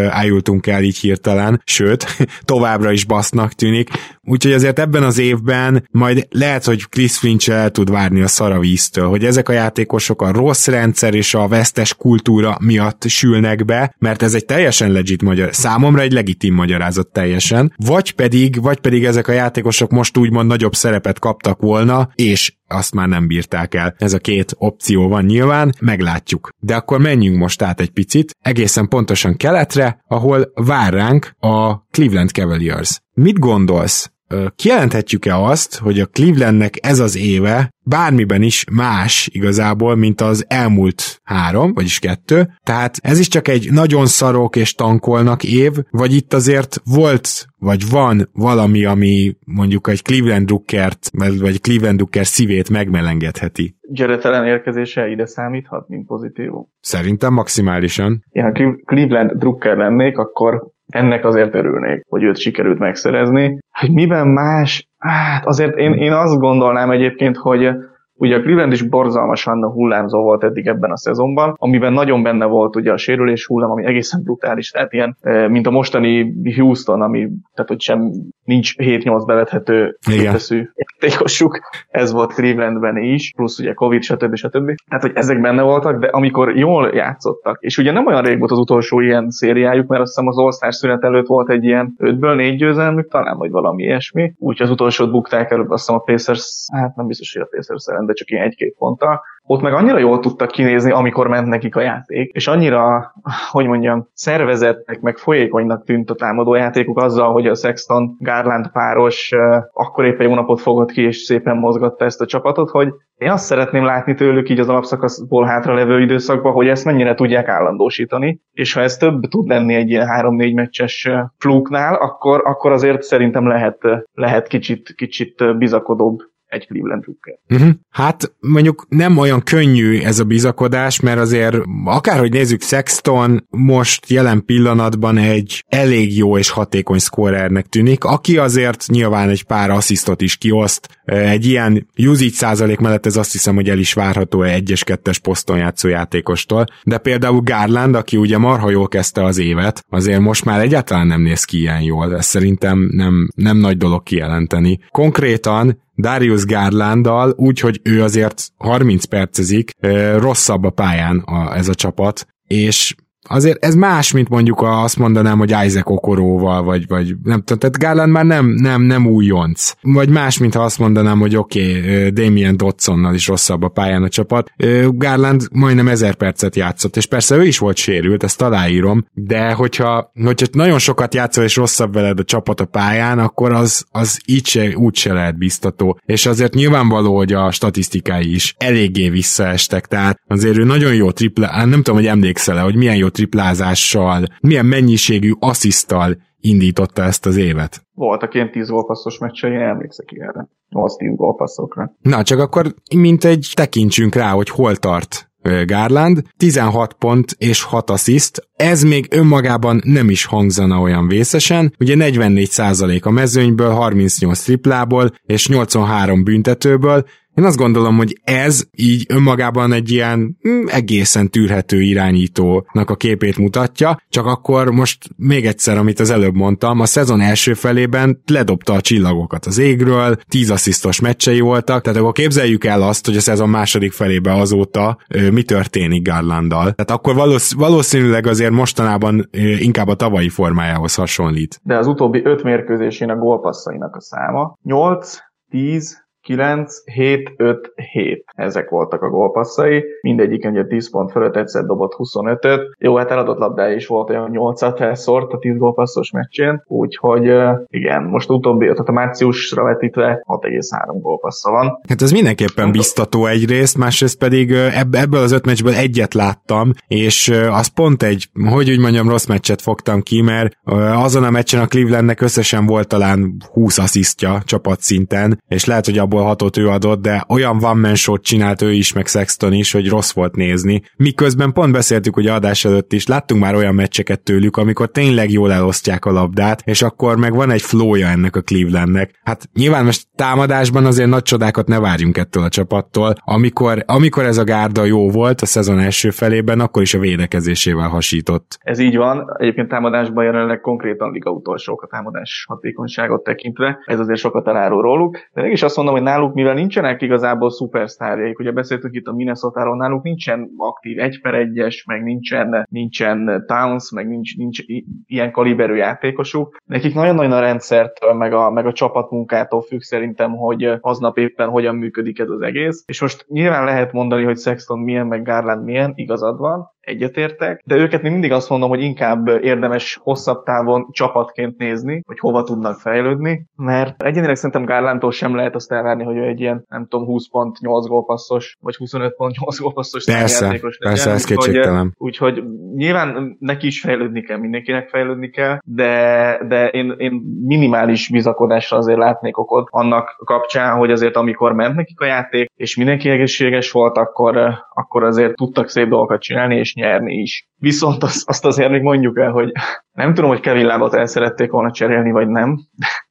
ájultunk 0.09 0.67
el 0.67 0.83
így 0.83 0.97
hirtelen, 0.97 1.61
sőt, 1.65 2.05
továbbra 2.45 2.91
is 2.91 3.03
basznak 3.05 3.53
tűnik, 3.53 3.89
úgyhogy 4.23 4.53
azért 4.53 4.79
ebben 4.79 5.03
az 5.03 5.17
évben 5.17 5.87
majd 5.91 6.27
lehet, 6.29 6.65
hogy 6.65 6.89
Chris 6.89 7.17
Finch 7.17 7.49
el 7.49 7.71
tud 7.71 7.91
várni 7.91 8.21
a 8.21 8.27
szaravíztől, 8.27 9.07
hogy 9.07 9.25
ezek 9.25 9.49
a 9.49 9.53
játékosok 9.53 10.21
a 10.21 10.31
rossz 10.31 10.67
rendszer 10.67 11.13
és 11.13 11.33
a 11.33 11.47
vesztes 11.47 11.93
kultúra 11.93 12.57
miatt 12.61 13.03
sülnek 13.07 13.65
be, 13.65 13.95
mert 13.97 14.21
ez 14.21 14.33
egy 14.33 14.45
teljesen 14.45 14.91
legit 14.91 15.21
magyar, 15.25 15.55
számomra 15.55 16.01
egy 16.01 16.11
legitim 16.11 16.53
magyarázat 16.53 17.07
teljesen, 17.11 17.73
vagy 17.77 18.11
pedig, 18.11 18.61
vagy 18.61 18.79
pedig 18.79 19.05
ezek 19.05 19.27
a 19.27 19.31
játékosok 19.31 19.91
most 19.91 20.17
úgymond 20.17 20.47
nagyobb 20.47 20.75
szerepet 20.75 21.19
kaptak 21.19 21.61
volna, 21.61 22.09
és 22.15 22.53
azt 22.67 22.93
már 22.93 23.07
nem 23.07 23.27
bírták 23.27 23.73
el. 23.73 23.95
Ez 23.97 24.13
a 24.13 24.19
két 24.19 24.55
opció 24.57 25.07
van 25.07 25.25
nyilván, 25.25 25.73
meglátjuk. 25.79 26.49
De 26.59 26.75
akkor 26.75 26.99
menjünk 26.99 27.37
most 27.37 27.61
át 27.61 27.79
egy 27.79 27.89
picit, 27.89 28.35
egészen 28.39 28.87
pontosan 28.87 29.37
keletre, 29.37 30.03
ahol 30.07 30.51
vár 30.53 30.93
ránk 30.93 31.31
a 31.39 31.75
Cleveland 31.75 32.29
Cavaliers. 32.29 32.99
Mit 33.13 33.39
gondolsz? 33.39 34.09
Kijelenthetjük-e 34.55 35.37
azt, 35.37 35.77
hogy 35.77 35.99
a 35.99 36.05
Clevelandnek 36.05 36.73
ez 36.81 36.99
az 36.99 37.17
éve 37.17 37.73
bármiben 37.85 38.41
is 38.41 38.65
más 38.71 39.29
igazából, 39.33 39.95
mint 39.95 40.21
az 40.21 40.45
elmúlt 40.47 41.19
három, 41.23 41.73
vagyis 41.73 41.99
kettő. 41.99 42.47
Tehát 42.63 42.95
ez 43.01 43.19
is 43.19 43.27
csak 43.27 43.47
egy 43.47 43.71
nagyon 43.71 44.05
szarok 44.05 44.55
és 44.55 44.73
tankolnak 44.73 45.43
év, 45.43 45.71
vagy 45.89 46.13
itt 46.13 46.33
azért 46.33 46.81
volt, 46.85 47.45
vagy 47.57 47.89
van 47.89 48.29
valami, 48.33 48.85
ami 48.85 49.35
mondjuk 49.45 49.87
egy 49.87 50.01
Cleveland 50.01 50.45
Druckert, 50.45 51.09
vagy 51.39 51.61
Cleveland 51.61 51.97
Drucker 51.97 52.25
szívét 52.25 52.69
megmelengedheti. 52.69 53.75
Gyeretelen 53.89 54.45
érkezése 54.45 55.07
ide 55.07 55.25
számíthat, 55.25 55.87
mint 55.87 56.07
pozitív? 56.07 56.49
Szerintem 56.79 57.33
maximálisan. 57.33 58.23
Ja, 58.31 58.43
ha 58.43 58.51
Cleveland 58.85 59.31
Drucker 59.31 59.77
lennék, 59.77 60.17
akkor 60.17 60.73
ennek 60.87 61.25
azért 61.25 61.55
örülnék, 61.55 62.05
hogy 62.09 62.23
őt 62.23 62.37
sikerült 62.37 62.79
megszerezni. 62.79 63.59
Hogy 63.71 63.91
miben 63.91 64.27
más? 64.27 64.87
Hát 64.97 65.45
azért 65.45 65.77
én, 65.77 65.93
én 65.93 66.13
azt 66.13 66.39
gondolnám 66.39 66.91
egyébként, 66.91 67.37
hogy 67.37 67.69
Ugye 68.17 68.35
a 68.35 68.41
Cleveland 68.41 68.71
is 68.71 68.81
borzalmasan 68.81 69.71
hullámzó 69.71 70.21
volt 70.21 70.43
eddig 70.43 70.67
ebben 70.67 70.91
a 70.91 70.97
szezonban, 70.97 71.55
amiben 71.57 71.93
nagyon 71.93 72.23
benne 72.23 72.45
volt 72.45 72.75
ugye 72.75 72.91
a 72.91 72.97
sérülés 72.97 73.45
hullám, 73.45 73.71
ami 73.71 73.85
egészen 73.85 74.21
brutális, 74.23 74.69
tehát 74.69 74.93
ilyen, 74.93 75.17
mint 75.49 75.67
a 75.67 75.71
mostani 75.71 76.33
Houston, 76.55 77.01
ami, 77.01 77.29
tehát 77.53 77.69
hogy 77.69 77.81
sem 77.81 78.11
nincs 78.43 78.75
7-8 78.77 79.23
bevethető 79.25 79.97
képeszű 79.99 80.69
játékosuk, 80.75 81.59
ez 81.89 82.11
volt 82.11 82.33
Clevelandben 82.33 82.97
is, 82.97 83.33
plusz 83.35 83.59
ugye 83.59 83.73
Covid, 83.73 84.01
stb. 84.01 84.35
stb. 84.35 84.71
Tehát, 84.87 85.03
hogy 85.03 85.11
ezek 85.15 85.41
benne 85.41 85.61
voltak, 85.61 85.99
de 85.99 86.07
amikor 86.07 86.57
jól 86.57 86.91
játszottak, 86.93 87.57
és 87.61 87.77
ugye 87.77 87.91
nem 87.91 88.07
olyan 88.07 88.21
rég 88.23 88.39
volt 88.39 88.51
az 88.51 88.59
utolsó 88.59 88.99
ilyen 88.99 89.29
szériájuk, 89.29 89.87
mert 89.87 90.01
azt 90.01 90.15
hiszem 90.15 90.27
az 90.27 90.37
all 90.37 90.71
szünet 90.71 91.03
előtt 91.03 91.27
volt 91.27 91.49
egy 91.49 91.63
ilyen 91.63 91.95
5-ből 91.97 92.35
4 92.35 92.57
győzelmük, 92.57 93.07
talán 93.07 93.37
vagy 93.37 93.51
valami 93.51 93.83
ilyesmi, 93.83 94.33
úgyhogy 94.37 94.65
az 94.65 94.71
utolsót 94.71 95.11
bukták 95.11 95.51
előbb, 95.51 95.69
azt 95.69 95.85
hiszem 95.85 95.95
a 95.95 96.03
Pacers, 96.03 96.65
hát 96.73 96.95
nem 96.95 97.07
biztos, 97.07 97.33
hogy 97.33 97.41
a 97.41 97.55
Pacers 97.55 97.85
ellen, 97.85 98.04
de 98.05 98.13
csak 98.13 98.29
ilyen 98.29 98.43
egy-két 98.43 98.75
ponttal. 98.77 99.21
ott 99.47 99.61
meg 99.61 99.73
annyira 99.73 99.97
jól 99.97 100.19
tudtak 100.19 100.51
kinézni, 100.51 100.91
amikor 100.91 101.27
ment 101.27 101.47
nekik 101.47 101.75
a 101.75 101.81
játék, 101.81 102.31
és 102.33 102.47
annyira, 102.47 103.13
hogy 103.51 103.65
mondjam, 103.65 104.07
szervezetnek, 104.13 105.01
meg 105.01 105.17
folyékonynak 105.17 105.83
tűnt 105.83 106.09
a 106.09 106.15
támadó 106.15 106.55
játékuk 106.55 106.97
azzal, 106.97 107.31
hogy 107.31 107.47
a 107.47 107.55
Sexton 107.55 108.15
Garland 108.19 108.71
páros 108.71 109.31
akkor 109.73 110.05
épp 110.05 110.19
egy 110.19 110.29
napot 110.29 110.61
fogott 110.61 110.91
ki, 110.91 111.01
és 111.01 111.17
szépen 111.17 111.57
mozgatta 111.57 112.05
ezt 112.05 112.21
a 112.21 112.25
csapatot, 112.25 112.69
hogy 112.69 112.93
én 113.17 113.29
azt 113.29 113.45
szeretném 113.45 113.83
látni 113.83 114.13
tőlük 114.13 114.49
így 114.49 114.59
az 114.59 114.69
alapszakaszból 114.69 115.45
hátra 115.45 115.73
levő 115.73 116.01
időszakban, 116.01 116.53
hogy 116.53 116.67
ezt 116.67 116.85
mennyire 116.85 117.15
tudják 117.15 117.47
állandósítani, 117.47 118.41
és 118.51 118.73
ha 118.73 118.81
ez 118.81 118.97
több 118.97 119.21
tud 119.21 119.47
lenni 119.47 119.73
egy 119.73 119.89
ilyen 119.89 120.07
3-4 120.21 120.53
meccses 120.53 121.09
flúknál, 121.37 121.95
akkor, 121.95 122.41
akkor 122.45 122.71
azért 122.71 123.01
szerintem 123.01 123.47
lehet, 123.47 123.77
lehet 124.13 124.47
kicsit, 124.47 124.93
kicsit 124.95 125.57
bizakodóbb 125.57 126.19
egy 126.47 126.67
Cleveland 126.67 127.03
Drucker. 127.03 127.37
Uh-huh. 127.49 127.69
Hát 127.89 128.33
mondjuk 128.39 128.85
nem 128.89 129.17
olyan 129.17 129.43
könnyű 129.43 129.99
ez 129.99 130.19
a 130.19 130.23
bizakodás, 130.23 130.99
mert 130.99 131.19
azért 131.19 131.57
akárhogy 131.85 132.31
nézzük, 132.31 132.61
Sexton 132.61 133.45
most 133.49 134.09
jelen 134.09 134.45
pillanatban 134.45 135.17
egy 135.17 135.63
elég 135.67 136.17
jó 136.17 136.37
és 136.37 136.49
hatékony 136.49 136.99
scorernek 136.99 137.65
tűnik, 137.65 138.03
aki 138.03 138.37
azért 138.37 138.85
nyilván 138.87 139.29
egy 139.29 139.43
pár 139.43 139.69
asszisztot 139.69 140.21
is 140.21 140.37
kioszt. 140.37 140.89
Egy 141.05 141.45
ilyen 141.45 141.87
usage 141.97 142.31
százalék 142.31 142.79
mellett 142.79 143.05
ez 143.05 143.15
azt 143.15 143.31
hiszem, 143.31 143.55
hogy 143.55 143.69
el 143.69 143.77
is 143.77 143.93
várható 143.93 144.41
egy 144.41 144.69
és 144.69 144.83
kettes 144.83 145.19
poszton 145.19 145.57
játszó 145.57 145.87
játékostól, 145.87 146.65
de 146.83 146.97
például 146.97 147.41
Garland, 147.41 147.95
aki 147.95 148.17
ugye 148.17 148.37
marha 148.37 148.69
jól 148.69 148.87
kezdte 148.87 149.23
az 149.23 149.37
évet, 149.37 149.85
azért 149.89 150.19
most 150.19 150.45
már 150.45 150.61
egyáltalán 150.61 151.07
nem 151.07 151.21
néz 151.21 151.43
ki 151.43 151.57
ilyen 151.57 151.81
jól, 151.81 152.15
ez 152.15 152.25
szerintem 152.25 152.89
nem, 152.91 153.27
nem 153.35 153.57
nagy 153.57 153.77
dolog 153.77 154.03
kijelenteni. 154.03 154.79
Konkrétan 154.91 155.83
Darius 155.95 156.45
Garlanddal, 156.45 157.33
úgyhogy 157.37 157.79
ő 157.83 158.03
azért 158.03 158.51
30 158.57 159.05
percezik, 159.05 159.71
rosszabb 160.17 160.63
a 160.63 160.69
pályán 160.69 161.17
a, 161.17 161.55
ez 161.55 161.67
a 161.67 161.75
csapat, 161.75 162.27
és 162.47 162.95
azért 163.29 163.65
ez 163.65 163.75
más, 163.75 164.11
mint 164.11 164.29
mondjuk 164.29 164.61
azt 164.61 164.97
mondanám, 164.97 165.37
hogy 165.37 165.55
Isaac 165.65 165.89
Okoróval, 165.89 166.63
vagy, 166.63 166.87
vagy 166.87 167.15
nem 167.23 167.41
tudom, 167.41 167.57
tehát 167.59 167.77
Garland 167.77 168.11
már 168.11 168.25
nem, 168.25 168.45
nem, 168.45 168.81
nem 168.81 169.07
újonc. 169.07 169.73
Vagy 169.81 170.09
más, 170.09 170.37
mint 170.37 170.53
ha 170.53 170.63
azt 170.63 170.79
mondanám, 170.79 171.19
hogy 171.19 171.35
oké, 171.35 171.79
okay, 171.79 172.09
Damien 172.09 172.57
Dodsonnal 172.57 173.13
is 173.13 173.27
rosszabb 173.27 173.63
a 173.63 173.67
pályán 173.67 174.03
a 174.03 174.09
csapat. 174.09 174.51
Garland 174.89 175.47
majdnem 175.51 175.87
ezer 175.87 176.15
percet 176.15 176.55
játszott, 176.55 176.97
és 176.97 177.05
persze 177.05 177.35
ő 177.35 177.45
is 177.45 177.57
volt 177.57 177.77
sérült, 177.77 178.23
ezt 178.23 178.41
aláírom, 178.41 179.05
de 179.13 179.51
hogyha, 179.51 180.11
hogyha 180.23 180.47
nagyon 180.51 180.79
sokat 180.79 181.13
játszol, 181.13 181.43
és 181.43 181.55
rosszabb 181.55 181.93
veled 181.93 182.19
a 182.19 182.23
csapat 182.23 182.59
a 182.59 182.65
pályán, 182.65 183.19
akkor 183.19 183.51
az, 183.51 183.85
az 183.91 184.21
így 184.25 184.47
se, 184.47 184.77
úgy 184.77 184.95
se 184.95 185.13
lehet 185.13 185.37
biztató. 185.37 185.99
És 186.05 186.25
azért 186.25 186.53
nyilvánvaló, 186.53 187.15
hogy 187.17 187.33
a 187.33 187.51
statisztikái 187.51 188.33
is 188.33 188.55
eléggé 188.57 189.09
visszaestek, 189.09 189.85
tehát 189.85 190.21
azért 190.27 190.57
ő 190.57 190.63
nagyon 190.63 190.93
jó 190.93 191.11
tripla, 191.11 191.65
nem 191.65 191.81
tudom, 191.81 191.95
hogy 191.95 192.07
emlékszel-e, 192.07 192.61
hogy 192.61 192.75
milyen 192.75 192.95
jó 192.95 193.07
triplázással, 193.15 194.25
milyen 194.41 194.65
mennyiségű 194.65 195.31
asszisztal 195.39 196.17
indította 196.39 197.03
ezt 197.03 197.25
az 197.25 197.37
évet. 197.37 197.85
Voltak 197.93 198.33
ilyen 198.33 198.51
10 198.51 198.69
gólpasszos 198.69 199.17
meccsei, 199.17 199.55
emlékszek 199.55 200.11
ilyenre. 200.11 200.47
8-10 200.69 201.13
gólpasszokra. 201.15 201.95
Na, 202.01 202.23
csak 202.23 202.39
akkor 202.39 202.73
mint 202.95 203.23
egy 203.23 203.51
tekintsünk 203.53 204.15
rá, 204.15 204.31
hogy 204.31 204.49
hol 204.49 204.75
tart 204.75 205.29
Garland, 205.65 206.21
16 206.37 206.93
pont 206.93 207.35
és 207.37 207.63
6 207.63 207.89
assziszt, 207.89 208.47
ez 208.55 208.83
még 208.83 209.07
önmagában 209.09 209.81
nem 209.83 210.09
is 210.09 210.25
hangzana 210.25 210.79
olyan 210.79 211.07
vészesen, 211.07 211.73
ugye 211.79 211.95
44% 211.97 213.03
a 213.03 213.09
mezőnyből, 213.09 213.69
38 213.69 214.43
triplából 214.43 215.11
és 215.25 215.47
83 215.47 216.23
büntetőből, 216.23 217.05
én 217.35 217.43
azt 217.43 217.57
gondolom, 217.57 217.97
hogy 217.97 218.19
ez 218.23 218.63
így 218.71 219.05
önmagában 219.09 219.73
egy 219.73 219.91
ilyen 219.91 220.37
hm, 220.41 220.67
egészen 220.67 221.29
tűrhető 221.29 221.81
irányítónak 221.81 222.89
a 222.89 222.95
képét 222.95 223.37
mutatja, 223.37 223.97
csak 224.09 224.25
akkor 224.25 224.71
most 224.71 224.97
még 225.15 225.45
egyszer, 225.45 225.77
amit 225.77 225.99
az 225.99 226.09
előbb 226.09 226.35
mondtam, 226.35 226.79
a 226.79 226.85
szezon 226.85 227.21
első 227.21 227.53
felében 227.53 228.21
ledobta 228.25 228.73
a 228.73 228.81
csillagokat 228.81 229.45
az 229.45 229.57
égről, 229.57 230.17
tíz 230.29 230.49
asszisztos 230.49 230.99
meccsei 230.99 231.39
voltak, 231.39 231.81
tehát 231.81 231.99
akkor 231.99 232.11
képzeljük 232.11 232.65
el 232.65 232.81
azt, 232.81 233.05
hogy 233.05 233.17
a 233.17 233.21
szezon 233.21 233.49
második 233.49 233.91
felébe 233.91 234.33
azóta 234.33 234.97
ö, 235.09 235.29
mi 235.29 235.43
történik 235.43 236.07
Garlanddal. 236.07 236.71
Tehát 236.71 236.91
akkor 236.91 237.15
valósz, 237.15 237.53
valószínűleg 237.53 238.27
azért 238.27 238.51
mostanában 238.51 239.29
ö, 239.31 239.37
inkább 239.39 239.87
a 239.87 239.95
tavalyi 239.95 240.29
formájához 240.29 240.95
hasonlít. 240.95 241.59
De 241.63 241.77
az 241.77 241.87
utóbbi 241.87 242.21
öt 242.23 242.43
mérkőzésén 242.43 243.09
a 243.09 243.15
gólpasszainak 243.15 243.95
a 243.95 244.01
száma 244.01 244.57
8, 244.63 245.17
10, 245.49 246.04
9, 246.25 246.73
7, 246.85 247.33
5, 247.37 247.73
7. 247.91 248.23
Ezek 248.35 248.69
voltak 248.69 249.01
a 249.01 249.09
gólpasszai. 249.09 249.83
Mindegyik 250.01 250.45
ugye 250.45 250.65
10 250.65 250.91
pont 250.91 251.11
fölött 251.11 251.35
egyszer 251.35 251.63
dobott 251.63 251.95
25-öt. 251.97 252.75
Jó, 252.77 252.95
hát 252.95 253.11
eladott 253.11 253.37
labdája 253.37 253.75
is 253.75 253.87
volt 253.87 254.09
olyan 254.09 254.29
8-at 254.33 254.79
elszort 254.79 255.33
a 255.33 255.37
10 255.37 255.57
gólpasszos 255.57 256.11
meccsén, 256.11 256.63
úgyhogy 256.67 257.23
igen, 257.67 258.03
most 258.03 258.29
utóbbi, 258.29 258.65
tehát 258.65 258.87
a 258.87 258.91
márciusra 258.91 259.63
vetítve 259.63 260.23
6,3 260.27 260.97
gólpassza 261.01 261.51
van. 261.51 261.79
Hát 261.89 262.01
ez 262.01 262.11
mindenképpen 262.11 262.71
biztató 262.71 263.25
egyrészt, 263.25 263.77
másrészt 263.77 264.17
pedig 264.17 264.51
ebből 264.91 265.21
az 265.21 265.31
öt 265.31 265.45
meccsből 265.45 265.73
egyet 265.73 266.13
láttam, 266.13 266.71
és 266.87 267.33
az 267.51 267.67
pont 267.67 268.03
egy, 268.03 268.27
hogy 268.49 268.69
úgy 268.69 268.79
mondjam, 268.79 269.09
rossz 269.09 269.25
meccset 269.25 269.61
fogtam 269.61 270.01
ki, 270.01 270.21
mert 270.21 270.53
azon 270.95 271.23
a 271.23 271.29
meccsen 271.29 271.61
a 271.61 271.67
Clevelandnek 271.67 272.21
összesen 272.21 272.65
volt 272.65 272.87
talán 272.87 273.37
20 273.51 273.77
asszisztja 273.77 274.41
csapatszinten, 274.45 275.41
és 275.47 275.65
lehet, 275.65 275.85
hogy 275.85 275.97
abból 275.97 276.14
abból 276.15 276.27
hatot 276.27 276.57
ő 276.57 276.67
adott, 276.67 277.01
de 277.01 277.23
olyan 277.29 277.57
van 277.57 277.77
man 277.77 277.93
csinált 278.21 278.61
ő 278.61 278.71
is, 278.71 278.93
meg 278.93 279.07
Sexton 279.07 279.53
is, 279.53 279.71
hogy 279.71 279.89
rossz 279.89 280.13
volt 280.13 280.35
nézni. 280.35 280.81
Miközben 280.97 281.51
pont 281.53 281.71
beszéltük, 281.71 282.13
hogy 282.13 282.27
adás 282.27 282.65
előtt 282.65 282.93
is, 282.93 283.07
láttunk 283.07 283.41
már 283.41 283.55
olyan 283.55 283.75
meccseket 283.75 284.21
tőlük, 284.21 284.57
amikor 284.57 284.87
tényleg 284.87 285.31
jól 285.31 285.51
elosztják 285.51 286.05
a 286.05 286.11
labdát, 286.11 286.61
és 286.65 286.81
akkor 286.81 287.17
meg 287.17 287.33
van 287.33 287.51
egy 287.51 287.61
flója 287.61 288.07
ennek 288.07 288.35
a 288.35 288.41
Clevelandnek. 288.41 289.19
Hát 289.23 289.49
nyilván 289.53 289.85
most 289.85 290.07
támadásban 290.15 290.85
azért 290.85 291.09
nagy 291.09 291.21
csodákat 291.21 291.67
ne 291.67 291.79
várjunk 291.79 292.17
ettől 292.17 292.43
a 292.43 292.49
csapattól. 292.49 293.13
Amikor, 293.23 293.83
amikor 293.85 294.23
ez 294.23 294.37
a 294.37 294.43
gárda 294.43 294.83
jó 294.83 295.09
volt 295.09 295.41
a 295.41 295.45
szezon 295.45 295.79
első 295.79 296.09
felében, 296.09 296.59
akkor 296.59 296.81
is 296.81 296.93
a 296.93 296.99
védekezésével 296.99 297.87
hasított. 297.87 298.57
Ez 298.59 298.79
így 298.79 298.97
van. 298.97 299.25
Egyébként 299.37 299.67
támadásban 299.67 300.23
jelenleg 300.23 300.59
konkrétan 300.59 301.11
liga 301.11 301.31
utolsók 301.31 301.81
a 301.81 301.87
támadás 301.87 302.45
hatékonyságot 302.47 303.23
tekintve. 303.23 303.77
Ez 303.85 303.99
azért 303.99 304.19
sokat 304.19 304.47
elárul 304.47 304.81
róluk. 304.81 305.17
De 305.33 305.41
mégis 305.41 305.63
azt 305.63 305.75
mondom, 305.75 305.93
hogy 305.93 306.03
náluk, 306.05 306.33
mivel 306.33 306.53
nincsenek 306.53 307.01
igazából 307.01 307.51
szupersztárjaik, 307.51 308.39
ugye 308.39 308.51
beszéltünk 308.51 308.95
itt 308.95 309.07
a 309.07 309.13
minnesota 309.13 309.75
náluk 309.75 310.03
nincsen 310.03 310.49
aktív 310.57 310.99
egy 310.99 311.21
per 311.21 311.33
egyes, 311.33 311.83
meg 311.83 312.03
nincsen, 312.03 312.67
nincsen 312.69 313.43
Towns, 313.47 313.91
meg 313.91 314.07
nincs, 314.07 314.37
nincs 314.37 314.59
ilyen 315.05 315.31
kaliberű 315.31 315.75
játékosuk. 315.75 316.57
Nekik 316.65 316.93
nagyon-nagyon 316.93 317.31
a 317.31 317.39
rendszertől, 317.39 318.13
meg 318.13 318.33
a, 318.33 318.51
meg 318.51 318.65
a 318.65 318.73
csapatmunkától 318.73 319.61
függ 319.61 319.79
szerintem, 319.79 320.31
hogy 320.31 320.77
aznap 320.79 321.17
éppen 321.17 321.49
hogyan 321.49 321.75
működik 321.75 322.19
ez 322.19 322.29
az 322.29 322.41
egész. 322.41 322.83
És 322.87 323.01
most 323.01 323.25
nyilván 323.27 323.65
lehet 323.65 323.91
mondani, 323.91 324.23
hogy 324.23 324.37
Sexton 324.37 324.79
milyen, 324.79 325.07
meg 325.07 325.23
Garland 325.23 325.63
milyen, 325.63 325.91
igazad 325.95 326.37
van, 326.37 326.73
egyetértek, 326.85 327.61
de 327.65 327.75
őket 327.75 328.01
még 328.01 328.11
mindig 328.11 328.31
azt 328.31 328.49
mondom, 328.49 328.69
hogy 328.69 328.81
inkább 328.81 329.27
érdemes 329.27 329.99
hosszabb 330.01 330.43
távon 330.43 330.87
csapatként 330.91 331.57
nézni, 331.57 332.01
hogy 332.05 332.19
hova 332.19 332.43
tudnak 332.43 332.79
fejlődni, 332.79 333.45
mert 333.55 334.03
egyenileg 334.03 334.35
szerintem 334.35 334.65
Gárlántól 334.65 335.11
sem 335.11 335.35
lehet 335.35 335.55
azt 335.55 335.71
elvárni, 335.71 336.03
hogy 336.03 336.17
ő 336.17 336.23
egy 336.23 336.39
ilyen, 336.39 336.65
nem 336.69 336.87
tudom, 336.87 337.05
20 337.05 337.29
pont 337.29 337.59
8 337.59 337.87
gólpasszos, 337.87 338.57
vagy 338.61 338.75
25 338.75 339.15
pont 339.15 339.35
8 339.39 339.59
gólpasszos 339.59 340.05
persze, 340.05 340.45
játékos 340.45 340.77
legyen. 340.79 340.95
Persze, 340.95 341.11
ez 341.11 341.31
úgyhogy, 341.47 341.91
úgyhogy 341.97 342.43
nyilván 342.75 343.37
neki 343.39 343.67
is 343.67 343.81
fejlődni 343.81 344.21
kell, 344.21 344.37
mindenkinek 344.37 344.89
fejlődni 344.89 345.29
kell, 345.29 345.57
de, 345.63 346.39
de 346.47 346.67
én, 346.67 346.93
én 346.97 347.11
minimális 347.45 348.09
bizakodásra 348.09 348.77
azért 348.77 348.97
látnék 348.97 349.37
okot 349.37 349.67
annak 349.71 350.15
kapcsán, 350.25 350.77
hogy 350.77 350.91
azért 350.91 351.15
amikor 351.15 351.53
ment 351.53 351.75
nekik 351.75 351.99
a 351.99 352.05
játék, 352.05 352.51
és 352.55 352.77
mindenki 352.77 353.09
egészséges 353.09 353.71
volt, 353.71 353.97
akkor, 353.97 354.37
akkor 354.73 355.03
azért 355.03 355.35
tudtak 355.35 355.69
szép 355.69 355.87
dolgokat 355.87 356.21
csinálni, 356.21 356.55
és 356.55 356.74
nyerni 356.77 357.23
is. 357.23 357.43
Viszont 357.57 358.03
azt, 358.03 358.29
azt 358.29 358.45
azért 358.45 358.69
még 358.69 358.81
mondjuk 358.81 359.19
el, 359.19 359.31
hogy 359.31 359.51
nem 359.91 360.13
tudom, 360.13 360.29
hogy 360.29 360.39
Kevin 360.39 360.65
Lábot 360.65 360.93
el 360.93 361.05
szerették 361.05 361.51
volna 361.51 361.71
cserélni, 361.71 362.11
vagy 362.11 362.27
nem, 362.27 362.59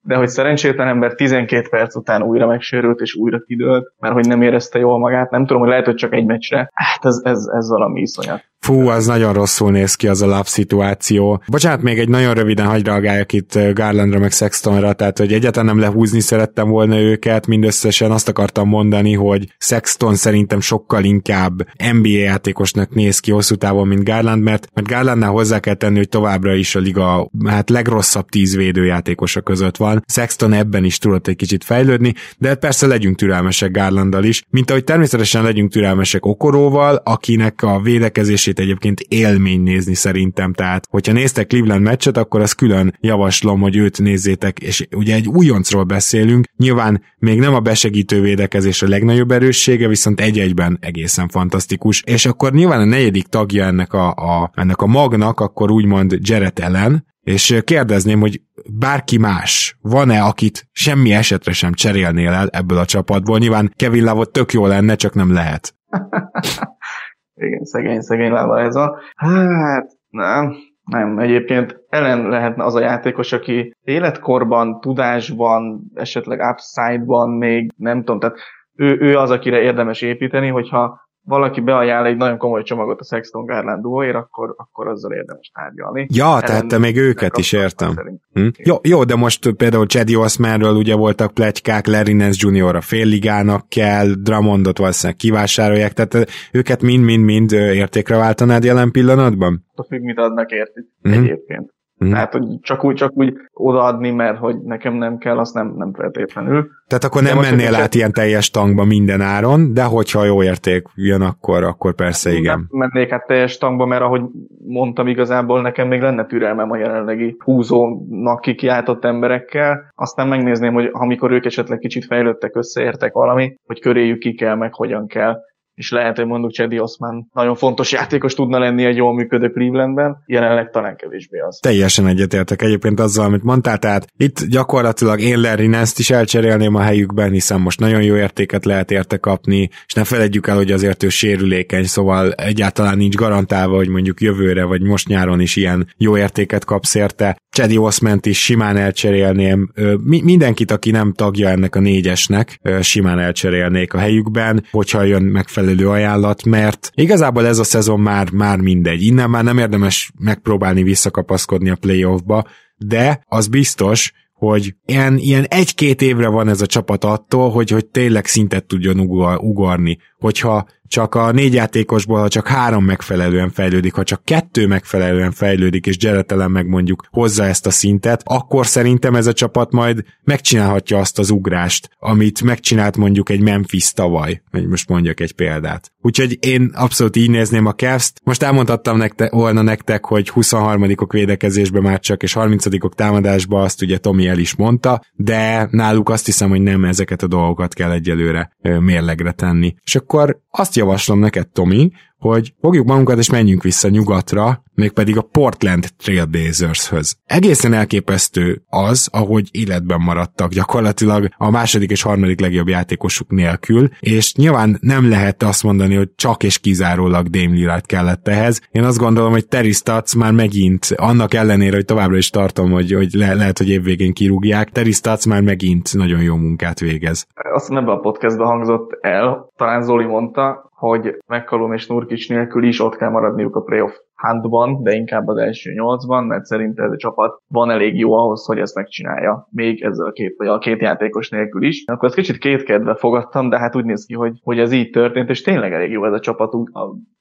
de 0.01 0.17
hogy 0.17 0.29
szerencsétlen 0.29 0.89
ember 0.89 1.15
12 1.15 1.69
perc 1.69 1.97
után 1.97 2.23
újra 2.23 2.47
megsérült 2.47 3.01
és 3.01 3.15
újra 3.15 3.39
kidőlt, 3.39 3.93
mert 3.99 4.15
hogy 4.15 4.27
nem 4.27 4.43
érezte 4.43 4.79
jól 4.79 4.99
magát, 4.99 5.31
nem 5.31 5.47
tudom, 5.47 5.63
hogy 5.63 5.71
lehet, 5.71 5.85
hogy 5.85 5.95
csak 5.95 6.15
egy 6.15 6.25
meccsre. 6.25 6.71
Hát 6.73 7.05
ez, 7.05 7.21
ez, 7.23 7.47
ez 7.57 7.69
valami 7.69 8.01
iszonyat. 8.01 8.45
Fú, 8.65 8.89
az 8.89 9.07
nagyon 9.07 9.33
rosszul 9.33 9.71
néz 9.71 9.95
ki 9.95 10.09
az 10.09 10.23
a 10.23 10.27
lap 10.27 10.47
szituáció. 10.47 11.43
Bocsánat, 11.47 11.83
még 11.83 11.99
egy 11.99 12.09
nagyon 12.09 12.35
röviden 12.35 12.67
hagy 12.67 12.85
reagáljak 12.85 13.33
itt 13.33 13.59
Garlandra 13.73 14.19
meg 14.19 14.31
Sextonra, 14.31 14.93
tehát 14.93 15.19
hogy 15.19 15.33
egyáltalán 15.33 15.67
nem 15.67 15.85
lehúzni 15.85 16.21
szerettem 16.21 16.69
volna 16.69 16.99
őket, 16.99 17.47
mindösszesen 17.47 18.11
azt 18.11 18.29
akartam 18.29 18.69
mondani, 18.69 19.13
hogy 19.15 19.47
Sexton 19.59 20.15
szerintem 20.15 20.61
sokkal 20.61 21.05
inkább 21.05 21.53
NBA 21.93 22.09
játékosnak 22.09 22.95
néz 22.95 23.21
ki 23.21 23.31
hosszú 23.31 23.55
távon, 23.55 23.89
mint 23.89 24.05
Garland, 24.05 24.43
mert, 24.45 24.69
mert 24.75 24.89
Garlandnál 24.89 25.31
hozzá 25.31 25.59
kell 25.59 25.75
tenni, 25.75 25.97
hogy 25.97 26.09
továbbra 26.09 26.55
is 26.55 26.75
a 26.75 26.81
liga 26.81 27.31
hát 27.47 27.71
legrosszabb 27.71 28.29
tíz 28.29 28.57
védőjátékosa 28.57 29.41
között 29.41 29.77
van. 29.77 30.05
Sexton 30.07 30.53
ebben 30.53 30.85
is 30.85 30.99
tudott 30.99 31.27
egy 31.27 31.37
kicsit 31.37 31.65
fejlődni, 31.65 32.15
de 32.39 32.55
persze 32.55 32.87
legyünk 32.87 33.17
türelmesek 33.17 33.71
Garlanddal 33.71 34.25
is, 34.25 34.43
mint 34.51 34.71
ahogy 34.71 34.85
természetesen 34.85 35.43
legyünk 35.43 35.71
türelmesek 35.71 36.27
Okoróval, 36.27 37.01
akinek 37.05 37.63
a 37.63 37.81
védekezését 37.81 38.59
egyébként 38.59 39.01
élmény 39.01 39.63
nézni 39.63 39.95
szerintem, 39.95 40.53
tehát 40.53 40.87
hogyha 40.91 41.13
néztek 41.13 41.47
Cleveland 41.47 41.83
meccset, 41.83 42.17
akkor 42.17 42.41
az 42.41 42.53
külön 42.53 42.97
javaslom, 43.01 43.61
hogy 43.61 43.77
őt 43.77 44.01
nézzétek, 44.01 44.59
és 44.59 44.87
ugye 44.97 45.15
egy 45.15 45.29
újoncról 45.29 45.85
beszélünk, 45.85 46.47
nyilván 46.57 47.03
még 47.19 47.39
nem 47.39 47.55
a 47.55 47.61
besegítő 47.61 48.21
védekezés 48.21 48.83
a 48.83 48.89
legnagyobb 48.89 49.31
erőssége, 49.31 49.89
viszont 49.89 50.21
egy-egyben 50.21 50.79
egészen 50.81 51.29
fantasztikus, 51.29 52.03
és 52.07 52.27
akkor 52.27 52.53
nyilván 52.53 52.81
a 52.81 52.85
negyedik 52.85 53.27
tagja 53.27 53.65
ennek 53.65 53.93
a, 53.93 54.13
a, 54.25 54.51
ennek 54.55 54.83
a 54.83 54.87
magnak, 54.87 55.41
akkor 55.41 55.71
úgymond 55.71 56.19
Jared 56.21 56.59
Ellen, 56.59 57.05
és 57.21 57.61
kérdezném, 57.65 58.21
hogy 58.21 58.41
bárki 58.79 59.19
más 59.19 59.79
van-e, 59.81 60.23
akit 60.23 60.69
semmi 60.73 61.13
esetre 61.13 61.53
sem 61.53 61.73
cserélnél 61.73 62.33
el 62.33 62.49
ebből 62.49 62.79
a 62.79 62.85
csapatból? 62.85 63.39
Nyilván 63.39 63.73
Kevin 63.77 64.05
Love 64.05 64.25
tök 64.25 64.53
jó 64.53 64.67
lenne, 64.67 64.95
csak 64.95 65.15
nem 65.15 65.33
lehet. 65.33 65.75
Igen, 67.35 67.65
szegény, 67.65 68.01
szegény 68.01 68.31
Lava 68.31 68.61
ez 68.61 68.75
a... 68.75 69.01
Hát, 69.17 69.87
nem, 70.09 70.55
nem, 70.85 71.19
egyébként 71.19 71.77
ellen 71.89 72.29
lehetne 72.29 72.65
az 72.65 72.75
a 72.75 72.81
játékos, 72.81 73.33
aki 73.33 73.75
életkorban, 73.83 74.81
tudásban, 74.81 75.81
esetleg 75.95 76.41
upside-ban 76.41 77.31
még 77.31 77.73
nem 77.77 77.99
tudom, 77.99 78.19
tehát 78.19 78.37
ő, 78.77 78.97
ő 79.01 79.17
az, 79.17 79.31
akire 79.31 79.61
érdemes 79.61 80.01
építeni, 80.01 80.49
hogyha 80.49 81.04
valaki 81.25 81.61
beajánl 81.61 82.07
egy 82.07 82.17
nagyon 82.17 82.39
komoly 82.39 82.63
csomagot 82.63 83.01
a 83.01 83.05
Sexton 83.05 83.45
Garland 83.45 83.83
duóért, 83.83 84.15
akkor, 84.15 84.55
akkor 84.57 84.89
azzal 84.89 85.13
érdemes 85.13 85.51
tárgyalni. 85.55 86.07
Ja, 86.11 86.25
Ellen 86.25 86.41
tehát 86.41 86.67
te 86.67 86.79
még 86.79 86.97
őket 86.97 87.39
is 87.39 87.53
értem. 87.53 87.95
Hm? 88.33 88.47
Jó, 88.57 88.77
jó, 88.83 89.05
de 89.05 89.17
most 89.17 89.53
például 89.53 89.87
Chedi 89.87 90.17
Osmanről 90.17 90.75
ugye 90.75 90.97
voltak 90.97 91.35
pletykák, 91.35 91.87
Larry 91.87 92.13
Nance 92.13 92.49
Jr. 92.49 92.77
a 92.77 92.81
félligának 92.81 93.69
kell, 93.69 94.07
Drummondot 94.07 94.79
valószínűleg 94.79 95.19
kivásárolják, 95.19 95.93
tehát 95.93 96.29
őket 96.53 96.83
mind-mind-mind 96.83 97.53
értékre 97.53 98.17
váltanád 98.17 98.65
jelen 98.65 98.91
pillanatban? 98.91 99.65
A 99.75 99.83
függ, 99.83 100.03
mit 100.03 100.19
adnak 100.19 100.51
értik 100.51 100.85
mm. 101.09 101.13
egyébként. 101.13 101.74
Mm. 102.05 102.11
Tehát, 102.11 102.33
hogy 102.33 102.45
csak 102.61 102.85
úgy, 102.85 102.95
csak 102.95 103.13
úgy 103.15 103.35
odaadni, 103.53 104.11
mert 104.11 104.39
hogy 104.39 104.57
nekem 104.57 104.95
nem 104.95 105.19
kell, 105.19 105.39
azt 105.39 105.55
nem, 105.55 105.75
nem 105.77 105.93
feltétlenül. 105.93 106.71
Tehát 106.87 107.05
akkor 107.05 107.23
nem 107.23 107.39
mennél 107.39 107.75
át 107.75 107.95
ilyen 107.95 108.13
teljes 108.13 108.51
tankba 108.51 108.85
minden 108.85 109.21
áron, 109.21 109.73
de 109.73 109.85
hogyha 109.85 110.25
jó 110.25 110.43
érték 110.43 110.87
jön, 110.95 111.21
akkor, 111.21 111.63
akkor 111.63 111.95
persze 111.95 112.33
igen. 112.33 112.67
Nem 112.71 112.91
mennék 112.93 113.13
át 113.13 113.27
teljes 113.27 113.59
tankba, 113.59 113.87
mert 113.87 114.03
ahogy 114.03 114.23
mondtam, 114.67 115.07
igazából 115.07 115.61
nekem 115.61 115.89
még 115.89 116.01
lenne 116.01 116.27
türelmem 116.27 116.71
a 116.71 116.77
jelenlegi 116.77 117.37
húzónak 117.39 118.41
kikiáltott 118.41 119.05
emberekkel. 119.05 119.93
Aztán 119.95 120.29
megnézném, 120.29 120.73
hogy 120.73 120.89
amikor 120.93 121.31
ők 121.31 121.45
esetleg 121.45 121.79
kicsit 121.79 122.05
fejlődtek, 122.05 122.57
összeértek 122.57 123.13
valami, 123.13 123.55
hogy 123.67 123.81
köréjük 123.81 124.19
ki 124.19 124.35
kell, 124.35 124.55
meg 124.55 124.75
hogyan 124.75 125.07
kell 125.07 125.37
és 125.75 125.91
lehet, 125.91 126.17
hogy 126.17 126.27
mondjuk 126.27 126.53
Chedi 126.53 126.79
Osman 126.79 127.29
nagyon 127.33 127.55
fontos 127.55 127.93
játékos 127.93 128.35
tudna 128.35 128.59
lenni 128.59 128.85
egy 128.85 128.97
jól 128.97 129.15
működő 129.15 129.49
Clevelandben, 129.49 130.23
jelenleg 130.27 130.71
talán 130.71 130.97
kevésbé 130.97 131.39
az. 131.39 131.59
Teljesen 131.63 132.07
egyetértek 132.07 132.63
egyébként 132.63 133.01
azzal, 133.01 133.25
amit 133.25 133.43
mondtál, 133.43 133.79
tehát 133.79 134.07
itt 134.17 134.45
gyakorlatilag 134.45 135.21
én 135.21 135.41
Larry 135.41 135.67
Nance-t 135.67 135.99
is 135.99 136.11
elcserélném 136.11 136.75
a 136.75 136.81
helyükben, 136.81 137.31
hiszen 137.31 137.61
most 137.61 137.81
nagyon 137.81 138.03
jó 138.03 138.17
értéket 138.17 138.65
lehet 138.65 138.91
érte 138.91 139.17
kapni, 139.17 139.71
és 139.87 139.93
ne 139.93 140.05
felejtjük 140.05 140.47
el, 140.47 140.57
hogy 140.57 140.73
azért 140.73 141.03
ő 141.03 141.09
sérülékeny, 141.09 141.85
szóval 141.85 142.33
egyáltalán 142.33 142.97
nincs 142.97 143.15
garantálva, 143.15 143.77
hogy 143.77 143.89
mondjuk 143.89 144.21
jövőre 144.21 144.65
vagy 144.65 144.83
most 144.83 145.09
nyáron 145.09 145.41
is 145.41 145.57
ilyen 145.57 145.89
jó 145.97 146.17
értéket 146.17 146.65
kapsz 146.65 146.95
érte. 146.95 147.37
Chedi 147.55 147.77
Osment 147.77 148.27
is 148.27 148.45
simán 148.45 148.77
elcserélném, 148.77 149.73
mi, 150.05 150.21
mindenkit, 150.21 150.71
aki 150.71 150.91
nem 150.91 151.13
tagja 151.13 151.49
ennek 151.49 151.77
a 151.77 151.81
négyesnek, 151.81 152.61
simán 152.81 153.19
elcserélnék 153.19 153.95
a 153.95 153.99
helyükben, 153.99 154.65
hogyha 154.71 155.03
jön 155.03 155.23
megfelelő 155.23 155.89
ajánlat, 155.89 156.45
mert 156.45 156.91
igazából 156.95 157.47
ez 157.47 157.59
a 157.59 157.65
szezon 157.65 158.01
már, 158.01 158.31
már 158.31 158.59
mindegy. 158.59 159.03
Innen 159.03 159.31
már 159.31 159.45
nem 159.45 159.59
érdemes 159.59 160.13
megpróbálni 160.19 160.83
visszakapaszkodni 160.83 161.71
a 161.71 161.77
playoffba, 161.77 162.45
de 162.77 163.25
az 163.27 163.47
biztos, 163.47 164.13
hogy 164.33 164.75
ilyen, 164.87 165.17
ilyen 165.17 165.45
egy-két 165.45 166.03
évre 166.03 166.29
van 166.29 166.49
ez 166.49 166.61
a 166.61 166.67
csapat 166.67 167.05
attól, 167.05 167.51
hogy, 167.51 167.71
hogy 167.71 167.87
tényleg 167.87 168.27
szintet 168.27 168.65
tudjon 168.65 168.99
ugorni. 169.39 169.99
Hogyha 170.19 170.67
csak 170.95 171.15
a 171.15 171.31
négy 171.33 171.55
játékosból, 171.55 172.21
ha 172.21 172.29
csak 172.29 172.49
három 172.49 172.85
megfelelően 172.85 173.51
fejlődik, 173.51 173.95
ha 173.95 174.03
csak 174.03 174.25
kettő 174.25 174.67
megfelelően 174.67 175.33
fejlődik, 175.33 175.87
és 175.87 175.97
Jaretelen 175.99 176.51
meg 176.51 176.67
mondjuk 176.67 177.07
hozza 177.11 177.45
ezt 177.45 177.67
a 177.67 177.71
szintet, 177.71 178.23
akkor 178.25 178.67
szerintem 178.67 179.15
ez 179.15 179.27
a 179.27 179.33
csapat 179.33 179.73
majd 179.73 180.05
megcsinálhatja 180.25 180.99
azt 180.99 181.19
az 181.19 181.31
ugrást, 181.31 181.91
amit 181.99 182.43
megcsinált 182.43 182.97
mondjuk 182.97 183.31
egy 183.31 183.41
Memphis 183.41 183.93
tavaly, 183.93 184.43
hogy 184.51 184.67
most 184.67 184.89
mondjak 184.89 185.21
egy 185.21 185.33
példát. 185.33 185.93
Úgyhogy 186.01 186.39
én 186.41 186.71
abszolút 186.75 187.17
így 187.17 187.31
nézném 187.31 187.67
a 187.67 187.75
cavs 187.75 188.13
Most 188.23 188.43
elmondhattam 188.43 188.97
nektek, 188.97 189.33
volna 189.33 189.63
nektek, 189.63 190.05
hogy 190.05 190.31
23-ok 190.35 191.09
védekezésbe 191.11 191.81
már 191.81 192.01
csak, 192.01 192.23
és 192.23 192.37
30-ok 192.39 192.95
támadásba, 192.95 193.63
azt 193.63 193.83
ugye 193.83 193.99
Tomi 193.99 194.27
el 194.27 194.39
is 194.39 194.55
mondta, 194.55 195.05
de 195.15 195.69
náluk 195.71 196.09
azt 196.09 196.27
hiszem, 196.27 196.49
hogy 196.49 196.61
nem 196.61 196.85
ezeket 196.85 197.23
a 197.23 197.27
dolgokat 197.27 197.75
kell 197.75 197.91
egyelőre 197.91 198.57
mérlegre 198.61 199.33
tenni. 199.33 199.75
És 199.85 199.95
akkor 199.95 200.43
azt 200.51 200.77
javaslom 200.85 201.19
neked, 201.19 201.49
Tomi, 201.49 201.91
hogy 202.19 202.55
fogjuk 202.61 202.87
magunkat 202.87 203.19
és 203.19 203.31
menjünk 203.31 203.63
vissza 203.63 203.89
nyugatra, 203.89 204.63
mégpedig 204.75 205.17
a 205.17 205.23
Portland 205.23 205.89
Trailblazershöz. 205.97 207.17
Egészen 207.25 207.73
elképesztő 207.73 208.63
az, 208.69 209.09
ahogy 209.13 209.49
életben 209.53 210.01
maradtak 210.01 210.51
gyakorlatilag 210.51 211.29
a 211.37 211.51
második 211.51 211.91
és 211.91 212.03
harmadik 212.03 212.41
legjobb 212.41 212.69
játékosuk 212.69 213.31
nélkül, 213.31 213.89
és 214.01 214.35
nyilván 214.35 214.79
nem 214.81 215.09
lehet 215.09 215.43
azt 215.43 215.63
mondani, 215.63 215.95
hogy 215.95 216.11
csak 216.17 216.43
és 216.43 216.59
kizárólag 216.59 217.27
Dame 217.27 217.55
Lillard 217.55 217.87
kellett 217.87 218.29
ehhez. 218.29 218.61
Én 218.71 218.85
azt 218.85 218.99
gondolom, 218.99 219.33
hogy 219.33 219.47
Terry 219.47 219.73
Stotts 219.73 220.17
már 220.17 220.33
megint, 220.33 220.87
annak 220.97 221.35
ellenére, 221.35 221.75
hogy 221.75 221.85
továbbra 221.85 222.17
is 222.17 222.31
tartom, 222.31 222.71
hogy, 222.71 222.93
hogy 222.93 223.13
le, 223.13 223.35
lehet, 223.35 223.59
hogy 223.59 223.69
évvégén 223.69 224.13
kirúgják, 224.13 224.71
Terry 224.71 224.93
Stotts 224.93 225.27
már 225.27 225.43
megint 225.43 225.95
nagyon 225.95 226.23
jó 226.23 226.37
munkát 226.37 226.81
végez. 226.81 227.27
Azt 227.55 227.71
ebben 227.71 227.89
a 227.89 228.01
podcastban 228.01 228.47
hangzott 228.47 228.99
el, 229.01 229.53
talán 229.57 229.83
Zoli 229.83 230.05
mondta, 230.05 230.73
hogy 230.89 231.17
McCallum 231.27 231.73
és 231.73 231.87
Nurkic 231.87 232.29
nélkül 232.29 232.65
is 232.65 232.81
ott 232.81 232.97
kell 232.97 233.11
maradniuk 233.11 233.57
a 233.57 233.61
playoff 233.61 233.95
handban, 234.15 234.83
de 234.83 234.93
inkább 234.93 235.29
az 235.29 235.37
első 235.37 235.73
nyolcban, 235.73 236.25
mert 236.25 236.45
szerintem 236.45 236.85
ez 236.85 236.93
a 236.93 236.97
csapat 236.97 237.43
van 237.49 237.71
elég 237.71 237.99
jó 237.99 238.13
ahhoz, 238.13 238.47
hogy 238.47 238.59
ezt 238.59 238.75
megcsinálja, 238.75 239.49
még 239.51 239.83
ezzel 239.83 240.07
a 240.07 240.13
két, 240.13 240.35
vagy 240.37 240.47
a 240.47 240.59
két 240.59 240.81
játékos 240.81 241.29
nélkül 241.29 241.63
is. 241.63 241.85
Akkor 241.87 242.09
ezt 242.09 242.17
kicsit 242.17 242.39
kétkedve 242.39 242.95
fogadtam, 242.95 243.49
de 243.49 243.59
hát 243.59 243.77
úgy 243.77 243.85
néz 243.85 244.05
ki, 244.05 244.15
hogy, 244.15 244.39
hogy 244.43 244.59
ez 244.59 244.73
így 244.73 244.91
történt, 244.91 245.31
és 245.31 245.43
tényleg 245.43 245.73
elég 245.73 245.91
jó 245.91 246.07
ez 246.07 246.13
a 246.13 246.21
csapat 246.21 246.55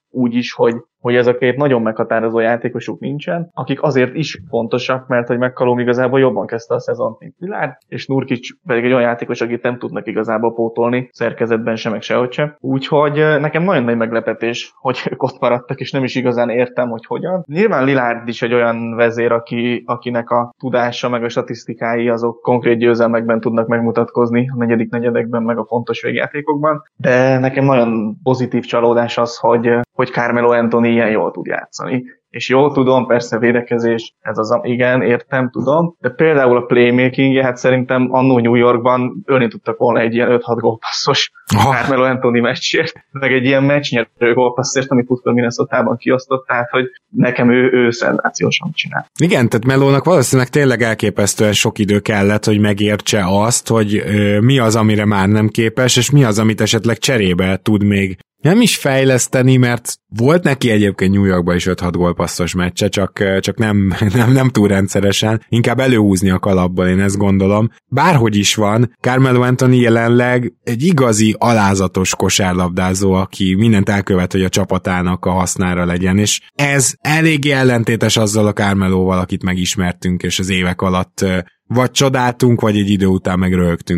úgy 0.10 0.36
is, 0.36 0.54
hogy 0.54 0.76
hogy 1.04 1.16
ez 1.16 1.28
a 1.28 1.38
két 1.38 1.58
nagyon 1.58 1.82
meghatározó 1.82 2.40
játékosuk 2.40 3.00
nincsen, 3.00 3.50
akik 3.54 3.82
azért 3.82 4.16
is 4.16 4.42
fontosak, 4.50 5.08
mert 5.08 5.28
hogy 5.28 5.38
McCallum 5.38 5.80
igazából 5.80 6.20
jobban 6.20 6.46
kezdte 6.46 6.76
a 6.76 6.80
szezont, 6.80 7.20
mint 7.20 7.36
Vilár, 7.38 7.78
és 7.88 8.08
Nurkic 8.08 8.48
pedig 8.68 8.84
egy 8.84 8.92
olyan 8.92 9.02
játékos, 9.02 9.42
akit 9.42 9.62
nem 9.62 9.78
tudnak 9.78 10.08
igazából 10.08 10.54
pótolni, 10.54 11.10
szerkezetben 11.12 11.76
sem, 11.76 11.92
meg 11.92 12.02
sehogy 12.02 12.32
sem. 12.32 12.56
Úgyhogy 12.60 13.14
nekem 13.40 13.64
nagyon 13.64 13.84
nagy 13.84 13.98
meglepetés, 13.98 14.74
hogy 14.76 15.02
ők 15.12 15.24
ott 15.24 15.40
maradtak, 15.40 15.80
és 15.80 15.92
nem 15.92 16.04
is 16.04 16.16
igazán 16.16 16.50
értem, 16.50 16.90
hogy 16.90 17.06
hogyan. 17.06 17.44
Nyilván 17.48 17.86
Lilárd 17.86 18.28
is 18.28 18.42
egy 18.42 18.54
olyan 18.54 18.96
vezér, 18.96 19.32
aki, 19.32 19.84
akinek 19.86 20.30
a 20.30 20.54
tudása, 20.58 21.10
meg 21.10 21.24
a 21.24 21.30
statisztikái 21.30 22.10
azok 22.10 22.42
konkrét 22.42 22.78
győzelmekben 22.78 23.40
tudnak 23.40 23.68
megmutatkozni 23.68 24.50
a 24.54 24.58
negyedik 24.58 24.92
negyedekben, 24.92 25.44
meg 25.44 25.58
a 25.58 25.66
fontos 25.66 26.02
végjátékokban, 26.02 26.84
de 26.96 27.40
nekem 27.40 27.66
nagyon 27.66 28.16
pozitív 28.24 28.64
csalódás 28.64 29.18
az, 29.18 29.38
hogy, 29.38 29.70
hogy 29.92 30.10
Carmelo 30.10 30.52
Anthony 30.52 30.92
ilyen 30.94 31.10
jól 31.10 31.32
tud 31.32 31.46
játszani. 31.46 32.04
És 32.30 32.50
jól 32.50 32.72
tudom, 32.72 33.06
persze 33.06 33.40
védekezés, 33.40 34.16
ez 34.20 34.38
az, 34.38 34.60
igen, 34.62 35.02
értem, 35.02 35.50
tudom, 35.50 35.96
de 36.00 36.10
például 36.10 36.58
a 36.58 36.62
playmaking 36.62 37.44
hát 37.44 37.58
szerintem 37.58 38.08
annó 38.12 38.40
New 38.40 38.56
Yorkban 38.56 39.24
ölni 39.26 39.48
tudtak 39.48 39.78
volna 39.78 40.00
egy 40.00 40.14
ilyen 40.14 40.40
5-6 40.42 40.58
gólpasszos 40.60 41.32
Carmelo 41.46 42.04
Anthony 42.04 42.42
meccsért, 42.42 42.94
meg 43.12 43.34
egy 43.34 43.46
ilyen 43.46 43.64
meccsnyerő 43.64 44.34
gólpasszért, 44.34 44.92
amit 44.92 45.06
Putka 45.06 45.32
Minnesota-ban 45.32 45.98
kiosztott, 45.98 46.48
tehát 46.48 46.70
hogy 46.70 46.86
nekem 47.10 47.52
ő, 47.52 47.72
ő 47.72 47.92
szenzációsan 47.92 48.72
csinál. 48.74 49.08
Igen, 49.20 49.50
tehát 49.50 49.66
Melónak 49.66 50.04
valószínűleg 50.04 50.50
tényleg 50.50 50.82
elképesztően 50.82 51.54
sok 51.54 51.80
idő 51.80 52.00
kellett, 52.00 52.46
hogy 52.46 52.60
megértse 52.60 53.24
azt, 53.26 53.68
hogy 53.68 53.96
ö, 53.96 54.40
mi 54.40 54.60
az, 54.60 54.76
amire 54.76 55.06
már 55.06 55.28
nem 55.28 55.48
képes, 55.48 55.98
és 55.98 56.12
mi 56.12 56.24
az, 56.24 56.40
amit 56.40 56.62
esetleg 56.62 56.98
cserébe 56.98 57.58
tud 57.58 57.84
még 57.84 58.18
nem 58.44 58.62
is 58.62 58.78
fejleszteni, 58.78 59.58
mert 59.58 59.96
volt 60.18 60.44
neki 60.44 60.70
egyébként 60.70 61.14
New 61.14 61.24
Yorkban 61.24 61.56
is 61.56 61.66
5-6 61.70 61.90
gólpasszos 61.92 62.54
meccse, 62.54 62.88
csak, 62.88 63.40
csak 63.40 63.58
nem, 63.58 63.94
nem, 64.16 64.32
nem 64.32 64.50
túl 64.50 64.68
rendszeresen, 64.68 65.46
inkább 65.50 65.80
előhúzni 65.80 66.30
a 66.30 66.40
kalapból, 66.40 66.88
én 66.88 67.00
ezt 67.00 67.18
gondolom. 67.18 67.70
Bárhogy 67.88 68.36
is 68.36 68.56
van, 68.56 68.96
Carmelo 69.02 69.42
Anthony 69.42 69.74
jelenleg 69.74 70.54
egy 70.64 70.84
igazi 70.84 71.36
alázatos 71.38 72.16
kosárlabdázó, 72.16 73.14
aki 73.14 73.56
mindent 73.56 73.90
elkövet, 73.90 74.32
hogy 74.32 74.44
a 74.44 74.50
csapatának 74.50 75.26
a 75.26 75.32
hasznára 75.32 75.86
legyen, 75.86 76.18
és 76.18 76.42
ez 76.56 76.94
eléggé 77.00 77.52
ellentétes 77.52 78.18
azzal 78.18 78.48
a 78.48 78.54
Carmelóval, 78.54 79.20
akit 79.20 79.44
megismertünk, 79.44 80.24
és 80.24 80.40
az 80.40 80.50
évek 80.50 80.82
alatt 80.82 81.26
vagy 81.68 81.92
csodáltunk, 81.92 82.62
vagy 82.62 82.78
egy 82.78 82.90
idő 82.90 83.06
után 83.06 83.40
meg 83.40 83.54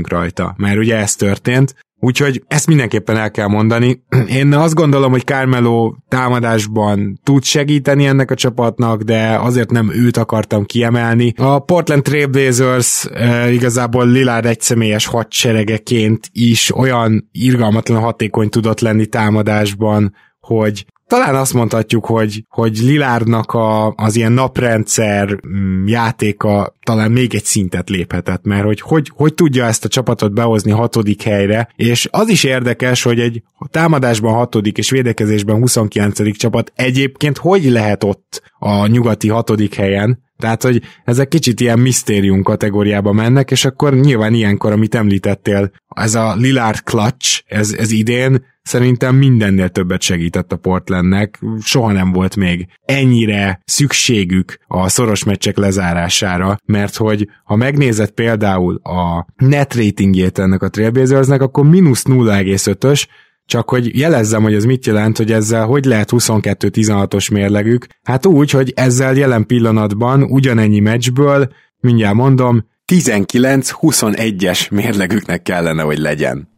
rajta. 0.08 0.54
Mert 0.58 0.78
ugye 0.78 0.96
ez 0.96 1.16
történt, 1.16 1.76
Úgyhogy 2.00 2.44
ezt 2.48 2.68
mindenképpen 2.68 3.18
el 3.18 3.32
kell 3.32 3.48
mondani. 3.48 4.04
Én 4.40 4.54
azt 4.54 4.74
gondolom, 4.74 5.12
hogy 5.12 5.24
Carmelo 5.24 5.94
támadásban 6.08 7.20
tud 7.24 7.44
segíteni 7.44 8.06
ennek 8.06 8.32
a 8.32 8.36
csapatnak, 8.36 9.02
de 9.02 9.38
azért 9.40 9.72
nem 9.72 9.92
őt 9.94 10.18
akartam 10.18 10.66
kiemelni. 10.66 11.34
A 11.38 11.60
Portland 11.60 12.04
Trailblazers 12.04 13.06
e, 13.14 13.52
igazából 13.52 14.08
Lillard 14.08 14.46
egyszemélyes 14.46 15.06
hadseregeként 15.06 16.30
is 16.32 16.76
olyan 16.76 17.30
irgalmatlan 17.32 18.02
hatékony 18.02 18.50
tudott 18.50 18.80
lenni 18.80 19.06
támadásban, 19.06 20.14
hogy 20.40 20.86
talán 21.08 21.36
azt 21.36 21.54
mondhatjuk, 21.54 22.06
hogy, 22.06 22.44
hogy 22.50 22.78
Lilárnak 22.78 23.54
a, 23.54 23.94
az 23.96 24.16
ilyen 24.16 24.32
naprendszer 24.32 25.40
mm, 25.48 25.88
játéka 25.88 26.76
talán 26.84 27.12
még 27.12 27.36
egy 27.36 27.44
szintet 27.44 27.90
léphetett, 27.90 28.44
mert 28.44 28.64
hogy, 28.64 28.82
hogy 28.82 29.12
hogy 29.14 29.34
tudja 29.34 29.66
ezt 29.66 29.86
a 29.86 29.88
csapatot 29.88 30.34
behozni 30.34 30.72
hatodik 30.72 31.22
helyre, 31.22 31.70
és 31.76 32.08
az 32.12 32.30
is 32.30 32.44
érdekes, 32.44 33.04
hogy 33.04 33.20
egy 33.20 33.44
támadásban 33.72 34.34
hatodik 34.34 34.78
és 34.78 34.90
védekezésben 34.90 35.60
29. 35.60 36.38
csapat 36.38 36.72
egyébként 36.76 37.38
hogy 37.38 37.64
lehet 37.64 38.04
ott 38.04 38.42
a 38.60 38.88
nyugati 38.88 39.30
hatodik 39.30 39.76
helyen, 39.76 40.24
tehát, 40.38 40.64
hogy 40.64 40.82
ezek 41.04 41.28
kicsit 41.28 41.60
ilyen 41.60 41.80
misztérium 41.80 42.44
kategóriába 42.44 43.12
mennek, 43.12 43.52
és 43.52 43.66
akkor 43.66 43.94
nyilván 43.94 44.34
ilyenkor, 44.34 44.72
amit 44.72 44.96
említettél, 44.96 45.72
ez 45.96 46.16
a 46.16 46.36
Lillard 46.36 46.84
clutch, 46.84 47.42
ez, 47.46 47.74
ez 47.74 47.92
idén 47.92 48.46
szerintem 48.62 49.16
mindennél 49.16 49.70
többet 49.70 50.02
segített 50.02 50.52
a 50.52 50.58
Portlandnek, 50.58 51.40
soha 51.62 51.92
nem 51.92 52.12
volt 52.12 52.36
még 52.36 52.68
ennyire 52.86 53.62
szükségük 53.66 54.58
a 54.68 54.90
szoros 54.90 55.24
meccsek 55.24 55.58
lezárására, 55.58 56.58
mert 56.66 56.96
hogy 56.96 57.30
ha 57.44 57.56
megnézed 57.56 58.10
például 58.10 58.76
a 58.76 59.26
net 59.36 59.76
ratingjét 59.76 60.40
ennek 60.40 60.62
a 60.62 60.70
Trailblazersnek, 60.70 61.42
akkor 61.42 61.66
mínusz 61.66 62.04
0,5-ös, 62.04 63.06
csak 63.46 63.70
hogy 63.70 63.98
jelezzem, 63.98 64.44
hogy 64.44 64.54
ez 64.54 64.64
mit 64.64 64.86
jelent, 64.86 65.18
hogy 65.18 65.32
ezzel 65.32 65.66
hogy 65.66 65.86
lehet 65.86 66.10
22-16-os 66.12 67.32
mérlegük. 67.32 67.88
Hát 68.04 68.26
úgy, 68.26 68.52
hogy 68.52 68.74
ezzel 68.76 69.16
jelen 69.16 69.46
pillanatban 69.46 70.24
ugyanennyi 70.24 70.80
meccsből, 70.80 71.52
mindjárt 71.80 72.16
mondom, 72.16 72.66
19-21-es 72.94 74.72
mérlegüknek 74.72 75.42
kellene, 75.42 75.82
hogy 75.82 75.98
legyen 75.98 76.50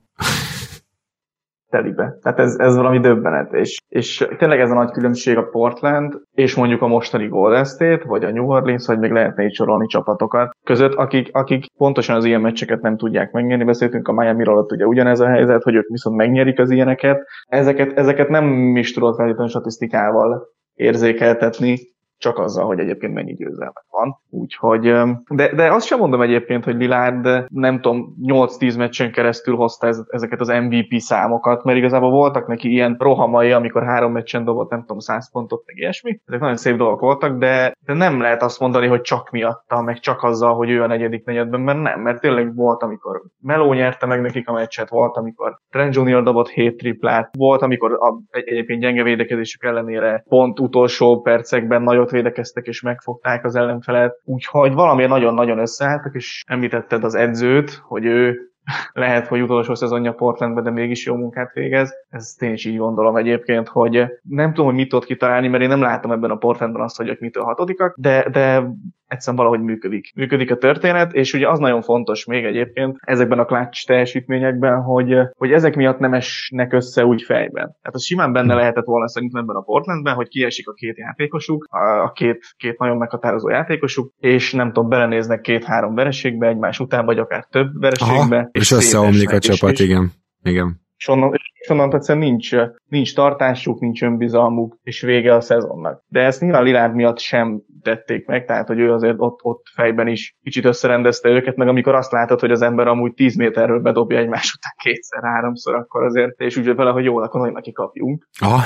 telibe. 1.69 2.17
Tehát 2.21 2.39
ez, 2.39 2.55
ez 2.59 2.75
valami 2.75 2.99
döbbenet. 2.99 3.53
És, 3.53 3.77
és 3.87 4.27
tényleg 4.37 4.59
ez 4.59 4.71
a 4.71 4.73
nagy 4.73 4.91
különbség 4.91 5.37
a 5.37 5.47
Portland, 5.47 6.21
és 6.33 6.55
mondjuk 6.55 6.81
a 6.81 6.87
mostani 6.87 7.27
Golden 7.27 7.65
State, 7.65 8.03
vagy 8.05 8.23
a 8.23 8.31
New 8.31 8.45
Orleans, 8.45 8.87
vagy 8.87 8.99
még 8.99 9.11
lehetne 9.11 9.43
így 9.43 9.53
sorolni 9.53 9.87
csapatokat 9.87 10.49
között, 10.63 10.93
akik, 10.93 11.29
akik 11.31 11.65
pontosan 11.77 12.15
az 12.15 12.25
ilyen 12.25 12.41
meccseket 12.41 12.81
nem 12.81 12.97
tudják 12.97 13.31
megnyerni. 13.31 13.63
Beszéltünk 13.63 14.07
a 14.07 14.13
Miami 14.13 14.43
alatt 14.43 14.71
ugye 14.71 14.85
ugyanez 14.85 15.19
a 15.19 15.27
helyzet, 15.27 15.63
hogy 15.63 15.75
ők 15.75 15.87
viszont 15.87 16.15
megnyerik 16.15 16.59
az 16.59 16.71
ilyeneket. 16.71 17.27
Ezeket, 17.45 17.97
ezeket 17.97 18.29
nem 18.29 18.75
is 18.75 18.93
tudod 18.93 19.15
feltétlenül 19.15 19.49
statisztikával 19.49 20.47
érzékeltetni, 20.73 21.77
csak 22.17 22.37
azzal, 22.37 22.65
hogy 22.65 22.79
egyébként 22.79 23.13
mennyi 23.13 23.33
győzelme 23.33 23.83
van. 23.89 24.17
Úgyhogy, 24.29 24.81
de, 25.29 25.55
de 25.55 25.71
azt 25.71 25.85
sem 25.85 25.99
mondom 25.99 26.21
egyébként, 26.21 26.63
hogy 26.63 26.75
Lillard 26.75 27.45
nem 27.49 27.81
tudom, 27.81 28.15
8-10 28.23 28.77
meccsen 28.77 29.11
keresztül 29.11 29.55
hozta 29.55 29.87
ez, 29.87 30.03
ezeket 30.09 30.39
az 30.41 30.47
MVP 30.47 30.99
számokat, 30.99 31.63
mert 31.63 31.77
igazából 31.77 32.11
voltak 32.11 32.47
neki 32.47 32.69
ilyen 32.69 32.95
rohamai, 32.99 33.51
amikor 33.51 33.83
három 33.83 34.11
meccsen 34.11 34.43
dobott, 34.43 34.69
nem 34.69 34.79
tudom, 34.79 34.99
100 34.99 35.31
pontot, 35.31 35.63
meg 35.65 35.77
ilyesmi. 35.77 36.19
Ezek 36.25 36.39
nagyon 36.39 36.55
szép 36.55 36.77
dolgok 36.77 36.99
voltak, 36.99 37.37
de, 37.37 37.75
de 37.85 37.93
nem 37.93 38.21
lehet 38.21 38.41
azt 38.41 38.59
mondani, 38.59 38.87
hogy 38.87 39.01
csak 39.01 39.29
miatta, 39.29 39.81
meg 39.81 39.99
csak 39.99 40.23
azzal, 40.23 40.55
hogy 40.55 40.69
ő 40.69 40.83
a 40.83 40.87
negyedik 40.87 41.25
negyedben, 41.25 41.61
mert 41.61 41.81
nem, 41.81 42.01
mert 42.01 42.21
tényleg 42.21 42.55
volt, 42.55 42.83
amikor 42.83 43.21
Meló 43.41 43.73
nyerte 43.73 44.05
meg 44.05 44.21
nekik 44.21 44.49
a 44.49 44.53
meccset, 44.53 44.89
volt, 44.89 45.17
amikor 45.17 45.59
Trent 45.69 45.95
Junior 45.95 46.23
dobott 46.23 46.49
7 46.49 46.77
triplát, 46.77 47.35
volt, 47.37 47.61
amikor 47.61 47.93
a, 47.93 48.21
egy, 48.29 48.47
egyébként 48.47 48.81
gyenge 48.81 49.03
védekezésük 49.03 49.63
ellenére 49.63 50.23
pont 50.27 50.59
utolsó 50.59 51.21
percekben 51.21 51.81
nagyot 51.81 52.06
védekeztek 52.09 52.65
és 52.65 52.81
megfogták 52.81 53.45
az 53.45 53.55
ellenfelet, 53.55 54.21
úgyhogy 54.23 54.73
valamiért 54.73 55.09
nagyon-nagyon 55.09 55.59
összeálltak, 55.59 56.15
és 56.15 56.43
említetted 56.47 57.03
az 57.03 57.15
edzőt, 57.15 57.81
hogy 57.87 58.05
ő 58.05 58.51
lehet, 58.93 59.27
hogy 59.27 59.41
utolsó 59.41 59.75
szezonja 59.75 60.13
Portlandben, 60.13 60.63
de 60.63 60.69
mégis 60.69 61.05
jó 61.05 61.15
munkát 61.15 61.53
végez. 61.53 61.93
Ezt 62.09 62.41
én 62.41 62.53
is 62.53 62.65
így 62.65 62.77
gondolom 62.77 63.15
egyébként, 63.15 63.67
hogy 63.67 64.05
nem 64.21 64.49
tudom, 64.49 64.65
hogy 64.65 64.75
mit 64.75 64.89
tudott 64.89 65.05
kitalálni, 65.05 65.47
mert 65.47 65.63
én 65.63 65.69
nem 65.69 65.81
látom 65.81 66.11
ebben 66.11 66.31
a 66.31 66.35
Portlandben 66.35 66.81
azt, 66.81 66.97
hogy 66.97 67.09
ők 67.09 67.19
mitől 67.19 67.43
hatodikak, 67.43 67.95
de, 67.97 68.29
de 68.29 68.63
egyszerűen 69.07 69.43
valahogy 69.43 69.65
működik. 69.65 70.11
Működik 70.15 70.51
a 70.51 70.57
történet, 70.57 71.13
és 71.13 71.33
ugye 71.33 71.49
az 71.49 71.59
nagyon 71.59 71.81
fontos 71.81 72.25
még 72.25 72.45
egyébként 72.45 72.97
ezekben 72.99 73.39
a 73.39 73.45
klács 73.45 73.85
teljesítményekben, 73.85 74.81
hogy, 74.81 75.15
hogy 75.37 75.51
ezek 75.51 75.75
miatt 75.75 75.99
nem 75.99 76.13
esnek 76.13 76.73
össze 76.73 77.05
úgy 77.05 77.21
fejben. 77.21 77.65
Tehát 77.65 77.95
az 77.95 78.03
simán 78.03 78.33
benne 78.33 78.53
lehetett 78.53 78.85
volna 78.85 79.07
szerintem 79.07 79.41
ebben 79.41 79.55
a 79.55 79.61
Portlandben, 79.61 80.13
hogy 80.13 80.27
kiesik 80.27 80.67
a 80.67 80.73
két 80.73 80.97
játékosuk, 80.97 81.67
a 82.03 82.11
két, 82.11 82.45
két 82.57 82.79
nagyon 82.79 82.97
meghatározó 82.97 83.49
játékosuk, 83.49 84.13
és 84.17 84.53
nem 84.53 84.67
tudom, 84.67 84.89
belenéznek 84.89 85.41
két-három 85.41 85.95
vereségbe 85.95 86.47
egymás 86.47 86.79
után, 86.79 87.05
vagy 87.05 87.19
akár 87.19 87.45
több 87.51 87.79
vereségbe. 87.79 88.37
Aha, 88.37 88.49
és, 88.51 88.61
és 88.61 88.71
összeomlik 88.71 89.31
a 89.31 89.39
csapat, 89.39 89.71
és, 89.71 89.79
igen. 89.79 90.11
igen. 90.43 90.85
És 90.97 91.07
onnan, 91.07 91.33
és 91.53 91.69
onnan 91.69 91.93
egyszerűen 91.93 92.25
nincs, 92.25 92.49
nincs 92.87 93.15
tartásuk, 93.15 93.79
nincs 93.79 94.03
önbizalmuk, 94.03 94.77
és 94.83 95.01
vége 95.01 95.35
a 95.35 95.41
szezonnak. 95.41 96.03
De 96.07 96.19
ezt 96.19 96.41
nyilván 96.41 96.63
Lilárd 96.63 96.95
miatt 96.95 97.19
sem 97.19 97.61
tették 97.81 98.25
meg, 98.25 98.45
tehát 98.45 98.67
hogy 98.67 98.79
ő 98.79 98.93
azért 98.93 99.15
ott, 99.17 99.39
ott 99.43 99.65
fejben 99.75 100.07
is 100.07 100.35
kicsit 100.43 100.65
összerendezte 100.65 101.29
őket, 101.29 101.55
meg 101.55 101.67
amikor 101.67 101.95
azt 101.95 102.11
látod, 102.11 102.39
hogy 102.39 102.51
az 102.51 102.61
ember 102.61 102.87
amúgy 102.87 103.13
10 103.13 103.35
méterről 103.35 103.79
bedobja 103.79 104.17
egymás 104.17 104.53
után 104.57 104.73
kétszer, 104.83 105.23
háromszor, 105.23 105.75
akkor 105.75 106.03
azért, 106.03 106.39
és 106.39 106.57
úgy 106.57 106.75
vele, 106.75 106.91
hogy 106.91 107.03
jó, 107.03 107.17
akkor 107.17 107.39
nagyon 107.39 107.55
neki 107.55 107.71
kapjunk. 107.71 108.27
Aha. 108.39 108.61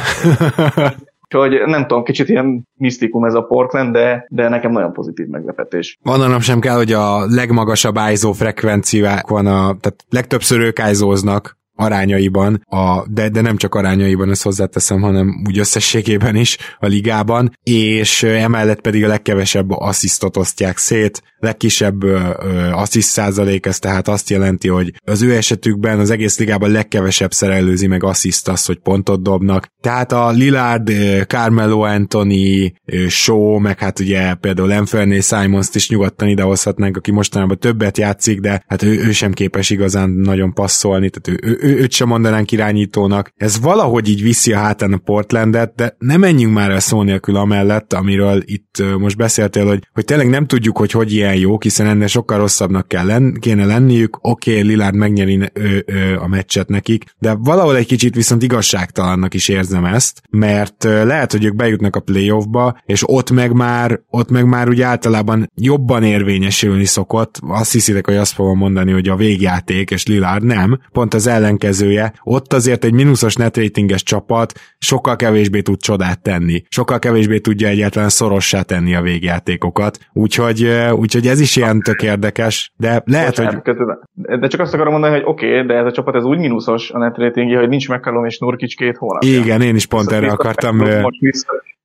Úgyhogy 1.34 1.62
nem 1.66 1.88
tudom, 1.88 2.04
kicsit 2.04 2.30
ilyen 2.30 2.68
misztikum 2.74 3.24
ez 3.24 3.34
a 3.34 3.42
Portland, 3.42 3.94
de, 3.94 4.26
de 4.30 4.50
nekem 4.50 4.72
nagyon 4.72 4.94
pozitív 4.94 5.28
meglepetés. 5.28 5.98
Mondanom 6.02 6.40
sem 6.40 6.60
kell, 6.60 6.76
hogy 6.76 6.92
a 6.92 7.26
legmagasabb 7.26 7.96
ISO 8.12 8.32
frekvenciák 8.32 9.28
van, 9.28 9.46
a, 9.46 9.58
tehát 9.80 10.06
legtöbbször 10.10 10.60
ők 10.60 10.80
ISO-znak 10.92 11.60
arányaiban, 11.76 12.63
a, 12.65 13.07
de, 13.07 13.30
de 13.30 13.41
nem 13.41 13.57
csak 13.57 13.76
arányaiban, 13.76 14.30
ezt 14.30 14.43
hozzáteszem, 14.43 15.01
hanem 15.01 15.43
úgy 15.47 15.57
összességében 15.57 16.36
is 16.36 16.57
a 16.80 16.86
ligában, 16.86 17.57
és 17.63 18.24
emellett 18.24 18.82
pedig 18.82 19.03
a 19.03 19.07
legkevesebb 19.07 19.69
asszisztot 19.69 20.38
osztják 20.38 20.78
szét, 20.78 21.22
legkisebb 21.41 22.03
assziszt 22.72 23.09
százalék, 23.09 23.65
ez 23.65 23.80
tehát 23.80 24.07
azt 24.07 24.30
jelenti, 24.30 24.67
hogy 24.67 24.93
az 25.05 25.22
ő 25.22 25.36
esetükben 25.36 25.99
az 25.99 26.09
egész 26.09 26.39
ligában 26.39 26.72
legkevesebb 26.72 27.32
szerelőzi 27.32 27.88
meg 27.88 28.03
assziszt 28.03 28.47
az, 28.47 28.65
hogy 28.65 28.80
pontot 28.80 29.24
dobnak. 29.24 29.67
Tehát 29.82 30.11
a 30.11 30.30
Lillard, 30.30 30.91
Carmelo 31.28 31.82
Anthony, 31.82 32.74
Shaw, 33.07 33.59
meg 33.59 33.80
hát 33.80 33.99
ugye 33.99 34.34
például 34.34 34.72
Anthony 34.72 35.22
Simons-t 35.22 35.76
is 35.76 35.89
nyugodtan 35.89 36.28
idehozhatnánk, 36.28 36.97
aki 36.97 37.11
mostanában 37.11 37.59
többet 37.59 37.97
játszik, 37.97 38.39
de 38.39 38.63
hát 38.67 38.84
ő, 38.84 38.99
ő 39.05 39.11
sem 39.11 39.32
képes 39.32 39.69
igazán 39.69 40.09
nagyon 40.09 40.53
passzolni, 40.53 41.09
tehát 41.09 41.41
ő, 41.41 41.47
ő, 41.47 41.57
ő, 41.62 41.78
őt 41.78 41.91
sem 41.91 42.07
mondanánk 42.07 42.51
irányítónak. 42.51 43.32
Ez 43.36 43.59
valahogy 43.59 44.09
így 44.09 44.22
viszi 44.22 44.53
a 44.53 44.57
hátán 44.57 44.93
a 44.93 44.97
Portlandet, 44.97 45.76
de 45.76 45.95
nem 45.99 46.20
menjünk 46.20 46.53
már 46.53 46.72
el 46.72 46.80
szó 46.80 47.01
nélkül 47.01 47.36
amellett, 47.36 47.93
amiről 47.93 48.41
itt 48.45 48.84
most 48.97 49.18
beszéltél, 49.18 49.66
hogy, 49.68 49.88
hogy 49.93 50.05
tényleg 50.05 50.30
nem 50.30 50.47
tudjuk, 50.47 50.78
hogy 50.78 50.91
hogy 50.91 51.14
ilyen 51.14 51.36
jók, 51.36 51.64
hiszen 51.64 51.88
ennél 51.88 52.07
sokkal 52.07 52.38
rosszabbnak 52.38 52.88
kell 52.88 53.05
len, 53.05 53.38
kéne 53.39 53.66
lenniük. 53.66 54.18
Oké, 54.22 54.51
okay, 54.51 54.64
Lillard 54.64 54.95
megnyeri 54.95 55.49
ő, 55.53 55.84
ő, 55.88 56.18
a 56.18 56.28
meccset 56.28 56.68
nekik, 56.68 57.05
de 57.20 57.34
valahol 57.34 57.76
egy 57.76 57.86
kicsit 57.86 58.16
viszont 58.16 58.43
igazságtalannak 58.43 59.34
is 59.34 59.47
érzem 59.47 59.86
ezt, 59.86 60.22
mert 60.30 60.84
lehet, 60.84 61.32
hogy 61.32 61.45
ők 61.45 61.55
bejutnak 61.55 61.95
a 61.95 61.99
playoffba, 61.99 62.82
és 62.86 63.03
ott 63.05 63.32
meg 63.32 63.53
már, 63.53 63.99
ott 64.09 64.30
meg 64.30 64.45
már 64.45 64.70
úgy 64.70 64.82
általában 64.82 65.51
jobban 65.55 66.03
érvényesülni 66.03 66.86
szokott. 66.86 67.39
Azt 67.47 67.72
hiszitek, 67.72 68.05
hogy 68.05 68.16
azt 68.16 68.34
fogom 68.34 68.57
mondani, 68.57 68.91
hogy 68.91 69.09
a 69.09 69.16
végjáték, 69.16 69.91
és 69.91 70.05
Lillard 70.05 70.43
nem. 70.43 70.80
Pont 70.91 71.14
az 71.14 71.28
ellen 71.28 71.51
ellenkezője, 71.52 72.14
ott 72.24 72.54
azért 72.54 72.84
egy 72.84 72.93
mínuszos 72.93 73.36
net 73.36 73.58
ratinges 73.58 74.04
csapat 74.04 74.54
sokkal 74.78 75.16
kevésbé 75.16 75.62
tud 75.62 75.82
csodát 75.82 76.22
tenni, 76.22 76.64
sokkal 76.70 76.99
kevésbé 76.99 77.39
tudja 77.39 77.68
egyáltalán 77.68 78.10
szorossá 78.10 78.62
tenni 78.62 78.95
a 78.95 79.02
végjátékokat, 79.02 79.97
úgyhogy, 80.14 80.68
úgyhogy 80.91 81.28
ez 81.28 81.39
is 81.39 81.56
ilyen 81.56 81.80
tök 81.80 82.02
érdekes, 82.02 82.72
de 82.78 83.04
lehet, 83.06 83.36
Bocsánat, 83.36 83.66
hogy... 83.66 84.39
De 84.39 84.47
csak 84.47 84.60
azt 84.60 84.74
akarom 84.74 84.91
mondani, 84.91 85.14
hogy 85.14 85.24
oké, 85.26 85.54
okay, 85.54 85.66
de 85.66 85.74
ez 85.74 85.86
a 85.86 85.91
csapat 85.91 86.16
ez 86.16 86.24
úgy 86.24 86.38
mínuszos 86.38 86.91
a 86.91 86.97
net 86.97 87.18
ratingje, 87.18 87.60
hogy 87.60 87.70
nincs 87.70 87.89
McCallum 87.89 88.26
és 88.26 88.38
Nurkic 88.39 88.76
két 88.76 88.97
hónapja. 88.97 89.30
Igen, 89.30 89.62
én 89.62 89.76
is 89.76 89.86
pont 89.86 90.12
erre 90.12 90.32
akartam... 90.32 90.84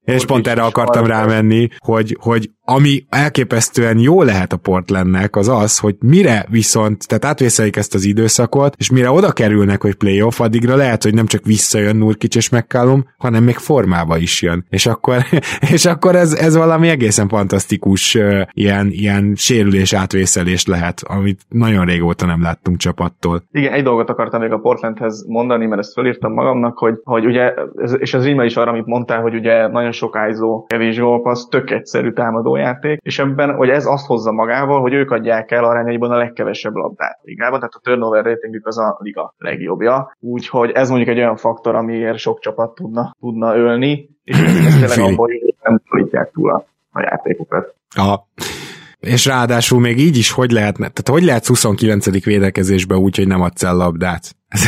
És 0.05 0.25
pont 0.25 0.47
erre 0.47 0.63
akartam 0.63 1.07
rámenni, 1.07 1.69
hogy, 1.79 2.17
hogy 2.21 2.51
ami 2.69 3.07
elképesztően 3.09 3.99
jó 3.99 4.23
lehet 4.23 4.53
a 4.53 4.57
Portlandnek, 4.57 5.37
az 5.37 5.49
az, 5.49 5.79
hogy 5.79 5.97
mire 6.01 6.47
viszont, 6.51 7.09
tehát 7.09 7.25
átvészelik 7.25 7.77
ezt 7.77 7.95
az 7.95 8.05
időszakot, 8.05 8.75
és 8.79 8.91
mire 8.91 9.11
oda 9.11 9.33
kerülnek, 9.33 9.83
hogy 9.83 9.95
playoff, 9.95 10.41
addigra 10.41 10.77
lehet, 10.77 11.03
hogy 11.03 11.15
nem 11.15 11.27
csak 11.27 11.45
visszajön 11.45 11.97
Nurkic 11.97 12.37
és 12.37 12.51
McCallum, 12.51 13.05
hanem 13.19 13.45
még 13.45 13.57
formába 13.57 14.17
is 14.17 14.43
jön. 14.43 14.65
És 14.69 14.87
akkor, 14.87 15.17
és 15.75 15.87
akkor 15.87 16.17
ez, 16.17 16.33
ez 16.33 16.57
valami 16.57 16.89
egészen 16.89 17.29
fantasztikus 17.29 18.19
ilyen, 18.53 18.87
ilyen 18.91 19.33
sérülés 19.37 19.93
átvészelés 19.93 20.67
lehet, 20.67 21.03
amit 21.05 21.41
nagyon 21.49 21.85
régóta 21.85 22.27
nem 22.27 22.43
láttunk 22.43 22.77
csapattól. 22.77 23.43
Igen, 23.53 23.73
egy 23.73 23.83
dolgot 23.83 24.11
akartam 24.11 24.41
még 24.41 24.53
a 24.53 24.59
Portlandhez 24.59 25.25
mondani, 25.29 25.67
mert 25.67 25.81
ezt 25.81 25.93
fölírtam 25.93 26.33
magamnak, 26.33 26.79
hogy, 26.79 26.95
hogy 27.05 27.27
ugye, 27.27 27.55
és 27.99 28.15
ez 28.15 28.25
rímel 28.25 28.47
is 28.47 28.57
arra, 28.57 28.71
amit 28.71 28.87
mondtál, 28.87 29.21
hogy 29.21 29.35
ugye 29.35 29.67
nagyon 29.69 29.93
sok 29.93 30.17
ájzó, 30.17 30.65
kevés 30.67 30.99
gólpassz, 30.99 31.49
tök 31.49 31.71
egyszerű 31.71 32.11
támadójáték, 32.57 33.01
és 33.03 33.19
ebben, 33.19 33.55
hogy 33.55 33.69
ez 33.69 33.87
azt 33.87 34.07
hozza 34.07 34.33
magával, 34.33 34.81
hogy 34.81 34.93
ők 34.93 35.11
adják 35.11 35.51
el 35.51 35.65
arányaiban 35.65 36.11
a 36.11 36.17
legkevesebb 36.17 36.75
labdát 36.75 37.19
ligában, 37.23 37.59
tehát 37.59 37.75
a 37.75 37.81
turnover 37.83 38.25
ratingük 38.25 38.67
az 38.67 38.79
a 38.79 38.99
liga 39.01 39.35
legjobbja, 39.39 40.17
úgyhogy 40.21 40.71
ez 40.71 40.89
mondjuk 40.89 41.11
egy 41.11 41.19
olyan 41.19 41.37
faktor, 41.37 41.75
amiért 41.75 42.19
sok 42.19 42.41
csapat 42.41 42.75
tudna, 42.75 43.15
tudna 43.21 43.57
ölni, 43.57 44.09
és 44.25 44.39
ez 44.67 44.75
tényleg 44.75 45.13
abból, 45.13 45.27
hogy 45.27 45.55
nem 45.63 45.81
szorítják 45.89 46.31
túl 46.31 46.51
a, 46.51 46.67
a 46.93 47.01
játékokat. 47.01 47.75
Aha. 47.97 48.29
És 49.01 49.27
ráadásul 49.27 49.81
még 49.81 49.99
így 49.99 50.17
is 50.17 50.31
hogy 50.31 50.51
lehet, 50.51 50.77
tehát 50.77 51.09
hogy 51.09 51.23
lehet 51.23 51.47
29. 51.47 52.25
védekezésbe 52.25 52.95
úgy, 52.95 53.17
hogy 53.17 53.27
nem 53.27 53.41
adsz 53.41 53.63
el 53.63 53.77
labdát? 53.77 54.35
Ez, 54.49 54.67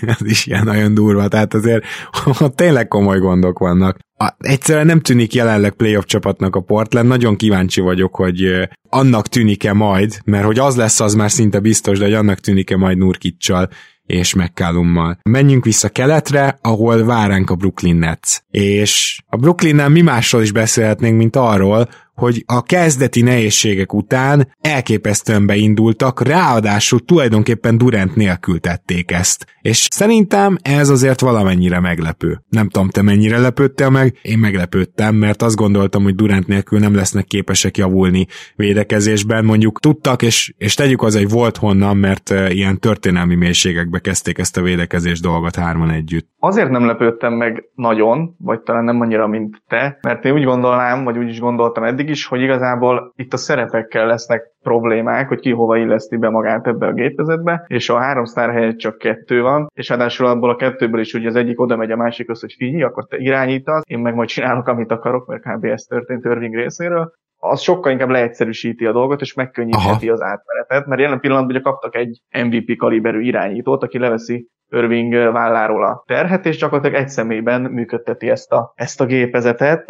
ez 0.00 0.26
is 0.26 0.46
ilyen 0.46 0.64
nagyon 0.64 0.94
durva, 0.94 1.28
tehát 1.28 1.54
azért 1.54 1.84
ott 2.40 2.56
tényleg 2.56 2.88
komoly 2.88 3.18
gondok 3.18 3.58
vannak. 3.58 3.96
Egyszerűen 4.38 4.86
nem 4.86 5.00
tűnik 5.00 5.34
jelenleg 5.34 5.72
playoff 5.72 6.04
csapatnak 6.04 6.56
a 6.56 6.60
Portland, 6.60 7.08
nagyon 7.08 7.36
kíváncsi 7.36 7.80
vagyok, 7.80 8.14
hogy 8.16 8.68
annak 8.88 9.28
tűnik-e 9.28 9.72
majd, 9.72 10.18
mert 10.24 10.44
hogy 10.44 10.58
az 10.58 10.76
lesz, 10.76 11.00
az 11.00 11.14
már 11.14 11.30
szinte 11.30 11.60
biztos, 11.60 11.98
de 11.98 12.04
hogy 12.04 12.14
annak 12.14 12.38
tűnik-e 12.38 12.76
majd 12.76 12.98
Nurkicsal 12.98 13.68
és 14.06 14.34
McCallummal. 14.34 15.18
Menjünk 15.22 15.64
vissza 15.64 15.88
keletre, 15.88 16.58
ahol 16.62 17.04
váránk 17.04 17.50
a 17.50 17.54
Brooklyn 17.54 17.96
Nets. 17.96 18.38
És 18.50 19.20
a 19.26 19.36
Brooklynnál 19.36 19.88
mi 19.88 20.00
másról 20.00 20.42
is 20.42 20.52
beszélhetnénk, 20.52 21.16
mint 21.16 21.36
arról, 21.36 21.88
hogy 22.18 22.42
a 22.46 22.62
kezdeti 22.62 23.22
nehézségek 23.22 23.92
után 23.92 24.54
elképesztően 24.60 25.46
beindultak, 25.46 26.22
ráadásul 26.22 27.04
tulajdonképpen 27.04 27.78
Durant 27.78 28.16
nélkül 28.16 28.60
tették 28.60 29.10
ezt. 29.10 29.46
És 29.60 29.86
szerintem 29.90 30.56
ez 30.62 30.88
azért 30.88 31.20
valamennyire 31.20 31.80
meglepő. 31.80 32.42
Nem 32.48 32.68
tudom, 32.68 32.88
te 32.88 33.02
mennyire 33.02 33.38
lepődtél 33.38 33.90
meg, 33.90 34.18
én 34.22 34.38
meglepődtem, 34.38 35.14
mert 35.14 35.42
azt 35.42 35.56
gondoltam, 35.56 36.02
hogy 36.02 36.14
Durant 36.14 36.46
nélkül 36.46 36.78
nem 36.78 36.94
lesznek 36.94 37.24
képesek 37.24 37.76
javulni 37.76 38.26
védekezésben. 38.56 39.44
Mondjuk 39.44 39.80
tudtak, 39.80 40.22
és, 40.22 40.54
és 40.56 40.74
tegyük 40.74 41.02
az, 41.02 41.14
hogy 41.14 41.28
volt 41.28 41.56
honnan, 41.56 41.96
mert 41.96 42.30
ilyen 42.48 42.78
történelmi 42.78 43.34
mélységekbe 43.34 43.98
kezdték 43.98 44.38
ezt 44.38 44.56
a 44.56 44.62
védekezés 44.62 45.20
dolgot 45.20 45.56
hárman 45.56 45.90
együtt. 45.90 46.28
Azért 46.40 46.70
nem 46.70 46.86
lepődtem 46.86 47.32
meg 47.32 47.68
nagyon, 47.74 48.34
vagy 48.38 48.60
talán 48.60 48.84
nem 48.84 49.00
annyira, 49.00 49.26
mint 49.26 49.62
te, 49.68 49.98
mert 50.02 50.24
én 50.24 50.32
úgy 50.32 50.44
gondolnám, 50.44 51.04
vagy 51.04 51.18
úgy 51.18 51.28
is 51.28 51.40
gondoltam 51.40 51.84
eddig 51.84 52.08
is, 52.08 52.26
hogy 52.26 52.40
igazából 52.40 53.12
itt 53.16 53.32
a 53.32 53.36
szerepekkel 53.36 54.06
lesznek 54.06 54.42
problémák, 54.62 55.28
hogy 55.28 55.40
ki 55.40 55.50
hova 55.50 55.76
illeszti 55.76 56.16
be 56.16 56.28
magát 56.28 56.66
ebbe 56.66 56.86
a 56.86 56.92
gépezetbe, 56.92 57.64
és 57.66 57.88
a 57.88 57.98
három 57.98 58.24
sztár 58.24 58.50
helyett 58.50 58.76
csak 58.76 58.98
kettő 58.98 59.42
van, 59.42 59.66
és 59.74 59.88
ráadásul 59.88 60.26
abból 60.26 60.50
a 60.50 60.56
kettőből 60.56 61.00
is 61.00 61.14
ugye 61.14 61.28
az 61.28 61.36
egyik 61.36 61.60
oda 61.60 61.76
megy 61.76 61.90
a 61.90 61.96
másikhoz, 61.96 62.40
hogy 62.40 62.54
figyelj, 62.56 62.82
akkor 62.82 63.06
te 63.06 63.16
irányítasz, 63.16 63.82
én 63.86 63.98
meg 63.98 64.14
majd 64.14 64.28
csinálok, 64.28 64.66
amit 64.66 64.90
akarok, 64.90 65.26
mert 65.26 65.42
kb. 65.42 65.64
ez 65.64 65.82
történt 65.82 66.24
Irving 66.24 66.54
részéről, 66.54 67.12
az 67.40 67.60
sokkal 67.60 67.92
inkább 67.92 68.08
leegyszerűsíti 68.08 68.86
a 68.86 68.92
dolgot, 68.92 69.20
és 69.20 69.34
megkönnyítheti 69.34 70.08
az 70.08 70.22
átmenetet, 70.22 70.86
mert 70.86 71.00
jelen 71.00 71.20
pillanatban 71.20 71.54
ugye 71.54 71.62
kaptak 71.62 71.96
egy 71.96 72.20
MVP 72.30 72.76
kaliberű 72.76 73.20
irányítót, 73.20 73.82
aki 73.82 73.98
leveszi 73.98 74.48
Irving 74.70 75.14
válláról 75.14 75.84
a 75.84 76.02
terhet, 76.06 76.46
és 76.46 76.56
gyakorlatilag 76.56 77.00
egy 77.00 77.08
személyben 77.08 77.60
működteti 77.60 78.28
ezt 78.28 78.52
a, 78.52 78.72
ezt 78.74 79.00
a 79.00 79.06
gépezetet. 79.06 79.84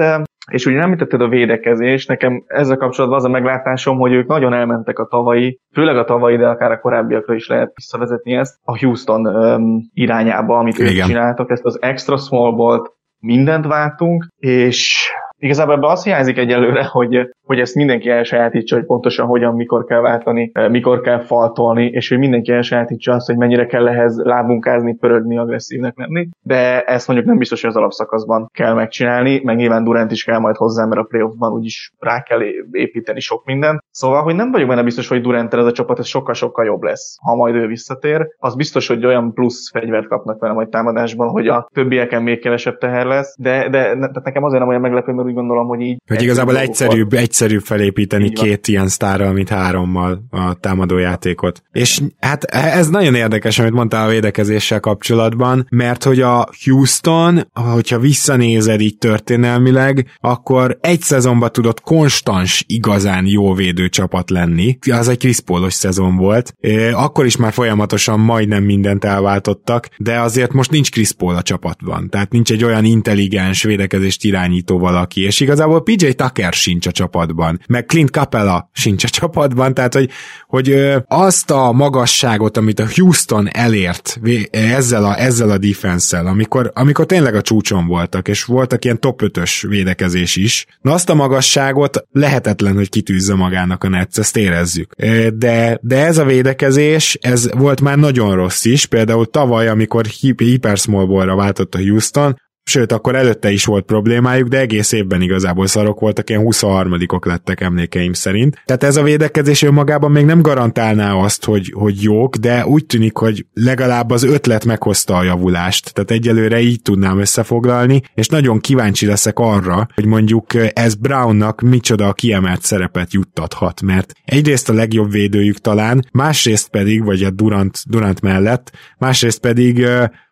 És 0.50 0.66
ugye 0.66 0.76
nem 0.76 0.84
említetted 0.84 1.20
a 1.20 1.28
védekezés, 1.28 2.06
nekem 2.06 2.44
ezzel 2.46 2.76
kapcsolatban 2.76 3.18
az 3.18 3.24
a 3.24 3.28
meglátásom, 3.28 3.98
hogy 3.98 4.12
ők 4.12 4.26
nagyon 4.26 4.54
elmentek 4.54 4.98
a 4.98 5.06
tavalyi, 5.06 5.60
főleg 5.72 5.96
a 5.96 6.04
tavalyi, 6.04 6.36
de 6.36 6.48
akár 6.48 6.70
a 6.70 6.80
korábbiakra 6.80 7.34
is 7.34 7.48
lehet 7.48 7.72
visszavezetni 7.74 8.34
ezt, 8.34 8.58
a 8.62 8.78
Houston 8.78 9.26
um, 9.26 9.90
irányába, 9.92 10.58
amit 10.58 10.78
ők 10.78 10.88
csináltak, 10.88 11.50
ezt 11.50 11.64
az 11.64 11.82
extra 11.82 12.16
small 12.16 12.52
ball 12.52 12.82
mindent 13.20 13.66
váltunk, 13.66 14.26
és 14.36 15.10
igazából 15.38 15.74
ebben 15.74 15.90
az 15.90 16.04
hiányzik 16.04 16.38
egyelőre, 16.38 16.84
hogy, 16.84 17.28
hogy 17.44 17.60
ezt 17.60 17.74
mindenki 17.74 18.10
elsajátítsa, 18.10 18.76
hogy 18.76 18.84
pontosan 18.84 19.26
hogyan, 19.26 19.54
mikor 19.54 19.84
kell 19.84 20.00
váltani, 20.00 20.50
eh, 20.52 20.68
mikor 20.68 21.00
kell 21.00 21.20
faltolni, 21.20 21.84
és 21.84 22.08
hogy 22.08 22.18
mindenki 22.18 22.52
elsajátítsa 22.52 23.12
azt, 23.12 23.26
hogy 23.26 23.36
mennyire 23.36 23.66
kell 23.66 23.88
ehhez 23.88 24.20
lábunkázni, 24.22 24.96
pörögni, 24.96 25.38
agresszívnek 25.38 25.96
lenni. 25.96 26.28
De 26.40 26.82
ezt 26.82 27.06
mondjuk 27.06 27.28
nem 27.28 27.38
biztos, 27.38 27.60
hogy 27.60 27.70
az 27.70 27.76
alapszakaszban 27.76 28.48
kell 28.52 28.74
megcsinálni, 28.74 29.40
meg 29.44 29.56
nyilván 29.56 29.84
Durant 29.84 30.10
is 30.10 30.24
kell 30.24 30.38
majd 30.38 30.56
hozzá, 30.56 30.84
mert 30.84 31.00
a 31.00 31.04
playoffban 31.04 31.52
úgyis 31.52 31.92
rá 31.98 32.22
kell 32.22 32.40
építeni 32.70 33.20
sok 33.20 33.44
minden. 33.44 33.82
Szóval, 33.90 34.22
hogy 34.22 34.34
nem 34.34 34.50
vagyok 34.50 34.68
benne 34.68 34.82
biztos, 34.82 35.08
hogy 35.08 35.20
Durant 35.20 35.54
ez 35.54 35.64
a 35.64 35.72
csapat 35.72 35.98
ez 35.98 36.06
sokkal-sokkal 36.06 36.64
jobb 36.64 36.82
lesz, 36.82 37.16
ha 37.22 37.34
majd 37.34 37.54
ő 37.54 37.66
visszatér. 37.66 38.26
Az 38.38 38.54
biztos, 38.54 38.86
hogy 38.86 39.06
olyan 39.06 39.32
plusz 39.32 39.70
fegyvert 39.70 40.08
kapnak 40.08 40.40
vele 40.40 40.52
majd 40.52 40.68
támadásban, 40.68 41.28
hogy 41.28 41.48
a 41.48 41.68
többieken 41.74 42.22
még 42.22 42.40
kevesebb 42.40 42.78
teher 42.78 43.06
lesz, 43.06 43.36
de, 43.38 43.68
de 43.68 43.82
tehát 43.82 44.24
nekem 44.24 44.44
azért 44.44 44.60
nem 44.60 44.68
olyan 44.68 44.80
meglepő, 44.80 45.12
mert 45.12 45.27
úgy 45.28 45.34
gondolom, 45.34 45.66
hogy 45.66 45.80
így... 45.80 45.98
Hogy 46.06 46.22
igazából 46.22 46.58
egyszerűbb, 46.58 47.12
egyszerűbb 47.12 47.62
felépíteni 47.62 48.30
két 48.30 48.68
ilyen 48.68 48.88
sztárral, 48.88 49.32
mint 49.32 49.48
hárommal 49.48 50.24
a 50.30 50.54
támadójátékot. 50.54 51.62
És 51.72 52.02
hát 52.20 52.44
ez 52.44 52.88
nagyon 52.88 53.14
érdekes, 53.14 53.58
amit 53.58 53.72
mondtál 53.72 54.06
a 54.06 54.10
védekezéssel 54.10 54.80
kapcsolatban, 54.80 55.66
mert 55.70 56.04
hogy 56.04 56.20
a 56.20 56.48
Houston, 56.64 57.50
hogyha 57.52 57.98
visszanézed 57.98 58.80
így 58.80 58.98
történelmileg, 58.98 60.10
akkor 60.20 60.78
egy 60.80 61.00
szezonban 61.00 61.52
tudott 61.52 61.80
konstans, 61.80 62.64
igazán 62.66 63.26
jó 63.26 63.54
védő 63.54 63.88
csapat 63.88 64.30
lenni. 64.30 64.78
Az 64.90 65.08
egy 65.08 65.18
Chris 65.18 65.40
Paulos 65.40 65.74
szezon 65.74 66.16
volt. 66.16 66.54
Akkor 66.92 67.26
is 67.26 67.36
már 67.36 67.52
folyamatosan 67.52 68.20
majdnem 68.20 68.64
mindent 68.64 69.04
elváltottak, 69.04 69.88
de 69.96 70.20
azért 70.20 70.52
most 70.52 70.70
nincs 70.70 70.90
Chris 70.90 71.12
Paul 71.12 71.34
a 71.34 71.42
csapatban. 71.42 72.08
Tehát 72.08 72.32
nincs 72.32 72.52
egy 72.52 72.64
olyan 72.64 72.84
intelligens 72.84 73.62
védekezést 73.62 74.24
irányító 74.24 74.78
valaki, 74.78 75.17
ki, 75.18 75.24
és 75.24 75.40
igazából 75.40 75.82
PJ 75.82 76.08
Tucker 76.08 76.52
sincs 76.52 76.86
a 76.86 76.90
csapatban, 76.90 77.60
meg 77.68 77.84
Clint 77.86 78.10
Capella 78.10 78.70
sincs 78.72 79.04
a 79.04 79.08
csapatban, 79.08 79.74
tehát 79.74 79.94
hogy, 79.94 80.10
hogy 80.46 80.94
azt 81.06 81.50
a 81.50 81.72
magasságot, 81.72 82.56
amit 82.56 82.80
a 82.80 82.86
Houston 82.94 83.48
elért 83.48 84.20
ezzel 84.50 85.04
a, 85.04 85.20
ezzel 85.20 85.50
a 85.50 85.58
defense 85.58 86.18
amikor, 86.18 86.70
amikor 86.74 87.06
tényleg 87.06 87.34
a 87.34 87.42
csúcson 87.42 87.86
voltak, 87.86 88.28
és 88.28 88.44
voltak 88.44 88.84
ilyen 88.84 89.00
top 89.00 89.20
5-ös 89.24 89.64
védekezés 89.68 90.36
is, 90.36 90.66
na 90.80 90.92
azt 90.92 91.10
a 91.10 91.14
magasságot 91.14 92.04
lehetetlen, 92.12 92.74
hogy 92.74 92.88
kitűzze 92.88 93.34
magának 93.34 93.84
a 93.84 93.88
Nets, 93.88 94.18
ezt 94.18 94.36
érezzük. 94.36 94.94
De, 95.34 95.78
de 95.82 96.04
ez 96.04 96.18
a 96.18 96.24
védekezés, 96.24 97.18
ez 97.20 97.50
volt 97.52 97.80
már 97.80 97.96
nagyon 97.96 98.34
rossz 98.34 98.64
is, 98.64 98.86
például 98.86 99.26
tavaly, 99.26 99.68
amikor 99.68 100.06
Hyper 100.06 100.76
Small 100.76 101.34
váltott 101.34 101.74
a 101.74 101.78
Houston, 101.78 102.36
sőt, 102.68 102.92
akkor 102.92 103.14
előtte 103.14 103.50
is 103.50 103.64
volt 103.64 103.84
problémájuk, 103.84 104.48
de 104.48 104.58
egész 104.58 104.92
évben 104.92 105.22
igazából 105.22 105.66
szarok 105.66 106.00
voltak, 106.00 106.30
ilyen 106.30 106.42
23-ok 106.44 107.26
lettek 107.26 107.60
emlékeim 107.60 108.12
szerint. 108.12 108.62
Tehát 108.64 108.84
ez 108.84 108.96
a 108.96 109.02
védekezés 109.02 109.62
önmagában 109.62 110.10
még 110.10 110.24
nem 110.24 110.42
garantálná 110.42 111.14
azt, 111.14 111.44
hogy, 111.44 111.72
hogy 111.74 112.02
jók, 112.02 112.36
de 112.36 112.66
úgy 112.66 112.86
tűnik, 112.86 113.16
hogy 113.16 113.46
legalább 113.54 114.10
az 114.10 114.22
ötlet 114.22 114.64
meghozta 114.64 115.16
a 115.16 115.22
javulást. 115.22 115.92
Tehát 115.94 116.10
egyelőre 116.10 116.60
így 116.60 116.82
tudnám 116.82 117.18
összefoglalni, 117.18 118.02
és 118.14 118.28
nagyon 118.28 118.58
kíváncsi 118.58 119.06
leszek 119.06 119.38
arra, 119.38 119.86
hogy 119.94 120.06
mondjuk 120.06 120.46
ez 120.72 120.94
Brownnak 120.94 121.60
micsoda 121.60 122.12
kiemelt 122.12 122.62
szerepet 122.62 123.12
juttathat, 123.12 123.82
mert 123.82 124.12
egyrészt 124.24 124.68
a 124.68 124.72
legjobb 124.72 125.10
védőjük 125.10 125.58
talán, 125.58 126.06
másrészt 126.12 126.68
pedig, 126.68 127.04
vagy 127.04 127.22
a 127.22 127.30
Durant, 127.30 127.82
Durant 127.86 128.20
mellett, 128.20 128.72
másrészt 128.98 129.38
pedig 129.40 129.86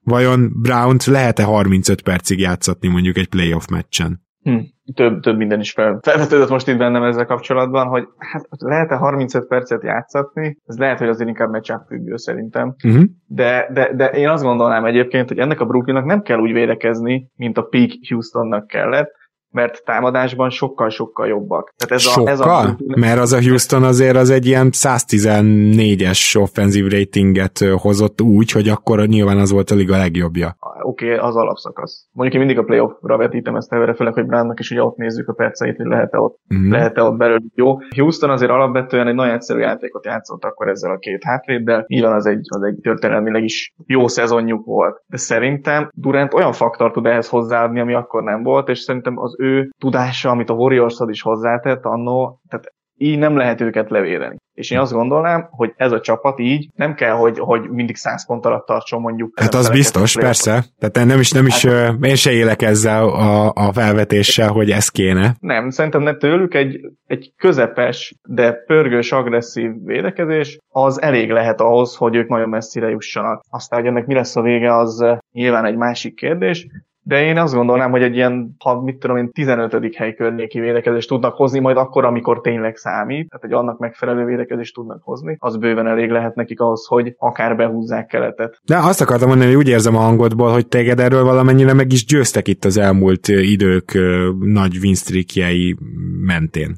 vajon 0.07 0.51
Brown-t 0.63 1.05
lehet-e 1.05 1.45
35 1.45 2.03
percig 2.03 2.39
játszatni 2.41 2.89
mondjuk 2.89 3.17
egy 3.17 3.29
playoff 3.29 3.67
meccsen? 3.67 4.25
Hm. 4.43 4.59
több, 4.95 5.21
több 5.21 5.37
minden 5.37 5.61
is 5.61 5.73
fel, 5.73 5.99
felvetődött 6.03 6.49
most 6.49 6.69
itt 6.69 6.77
bennem 6.77 7.03
ezzel 7.03 7.25
kapcsolatban, 7.27 7.87
hogy 7.87 8.05
hát 8.19 8.47
lehet-e 8.49 8.95
35 8.95 9.47
percet 9.47 9.83
játszatni, 9.83 10.59
ez 10.67 10.77
lehet, 10.77 10.99
hogy 10.99 11.09
azért 11.09 11.29
inkább 11.29 11.51
meccsáp 11.51 11.87
függő 11.87 12.17
szerintem, 12.17 12.75
uh-huh. 12.85 13.03
de, 13.27 13.69
de, 13.73 13.93
de 13.95 14.07
én 14.11 14.29
azt 14.29 14.43
gondolnám 14.43 14.85
egyébként, 14.85 15.29
hogy 15.29 15.39
ennek 15.39 15.61
a 15.61 15.65
Brooklynnak 15.65 16.05
nem 16.05 16.23
kell 16.23 16.39
úgy 16.39 16.53
védekezni, 16.53 17.31
mint 17.37 17.59
a 17.59 17.63
Peak 17.63 17.91
Houstonnak 18.09 18.67
kellett, 18.67 19.11
mert 19.57 19.85
támadásban 19.85 20.51
sokkal-sokkal 20.51 21.27
jobbak. 21.27 21.75
Tehát 21.77 21.95
ez 22.05 22.11
sokkal? 22.11 22.27
A, 22.27 22.31
ez 22.31 22.41
a... 22.41 22.77
Mert 22.97 23.21
az 23.21 23.33
a 23.33 23.43
Houston 23.43 23.83
azért 23.83 24.17
az 24.17 24.31
egy 24.31 24.47
ilyen 24.47 24.69
114-es 24.73 26.41
offenzív 26.41 26.87
ratinget 26.87 27.59
hozott 27.59 28.21
úgy, 28.21 28.51
hogy 28.51 28.69
akkor 28.69 29.07
nyilván 29.07 29.39
az 29.39 29.51
volt 29.51 29.71
a 29.71 29.75
liga 29.75 29.97
legjobbja. 29.97 30.57
Oké, 30.83 31.15
okay, 31.15 31.29
az 31.29 31.37
alapszakasz. 31.37 32.09
Mondjuk 32.13 32.41
én 32.41 32.47
mindig 32.47 32.65
a 32.65 32.67
playoffra 32.67 33.17
vetítem 33.17 33.57
ezt 33.57 33.73
előre, 33.73 33.95
főleg, 33.95 34.13
hogy 34.13 34.27
Brownnak 34.27 34.61
is 34.61 34.71
ugye 34.71 34.83
ott 34.83 34.97
nézzük 34.97 35.29
a 35.29 35.33
perceit, 35.33 35.77
hogy 35.77 35.87
lehet-e 35.87 36.19
ott, 36.19 36.39
mm-hmm. 36.55 36.71
lehet-e 36.71 37.03
ott 37.03 37.17
belőle 37.17 37.41
jó. 37.55 37.79
Houston 37.97 38.31
azért 38.31 38.51
alapvetően 38.51 39.07
egy 39.07 39.15
nagyon 39.15 39.35
egyszerű 39.35 39.59
játékot 39.59 40.05
játszott 40.05 40.45
akkor 40.45 40.69
ezzel 40.69 40.91
a 40.91 40.99
két 40.99 41.25
hátvéddel. 41.25 41.85
Nyilván 41.87 42.15
az 42.15 42.27
egy, 42.27 42.47
az 42.49 42.63
egy 42.63 42.79
történelmileg 42.83 43.45
is 43.45 43.75
jó 43.87 44.09
szezonjuk 44.09 44.65
volt. 44.65 45.03
De 45.07 45.17
szerintem 45.17 45.91
Durant 45.95 46.35
olyan 46.35 46.53
faktor 46.53 46.91
tud 46.91 47.07
ehhez 47.07 47.29
hozzáadni, 47.29 47.81
ami 47.81 47.95
akkor 47.95 48.23
nem 48.23 48.43
volt, 48.43 48.69
és 48.69 48.79
szerintem 48.79 49.19
az 49.19 49.35
ő 49.39 49.46
tudása, 49.79 50.31
amit 50.31 50.51
a 50.51 50.55
warriors 50.55 50.97
is 51.07 51.23
hozzátett 51.23 51.85
annó, 51.85 52.41
tehát 52.49 52.67
így 52.99 53.19
nem 53.19 53.37
lehet 53.37 53.61
őket 53.61 53.91
levédeni. 53.91 54.37
És 54.53 54.71
én 54.71 54.79
azt 54.79 54.93
gondolnám, 54.93 55.49
hogy 55.51 55.73
ez 55.77 55.93
a 55.93 56.01
csapat 56.01 56.39
így 56.39 56.69
nem 56.75 56.95
kell, 56.95 57.13
hogy, 57.13 57.39
hogy 57.39 57.71
mindig 57.71 57.97
100 57.97 58.27
pont 58.27 58.47
alatt 58.47 58.67
tartson 58.67 59.01
mondjuk. 59.01 59.41
Hát 59.41 59.55
az 59.55 59.71
biztos, 59.71 60.15
persze. 60.15 60.65
Tehát 60.79 61.09
nem 61.09 61.21
is, 61.21 61.31
nem 61.31 61.47
is 61.47 61.67
hát, 61.67 62.05
én 62.05 62.15
se 62.15 62.33
élek 62.33 62.63
ezzel 62.63 63.09
a, 63.09 63.53
a 63.55 63.73
felvetéssel, 63.73 64.49
hogy 64.49 64.71
ez 64.71 64.89
kéne. 64.89 65.35
Nem, 65.41 65.71
szerintem 65.71 66.03
nem 66.03 66.19
tőlük 66.19 66.55
egy, 66.55 66.81
egy 67.07 67.33
közepes, 67.37 68.15
de 68.29 68.53
pörgős, 68.53 69.13
agresszív 69.13 69.71
védekezés, 69.85 70.59
az 70.69 71.03
elég 71.03 71.31
lehet 71.31 71.61
ahhoz, 71.61 71.97
hogy 71.97 72.15
ők 72.15 72.29
nagyon 72.29 72.49
messzire 72.49 72.89
jussanak. 72.89 73.43
Aztán, 73.51 73.81
hogy 73.81 73.89
ennek 73.89 74.07
mi 74.07 74.15
lesz 74.15 74.37
a 74.37 74.43
vége, 74.43 74.77
az 74.77 75.05
nyilván 75.33 75.65
egy 75.65 75.77
másik 75.77 76.15
kérdés, 76.15 76.67
de 77.09 77.25
én 77.25 77.39
azt 77.39 77.55
gondolnám, 77.55 77.91
hogy 77.91 78.03
egy 78.03 78.15
ilyen, 78.15 78.57
ha 78.59 78.83
mit 78.83 78.97
tudom 78.97 79.17
én, 79.17 79.31
15. 79.31 79.95
hely 79.97 80.15
környéki 80.15 80.61
védekezést 80.61 81.09
tudnak 81.09 81.35
hozni, 81.35 81.59
majd 81.59 81.77
akkor, 81.77 82.05
amikor 82.05 82.41
tényleg 82.41 82.77
számít, 82.77 83.29
tehát 83.29 83.45
egy 83.45 83.53
annak 83.53 83.79
megfelelő 83.79 84.25
védekezést 84.25 84.75
tudnak 84.75 85.01
hozni, 85.03 85.37
az 85.39 85.57
bőven 85.57 85.87
elég 85.87 86.11
lehet 86.11 86.35
nekik 86.35 86.61
ahhoz, 86.61 86.87
hogy 86.87 87.15
akár 87.19 87.57
behúzzák 87.57 88.07
keletet. 88.07 88.61
De 88.65 88.77
azt 88.77 89.01
akartam 89.01 89.29
mondani, 89.29 89.51
hogy 89.51 89.59
úgy 89.59 89.69
érzem 89.69 89.97
a 89.97 90.01
hangodból, 90.01 90.53
hogy 90.53 90.67
téged 90.67 91.01
erről 91.01 91.25
valamennyire 91.25 91.73
meg 91.73 91.93
is 91.93 92.05
győztek 92.05 92.49
itt 92.49 92.65
az 92.65 92.77
elmúlt 92.77 93.29
idők 93.29 93.99
nagy 94.41 94.77
winstreakjei 94.83 95.77
mentén. 96.27 96.77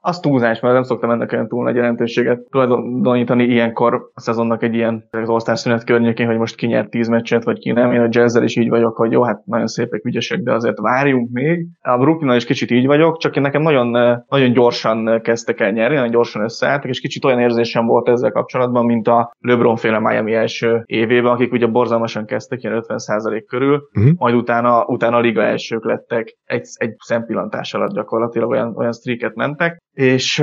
az 0.00 0.20
túlzás, 0.20 0.60
mert 0.60 0.74
nem 0.74 0.82
szoktam 0.82 1.10
ennek 1.10 1.32
olyan 1.32 1.48
túl 1.48 1.64
nagy 1.64 1.74
jelentőséget 1.74 2.40
tulajdonítani 2.50 3.44
ilyenkor 3.44 4.10
a 4.14 4.20
szezonnak 4.20 4.62
egy 4.62 4.74
ilyen 4.74 5.08
az 5.10 5.28
osztás 5.28 5.58
szünet 5.58 5.84
környékén, 5.84 6.26
hogy 6.26 6.38
most 6.38 6.54
ki 6.54 6.66
nyert 6.66 6.90
10 6.90 7.08
meccset, 7.08 7.44
vagy 7.44 7.58
ki 7.58 7.72
nem. 7.72 7.92
Én 7.92 8.00
a 8.00 8.08
jazzzel 8.10 8.42
is 8.42 8.56
így 8.56 8.68
vagyok, 8.68 8.96
hogy 8.96 9.12
jó, 9.12 9.22
hát 9.22 9.46
nagyon 9.46 9.66
szépek, 9.66 10.04
ügyesek, 10.04 10.40
de 10.40 10.52
azért 10.52 10.78
várjunk 10.78 11.30
még. 11.32 11.66
A 11.80 11.98
brooklyn 11.98 12.34
is 12.34 12.44
kicsit 12.44 12.70
így 12.70 12.86
vagyok, 12.86 13.18
csak 13.18 13.36
én 13.36 13.42
nekem 13.42 13.62
nagyon, 13.62 13.88
nagyon 14.28 14.52
gyorsan 14.52 15.20
kezdtek 15.22 15.60
el 15.60 15.70
nyerni, 15.70 15.94
nagyon 15.94 16.10
gyorsan 16.10 16.42
összeálltak, 16.42 16.90
és 16.90 17.00
kicsit 17.00 17.24
olyan 17.24 17.40
érzésem 17.40 17.86
volt 17.86 18.08
ezzel 18.08 18.30
kapcsolatban, 18.30 18.84
mint 18.84 19.08
a 19.08 19.32
LeBron 19.40 19.76
féle 19.76 19.98
Miami 19.98 20.34
első 20.34 20.82
évében, 20.84 21.32
akik 21.32 21.52
ugye 21.52 21.66
borzalmasan 21.66 22.26
kezdtek, 22.26 22.62
ilyen 22.62 22.84
50% 22.88 23.44
körül, 23.48 23.88
uh-huh. 23.94 24.12
majd 24.16 24.34
utána, 24.34 24.84
utána 24.84 25.16
a 25.16 25.20
liga 25.20 25.42
elsők 25.42 25.84
lettek, 25.84 26.36
egy, 26.44 26.66
egy 26.74 26.94
szempillantás 26.98 27.74
alatt 27.74 27.94
gyakorlatilag 27.94 28.48
olyan, 28.48 28.72
olyan 28.78 28.92
streaket 28.92 29.34
mentek, 29.34 29.82
és 29.92 30.38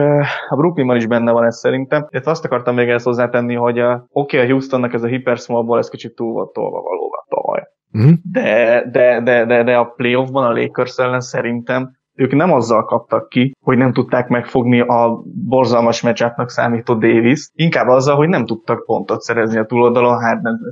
a 0.50 0.56
Brooklynban 0.56 0.96
is 0.96 1.08
benne 1.08 1.32
van 1.32 1.46
ez 1.46 1.58
szerintem. 1.58 2.08
Én 2.10 2.22
azt 2.24 2.46
akartam 2.46 2.76
még 2.76 2.90
ezt 2.90 3.06
hozzátenni, 3.06 3.56
hogy 3.56 3.80
oké, 3.80 4.02
okay, 4.12 4.40
a 4.40 4.50
Houstonnak 4.52 4.94
ez 4.94 5.04
a 5.04 5.08
hyper 5.08 5.38
small 5.38 5.78
ez 5.78 5.90
kicsit 5.90 6.16
túl 6.16 6.32
volt 6.32 6.54
tolva 6.54 6.82
valóban 6.82 7.24
tavaly. 7.30 7.64
Mm. 7.98 8.14
De, 8.32 8.84
de, 8.92 9.22
de, 9.22 9.46
de, 9.46 9.64
de 9.64 9.76
a 9.76 9.86
playoffban 9.86 10.44
a 10.44 10.60
Lakers 10.60 10.98
ellen 10.98 11.20
szerintem 11.20 11.90
ők 12.18 12.32
nem 12.32 12.54
azzal 12.54 12.86
kaptak 12.86 13.30
ki, 13.30 13.52
hogy 13.64 13.78
nem 13.78 13.94
tudták 13.94 14.28
megfogni 14.28 14.80
a 14.80 15.22
borzalmas 15.48 16.02
meccsátnak 16.02 16.50
számító 16.50 16.94
Davis, 16.94 17.50
inkább 17.54 17.88
azzal, 17.88 18.16
hogy 18.16 18.30
nem 18.30 18.46
tudtak 18.46 18.86
pontot 18.86 19.22
szerezni 19.22 19.60
a 19.60 19.66
túloldalon 19.66 20.24
Hardenre 20.24 20.72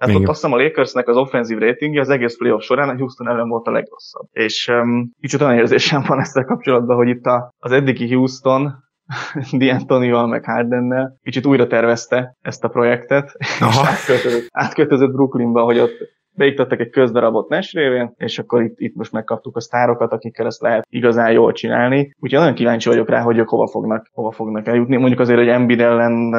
számítva. 0.00 0.06
Tehát 0.06 0.20
ott 0.20 0.28
azt 0.28 0.40
hiszem 0.40 0.52
a 0.52 0.62
Lakersnek 0.62 1.08
az 1.08 1.16
offenzív 1.16 1.58
ratingje 1.58 2.00
az 2.00 2.08
egész 2.08 2.36
playoff 2.36 2.62
során 2.62 2.88
a 2.88 2.96
Houston 2.96 3.28
ellen 3.28 3.48
volt 3.48 3.66
a 3.66 3.70
legrosszabb. 3.70 4.26
És 4.32 4.68
um, 4.68 5.10
kicsit 5.20 5.40
olyan 5.40 5.58
érzésem 5.58 6.02
van 6.06 6.20
ezzel 6.20 6.44
kapcsolatban, 6.44 6.96
hogy 6.96 7.08
itt 7.08 7.24
a, 7.24 7.52
az 7.58 7.72
eddigi 7.72 8.14
Houston 8.14 8.74
D'Antonival 9.58 10.28
meg 10.28 10.44
Hardennel 10.44 11.18
kicsit 11.22 11.46
újra 11.46 11.66
tervezte 11.66 12.36
ezt 12.40 12.64
a 12.64 12.68
projektet, 12.68 13.36
Aha. 13.60 13.70
és 13.70 13.88
átköltözött, 13.88 14.46
átköltözött 14.50 15.12
Brooklynba, 15.12 15.62
hogy 15.62 15.78
ott 15.78 16.18
beiktattak 16.32 16.80
egy 16.80 16.90
közdarabot 16.90 17.48
Nash 17.48 17.74
révén, 17.74 18.12
és 18.16 18.38
akkor 18.38 18.62
itt, 18.62 18.74
itt 18.76 18.94
most 18.94 19.12
megkaptuk 19.12 19.56
a 19.56 19.60
sztárokat, 19.60 20.12
akikkel 20.12 20.46
ezt 20.46 20.60
lehet 20.60 20.86
igazán 20.88 21.32
jól 21.32 21.52
csinálni. 21.52 22.14
Úgyhogy 22.18 22.38
nagyon 22.38 22.54
kíváncsi 22.54 22.88
vagyok 22.88 23.08
rá, 23.08 23.20
hogy 23.20 23.38
ők 23.38 23.48
hova 23.48 23.66
fognak, 23.66 24.06
hova 24.12 24.30
fognak 24.30 24.66
eljutni. 24.66 24.96
Mondjuk 24.96 25.20
azért, 25.20 25.38
hogy 25.38 25.48
Embiid 25.48 25.80
ellen 25.80 26.30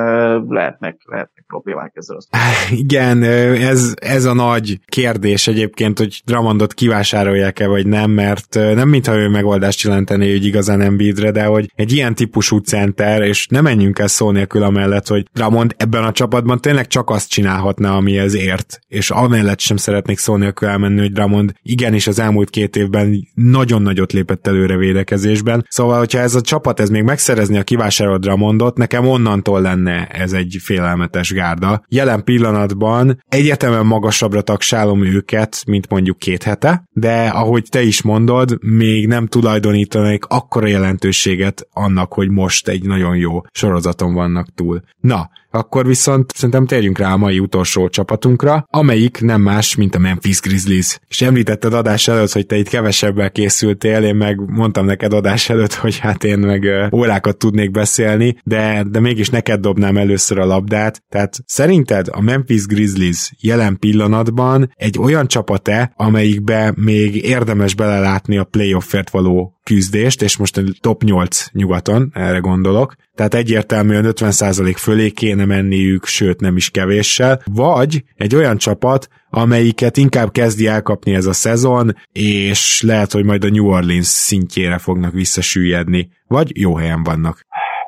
lehetnek, 0.47 0.97
lehetnek 1.05 1.43
problémák 1.47 1.91
ezzel. 1.93 2.15
Az. 2.15 2.27
Igen, 2.71 3.23
ez, 3.23 3.93
ez 4.01 4.25
a 4.25 4.33
nagy 4.33 4.79
kérdés 4.85 5.47
egyébként, 5.47 5.97
hogy 5.97 6.21
Dramondot 6.25 6.73
kivásárolják-e 6.73 7.67
vagy 7.67 7.87
nem, 7.87 8.11
mert 8.11 8.53
nem 8.53 8.89
mintha 8.89 9.15
ő 9.15 9.29
megoldást 9.29 9.83
jelenteni, 9.83 10.31
hogy 10.31 10.45
igazán 10.45 10.81
Embiidre, 10.81 11.31
de 11.31 11.45
hogy 11.45 11.71
egy 11.75 11.91
ilyen 11.91 12.15
típusú 12.15 12.57
center, 12.57 13.21
és 13.21 13.47
nem 13.47 13.63
menjünk 13.63 13.99
el 13.99 14.07
szó 14.07 14.31
nélkül 14.31 14.63
amellett, 14.63 15.07
hogy 15.07 15.25
Dramond 15.33 15.75
ebben 15.77 16.03
a 16.03 16.11
csapatban 16.11 16.59
tényleg 16.59 16.87
csak 16.87 17.09
azt 17.09 17.29
csinálhatna, 17.29 17.95
ami 17.95 18.11
ért, 18.33 18.79
és 18.87 19.09
amellett 19.09 19.59
sem 19.59 19.77
szeretnék 19.81 20.17
szó 20.17 20.35
nélkül 20.35 20.67
elmenni, 20.67 20.99
hogy 20.99 21.11
Dramond 21.11 21.53
igenis 21.61 22.07
az 22.07 22.19
elmúlt 22.19 22.49
két 22.49 22.75
évben 22.75 23.27
nagyon 23.33 23.81
nagyot 23.81 24.13
lépett 24.13 24.47
előre 24.47 24.77
védekezésben. 24.77 25.65
Szóval, 25.69 25.97
hogyha 25.97 26.19
ez 26.19 26.35
a 26.35 26.41
csapat 26.41 26.79
ez 26.79 26.89
még 26.89 27.03
megszerezni 27.03 27.57
a 27.57 27.63
kivásárolt 27.63 28.21
Dramondot, 28.21 28.77
nekem 28.77 29.07
onnantól 29.07 29.61
lenne 29.61 30.07
ez 30.07 30.33
egy 30.33 30.57
félelmetes 30.59 31.31
gárda. 31.33 31.83
Jelen 31.87 32.23
pillanatban 32.23 33.23
egyetemen 33.27 33.85
magasabbra 33.85 34.41
tagsálom 34.41 35.03
őket, 35.03 35.63
mint 35.67 35.89
mondjuk 35.89 36.17
két 36.17 36.43
hete, 36.43 36.83
de 36.91 37.27
ahogy 37.27 37.65
te 37.69 37.81
is 37.81 38.01
mondod, 38.01 38.57
még 38.61 39.07
nem 39.07 39.27
tulajdonítanék 39.27 40.25
akkora 40.25 40.67
jelentőséget 40.67 41.67
annak, 41.73 42.13
hogy 42.13 42.29
most 42.29 42.67
egy 42.67 42.83
nagyon 42.83 43.15
jó 43.15 43.41
sorozaton 43.51 44.13
vannak 44.13 44.53
túl. 44.55 44.81
Na, 44.99 45.29
akkor 45.51 45.85
viszont 45.85 46.31
szerintem 46.35 46.65
térjünk 46.65 46.97
rá 46.97 47.13
a 47.13 47.17
mai 47.17 47.39
utolsó 47.39 47.89
csapatunkra, 47.89 48.65
amelyik 48.69 49.21
nem 49.21 49.41
más, 49.41 49.75
mint 49.75 49.95
a 49.95 49.99
Memphis 49.99 50.39
Grizzlies. 50.39 50.99
És 51.07 51.21
említetted 51.21 51.73
adás 51.73 52.07
előtt, 52.07 52.31
hogy 52.31 52.45
te 52.45 52.57
itt 52.57 52.69
kevesebbel 52.69 53.31
készültél, 53.31 54.03
én 54.03 54.15
meg 54.15 54.39
mondtam 54.49 54.85
neked 54.85 55.13
adás 55.13 55.49
előtt, 55.49 55.73
hogy 55.73 55.97
hát 55.97 56.23
én 56.23 56.39
meg 56.39 56.65
órákat 56.93 57.37
tudnék 57.37 57.71
beszélni, 57.71 58.37
de, 58.43 58.83
de 58.89 58.99
mégis 58.99 59.29
neked 59.29 59.59
dobnám 59.59 59.97
először 59.97 60.39
a 60.39 60.45
labdát. 60.45 61.03
Tehát 61.09 61.39
szerinted 61.45 62.07
a 62.11 62.21
Memphis 62.21 62.65
Grizzlies 62.65 63.33
jelen 63.39 63.79
pillanatban 63.79 64.73
egy 64.75 64.97
olyan 64.99 65.27
csapat-e, 65.27 65.93
amelyikbe 65.95 66.73
még 66.75 67.15
érdemes 67.15 67.75
belelátni 67.75 68.37
a 68.37 68.43
playoffért 68.43 69.09
való 69.09 69.60
küzdést, 69.73 70.21
és 70.21 70.37
most 70.37 70.57
a 70.57 70.61
top 70.81 71.03
8 71.03 71.45
nyugaton, 71.51 72.11
erre 72.13 72.37
gondolok, 72.37 72.93
tehát 73.15 73.33
egyértelműen 73.33 74.05
50% 74.07 74.73
fölé 74.77 75.09
kéne 75.09 75.45
menniük, 75.45 76.05
sőt 76.05 76.39
nem 76.39 76.55
is 76.55 76.69
kevéssel, 76.69 77.39
vagy 77.53 78.03
egy 78.15 78.35
olyan 78.35 78.57
csapat, 78.57 79.07
amelyiket 79.29 79.97
inkább 79.97 80.31
kezdi 80.31 80.67
elkapni 80.67 81.13
ez 81.13 81.25
a 81.25 81.33
szezon, 81.33 81.95
és 82.11 82.83
lehet, 82.87 83.11
hogy 83.11 83.25
majd 83.25 83.43
a 83.43 83.49
New 83.49 83.67
Orleans 83.67 84.05
szintjére 84.05 84.77
fognak 84.77 85.11
visszasüllyedni, 85.11 86.09
vagy 86.27 86.59
jó 86.59 86.75
helyen 86.75 87.03
vannak. 87.03 87.39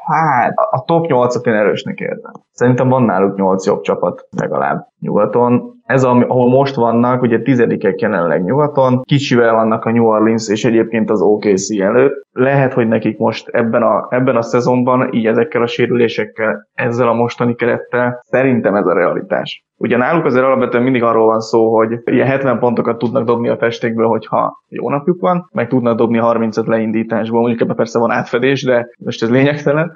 Hát, 0.05 0.53
a 0.71 0.83
top 0.85 1.05
8-at 1.09 1.47
én 1.47 1.53
erősnek 1.53 1.99
érzem. 1.99 2.31
Szerintem 2.51 2.89
van 2.89 3.03
náluk 3.03 3.37
8 3.37 3.65
jobb 3.65 3.81
csapat 3.81 4.27
legalább 4.29 4.87
nyugaton. 4.99 5.82
Ez, 5.85 6.03
ahol 6.03 6.49
most 6.49 6.75
vannak, 6.75 7.21
ugye 7.21 7.41
tizedikek 7.41 7.99
jelenleg 7.99 8.43
nyugaton, 8.43 9.01
kicsivel 9.01 9.53
vannak 9.53 9.85
a 9.85 9.91
New 9.91 10.05
Orleans 10.05 10.49
és 10.49 10.65
egyébként 10.65 11.09
az 11.09 11.21
OKC 11.21 11.79
előtt. 11.79 12.25
Lehet, 12.31 12.73
hogy 12.73 12.87
nekik 12.87 13.17
most 13.17 13.47
ebben 13.47 13.81
a, 13.81 14.07
ebben 14.09 14.35
a 14.35 14.41
szezonban, 14.41 15.13
így 15.13 15.25
ezekkel 15.25 15.61
a 15.61 15.67
sérülésekkel, 15.67 16.67
ezzel 16.73 17.07
a 17.07 17.13
mostani 17.13 17.55
kerettel, 17.55 18.19
szerintem 18.23 18.75
ez 18.75 18.85
a 18.85 18.93
realitás. 18.93 19.63
Ugye 19.77 19.97
náluk 19.97 20.25
azért 20.25 20.45
alapvetően 20.45 20.83
mindig 20.83 21.03
arról 21.03 21.25
van 21.25 21.39
szó, 21.39 21.75
hogy 21.75 21.99
ilyen 22.05 22.27
70 22.27 22.59
pontokat 22.59 22.97
tudnak 22.97 23.23
dobni 23.23 23.49
a 23.49 23.57
festékből, 23.57 24.07
hogyha 24.07 24.63
jó 24.69 24.89
napjuk 24.89 25.21
van, 25.21 25.49
meg 25.51 25.67
tudnak 25.67 25.97
dobni 25.97 26.17
35 26.17 26.67
leindításból, 26.67 27.39
mondjuk 27.39 27.61
ebben 27.61 27.75
persze 27.75 27.99
van 27.99 28.11
átfedés, 28.11 28.63
de 28.63 28.87
most 28.97 29.23
ez 29.23 29.29
lényegtelen. 29.29 29.91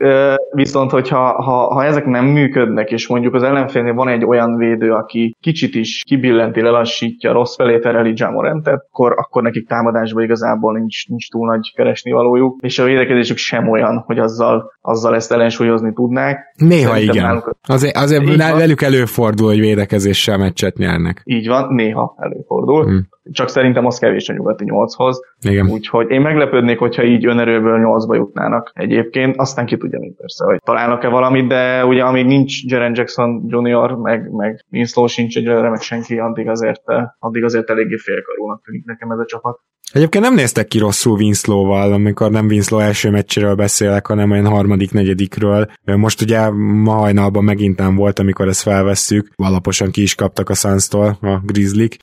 Viszont, 0.50 0.90
hogyha 0.90 1.42
ha, 1.42 1.74
ha 1.74 1.84
ezek 1.84 2.06
nem 2.06 2.24
működnek, 2.24 2.90
és 2.90 3.08
mondjuk 3.08 3.34
az 3.34 3.42
ellenfélnél 3.42 3.94
van 3.94 4.08
egy 4.08 4.24
olyan 4.24 4.56
védő, 4.56 4.92
aki 4.92 5.33
kicsit 5.40 5.74
is 5.74 6.02
kibillenti, 6.06 6.62
lelassítja, 6.62 7.32
rossz 7.32 7.56
felé 7.56 7.78
tereli 7.78 8.12
Jamorantet, 8.14 8.84
akkor, 8.88 9.12
akkor 9.16 9.42
nekik 9.42 9.68
támadásban 9.68 10.22
igazából 10.22 10.78
nincs, 10.78 11.08
nincs 11.08 11.30
túl 11.30 11.46
nagy 11.46 11.72
keresni 11.74 12.10
valójuk, 12.10 12.58
és 12.62 12.78
a 12.78 12.84
védekezésük 12.84 13.36
sem 13.36 13.68
olyan, 13.68 14.02
hogy 14.06 14.18
azzal, 14.18 14.72
azzal 14.80 15.14
ezt 15.14 15.32
ellensúlyozni 15.32 15.92
tudnák. 15.92 16.54
Néha 16.56 16.92
Szerintem 16.92 17.14
igen. 17.14 17.24
Nálunk... 17.24 17.56
Azért, 17.66 17.96
azért 17.96 18.36
velük 18.36 18.82
előfordul, 18.82 19.46
hogy 19.46 19.60
védekezéssel 19.60 20.38
meccset 20.38 20.76
nyernek. 20.76 21.22
Így 21.24 21.46
van, 21.46 21.74
néha 21.74 22.16
előfordul. 22.18 22.84
Hmm 22.84 23.12
csak 23.32 23.48
szerintem 23.48 23.86
az 23.86 23.98
kevés 23.98 24.28
a 24.28 24.32
nyugati 24.32 24.64
nyolchoz. 24.64 25.20
Igen. 25.44 25.70
Úgyhogy 25.70 26.10
én 26.10 26.20
meglepődnék, 26.20 26.78
hogyha 26.78 27.04
így 27.04 27.26
önerőből 27.26 27.78
nyolcba 27.78 28.14
jutnának 28.14 28.70
egyébként, 28.74 29.36
aztán 29.36 29.66
ki 29.66 29.76
tudja 29.76 29.98
még 29.98 30.16
persze, 30.16 30.44
hogy 30.44 30.58
találnak-e 30.64 31.08
valamit, 31.08 31.46
de 31.46 31.86
ugye 31.86 32.04
amíg 32.04 32.26
nincs 32.26 32.64
Jaren 32.64 32.92
Jackson 32.94 33.44
Jr., 33.46 33.92
meg, 33.92 34.30
meg 34.30 34.64
Winslow 34.70 35.06
sincs 35.06 35.36
egyelőre, 35.36 35.70
meg 35.70 35.80
senki, 35.80 36.18
addig 36.18 36.48
azért, 36.48 36.82
addig 37.18 37.44
azért 37.44 37.70
eléggé 37.70 37.96
félkarúnak 37.96 38.62
tűnik 38.64 38.84
nekem 38.84 39.10
ez 39.10 39.18
a 39.18 39.24
csapat. 39.24 39.60
Egyébként 39.94 40.24
nem 40.24 40.34
néztek 40.34 40.68
ki 40.68 40.78
rosszul 40.78 41.16
Winslow-val, 41.16 41.92
amikor 41.92 42.30
nem 42.30 42.46
Winslow 42.46 42.80
első 42.80 43.10
meccséről 43.10 43.54
beszélek, 43.54 44.06
hanem 44.06 44.30
olyan 44.30 44.46
harmadik, 44.46 44.92
negyedikről. 44.92 45.70
Most 45.84 46.20
ugye 46.20 46.50
ma 46.50 46.92
hajnalban 46.92 47.44
megint 47.44 47.78
nem 47.78 47.94
volt, 47.94 48.18
amikor 48.18 48.48
ezt 48.48 48.62
felvesszük, 48.62 49.28
alaposan 49.36 49.90
ki 49.90 50.02
is 50.02 50.14
kaptak 50.14 50.48
a 50.48 50.54
suns 50.54 50.88
a 50.90 51.40
Grizzlik. 51.44 51.96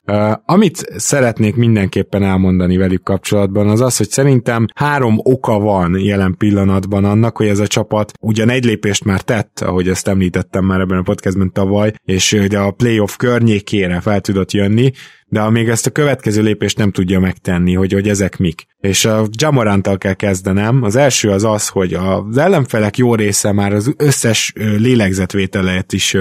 Amit 0.44 0.86
szeretnék 0.96 1.56
mindenképpen 1.56 2.22
elmondani 2.22 2.76
velük 2.76 3.02
kapcsolatban, 3.02 3.68
az 3.68 3.80
az, 3.80 3.96
hogy 3.96 4.10
szerintem 4.10 4.66
három 4.74 5.18
oka 5.22 5.58
van 5.58 5.98
jelen 5.98 6.34
pillanatban 6.38 7.04
annak, 7.04 7.36
hogy 7.36 7.46
ez 7.46 7.58
a 7.58 7.66
csapat 7.66 8.12
ugyan 8.20 8.50
egy 8.50 8.64
lépést 8.64 9.04
már 9.04 9.20
tett, 9.20 9.60
ahogy 9.60 9.88
ezt 9.88 10.08
említettem 10.08 10.64
már 10.64 10.80
ebben 10.80 10.98
a 10.98 11.02
podcastben 11.02 11.52
tavaly, 11.52 11.92
és 12.04 12.44
de 12.48 12.58
a 12.58 12.70
playoff 12.70 13.16
környékére 13.16 14.00
fel 14.00 14.20
tudott 14.20 14.52
jönni, 14.52 14.90
de 15.32 15.40
amíg 15.40 15.68
ezt 15.68 15.86
a 15.86 15.90
következő 15.90 16.42
lépést 16.42 16.78
nem 16.78 16.90
tudja 16.90 17.20
megtenni, 17.20 17.74
hogy, 17.74 17.92
hogy 17.92 18.08
ezek 18.08 18.38
mik. 18.38 18.66
És 18.80 19.04
a 19.04 19.26
Jamoranttal 19.38 19.98
kell 19.98 20.14
kezdenem. 20.14 20.82
Az 20.82 20.96
első 20.96 21.30
az 21.30 21.44
az, 21.44 21.68
hogy 21.68 21.94
az 21.94 22.36
ellenfelek 22.36 22.96
jó 22.96 23.14
része 23.14 23.52
már 23.52 23.72
az 23.72 23.94
összes 23.96 24.52
lélegzetvételet 24.56 25.92
is 25.92 26.16